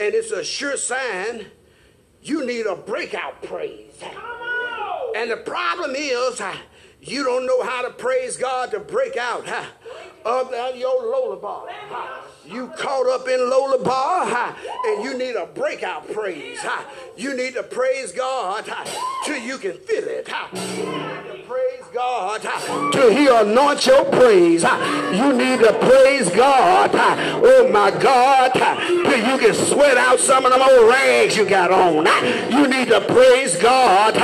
And 0.00 0.14
it's 0.14 0.30
a 0.30 0.42
sure 0.42 0.78
sign 0.78 1.48
you 2.22 2.46
need 2.46 2.64
a 2.64 2.76
breakout 2.76 3.42
praise. 3.42 4.02
And 5.14 5.30
the 5.30 5.36
problem 5.36 5.94
is, 5.94 6.40
you 7.02 7.22
don't 7.22 7.44
know 7.44 7.62
how 7.62 7.82
to 7.82 7.90
praise 7.90 8.38
God 8.38 8.70
to 8.70 8.80
break 8.80 9.18
out 9.18 9.46
of 10.24 10.76
your 10.76 11.10
lullaby. 11.10 11.74
You 12.46 12.68
caught 12.78 13.08
up 13.08 13.26
in 13.28 13.50
lullaby 13.50 14.54
and 14.84 15.04
you 15.04 15.18
need 15.18 15.34
a 15.34 15.46
breakout 15.46 16.10
praise. 16.12 16.58
You 17.16 17.36
need 17.36 17.54
to 17.54 17.62
praise 17.62 18.12
God 18.12 18.64
till 19.24 19.38
you 19.38 19.58
can 19.58 19.72
feel 19.72 20.04
it. 20.04 20.26
To 20.26 21.42
praise 21.46 21.84
God 21.92 22.42
till 22.92 23.10
He 23.10 23.26
anoint 23.26 23.86
your 23.86 24.04
praise. 24.04 24.62
You 24.62 25.32
need 25.32 25.60
to 25.60 25.76
praise 25.80 26.30
God. 26.30 26.90
Oh 26.94 27.68
my 27.72 27.90
God, 27.90 28.52
till 28.52 29.18
you 29.18 29.38
can 29.38 29.54
sweat 29.54 29.96
out 29.96 30.20
some 30.20 30.46
of 30.46 30.52
them 30.52 30.62
old 30.62 30.88
rags 30.88 31.36
you 31.36 31.48
got 31.48 31.72
on. 31.72 32.06
You 32.52 32.68
need 32.68 32.88
to 32.88 33.00
praise 33.00 33.56
God 33.56 34.14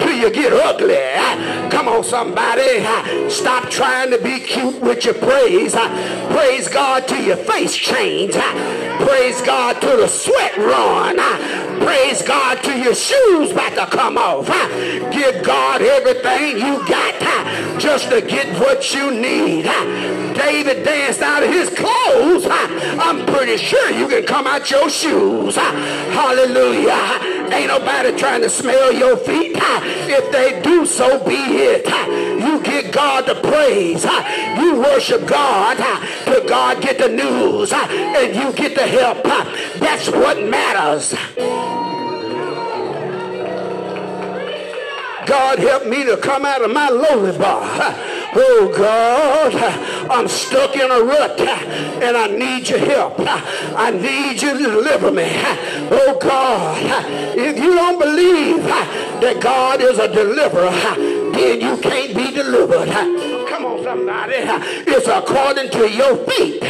till 0.00 0.16
you 0.16 0.30
get 0.30 0.52
ugly. 0.52 1.70
Come 1.70 1.88
on, 1.88 2.04
somebody. 2.04 2.84
Stop 3.30 3.70
trying 3.70 4.10
to 4.10 4.18
be 4.18 4.40
cute 4.40 4.80
with 4.80 5.04
your 5.04 5.14
praise. 5.14 5.72
Praise 5.72 6.68
God 6.68 7.06
till 7.06 7.24
your 7.24 7.36
face 7.36 7.69
change. 7.74 8.34
Praise 8.34 9.40
God 9.42 9.80
till 9.80 9.98
the 9.98 10.08
sweat 10.08 10.56
run. 10.56 11.16
Praise 11.80 12.22
God 12.22 12.62
till 12.62 12.78
your 12.78 12.94
shoes 12.94 13.52
about 13.52 13.74
to 13.74 13.86
come 13.86 14.18
off. 14.18 14.46
Give 15.12 15.42
God 15.42 15.82
everything 15.82 16.58
you 16.58 16.86
got 16.86 17.20
just 17.80 18.10
to 18.10 18.20
get 18.20 18.46
what 18.60 18.94
you 18.94 19.10
need. 19.10 19.64
David 20.34 20.84
danced 20.84 21.22
out 21.22 21.42
of 21.42 21.48
his 21.50 21.70
clothes. 21.70 22.46
I'm 22.48 23.24
pretty 23.26 23.56
sure 23.56 23.90
you 23.90 24.06
can 24.06 24.24
come 24.24 24.46
out 24.46 24.70
your 24.70 24.90
shoes. 24.90 25.56
Hallelujah. 25.56 27.29
Ain't 27.52 27.68
nobody 27.68 28.16
trying 28.16 28.42
to 28.42 28.50
smell 28.50 28.92
your 28.92 29.16
feet. 29.16 29.56
If 29.56 30.30
they 30.32 30.60
do, 30.62 30.86
so 30.86 31.24
be 31.24 31.34
it. 31.34 31.86
You 32.42 32.60
get 32.62 32.92
God 32.92 33.26
the 33.26 33.34
praise. 33.34 34.04
You 34.58 34.80
worship 34.80 35.26
God 35.26 35.76
till 36.24 36.46
God 36.48 36.80
get 36.82 36.98
the 36.98 37.08
news 37.08 37.72
and 37.72 38.34
you 38.34 38.52
get 38.52 38.74
the 38.74 38.86
help. 38.86 39.22
That's 39.78 40.08
what 40.08 40.42
matters. 40.42 41.14
God 45.26 45.58
help 45.58 45.86
me 45.86 46.04
to 46.04 46.16
come 46.16 46.44
out 46.44 46.62
of 46.64 46.70
my 46.72 46.88
lonely 46.88 47.36
bar. 47.38 47.94
Oh 48.32 48.72
God, 48.76 49.54
I'm 50.10 50.28
stuck 50.28 50.76
in 50.76 50.88
a 50.90 51.00
rut 51.02 51.40
and 51.40 52.16
I 52.16 52.28
need 52.28 52.68
your 52.68 52.78
help. 52.78 53.14
I 53.18 53.90
need 53.90 54.40
you 54.40 54.52
to 54.56 54.58
deliver 54.58 55.10
me. 55.10 55.28
Oh 55.90 56.16
God, 56.20 56.78
if 57.36 57.58
you 57.58 57.74
don't 57.74 57.98
believe 57.98 58.62
that 58.64 59.40
God 59.40 59.80
is 59.80 59.98
a 59.98 60.06
deliverer, 60.06 60.70
then 61.32 61.60
you 61.60 61.76
can't 61.78 62.14
be 62.14 62.30
delivered. 62.32 62.88
Come 63.48 63.64
on, 63.64 63.82
somebody. 63.82 64.34
It's 64.36 65.08
according 65.08 65.70
to 65.70 65.90
your 65.90 66.16
feet. 66.26 66.62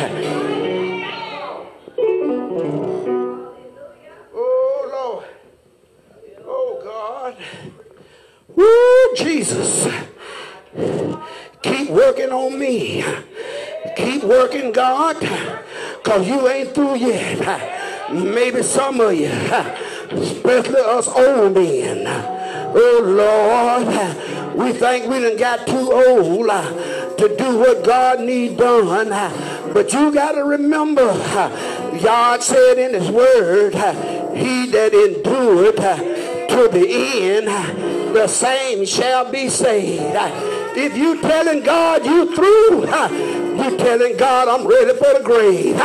Oh 4.34 4.88
Lord. 4.90 5.26
Oh 6.46 6.80
God. 6.82 7.36
Woo, 8.56 9.14
Jesus. 9.14 9.86
Keep 11.62 11.90
working 11.90 12.30
on 12.30 12.58
me. 12.58 13.04
Keep 13.96 14.24
working, 14.24 14.72
God, 14.72 15.18
because 15.18 16.26
you 16.26 16.48
ain't 16.48 16.74
through 16.74 16.96
yet. 16.96 18.12
Maybe 18.12 18.62
some 18.62 19.00
of 19.00 19.14
you, 19.14 19.26
especially 19.26 20.80
us 20.80 21.08
old 21.08 21.54
men. 21.54 22.04
Oh, 22.72 23.02
Lord, 23.04 24.56
we 24.56 24.72
think 24.72 25.06
we 25.06 25.20
done 25.20 25.36
got 25.36 25.66
too 25.66 25.92
old 25.92 26.48
uh, 26.48 27.16
to 27.16 27.36
do 27.36 27.58
what 27.58 27.84
God 27.84 28.20
need 28.20 28.56
done. 28.56 29.08
But 29.72 29.92
you 29.92 30.12
got 30.12 30.32
to 30.32 30.44
remember, 30.44 31.12
God 32.02 32.42
said 32.42 32.78
in 32.78 32.94
his 32.94 33.10
word, 33.10 33.74
he 34.34 34.66
that 34.70 34.92
endured 34.94 35.76
to 35.76 36.68
the 36.72 36.86
end, 36.88 37.46
the 38.14 38.26
same 38.26 38.84
shall 38.86 39.30
be 39.30 39.48
saved. 39.48 40.16
If 40.76 40.96
you 40.96 41.20
telling 41.20 41.62
God 41.62 42.04
you 42.04 42.34
through, 42.34 42.86
you 42.86 43.76
telling 43.76 44.16
God 44.16 44.48
I'm 44.48 44.66
ready 44.66 44.92
for 44.92 45.12
the 45.18 45.22
grave, 45.22 45.76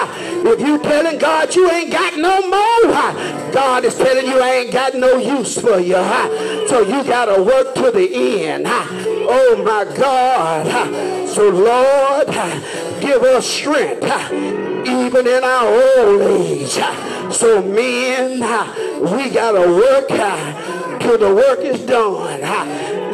if 0.47 0.59
you 0.59 0.79
telling 0.79 1.17
God 1.17 1.53
you 1.55 1.69
ain't 1.69 1.91
got 1.91 2.17
no 2.17 2.41
more, 2.41 3.51
God 3.51 3.83
is 3.83 3.95
telling 3.95 4.25
you 4.27 4.39
I 4.39 4.51
ain't 4.53 4.71
got 4.71 4.95
no 4.95 5.17
use 5.17 5.59
for 5.59 5.79
you. 5.79 5.95
So 6.67 6.81
you 6.81 7.03
got 7.03 7.25
to 7.25 7.41
work 7.43 7.73
to 7.75 7.91
the 7.91 8.45
end. 8.45 8.65
Oh 8.67 9.61
my 9.65 9.85
God. 9.95 11.27
So 11.27 11.49
Lord, 11.49 12.27
give 13.01 13.23
us 13.23 13.45
strength 13.45 14.03
even 14.87 15.27
in 15.27 15.43
our 15.43 15.67
old 15.67 16.21
age. 16.21 16.77
So 17.33 17.61
men, 17.61 18.39
we 19.01 19.29
got 19.31 19.53
to 19.53 19.67
work 19.67 20.09
till 20.99 21.17
the 21.17 21.33
work 21.33 21.59
is 21.59 21.81
done. 21.85 22.41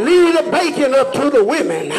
Leave 0.03 0.33
the 0.35 0.51
bacon 0.51 0.93
up 0.95 1.13
to 1.13 1.29
the 1.29 1.43
women 1.43 1.89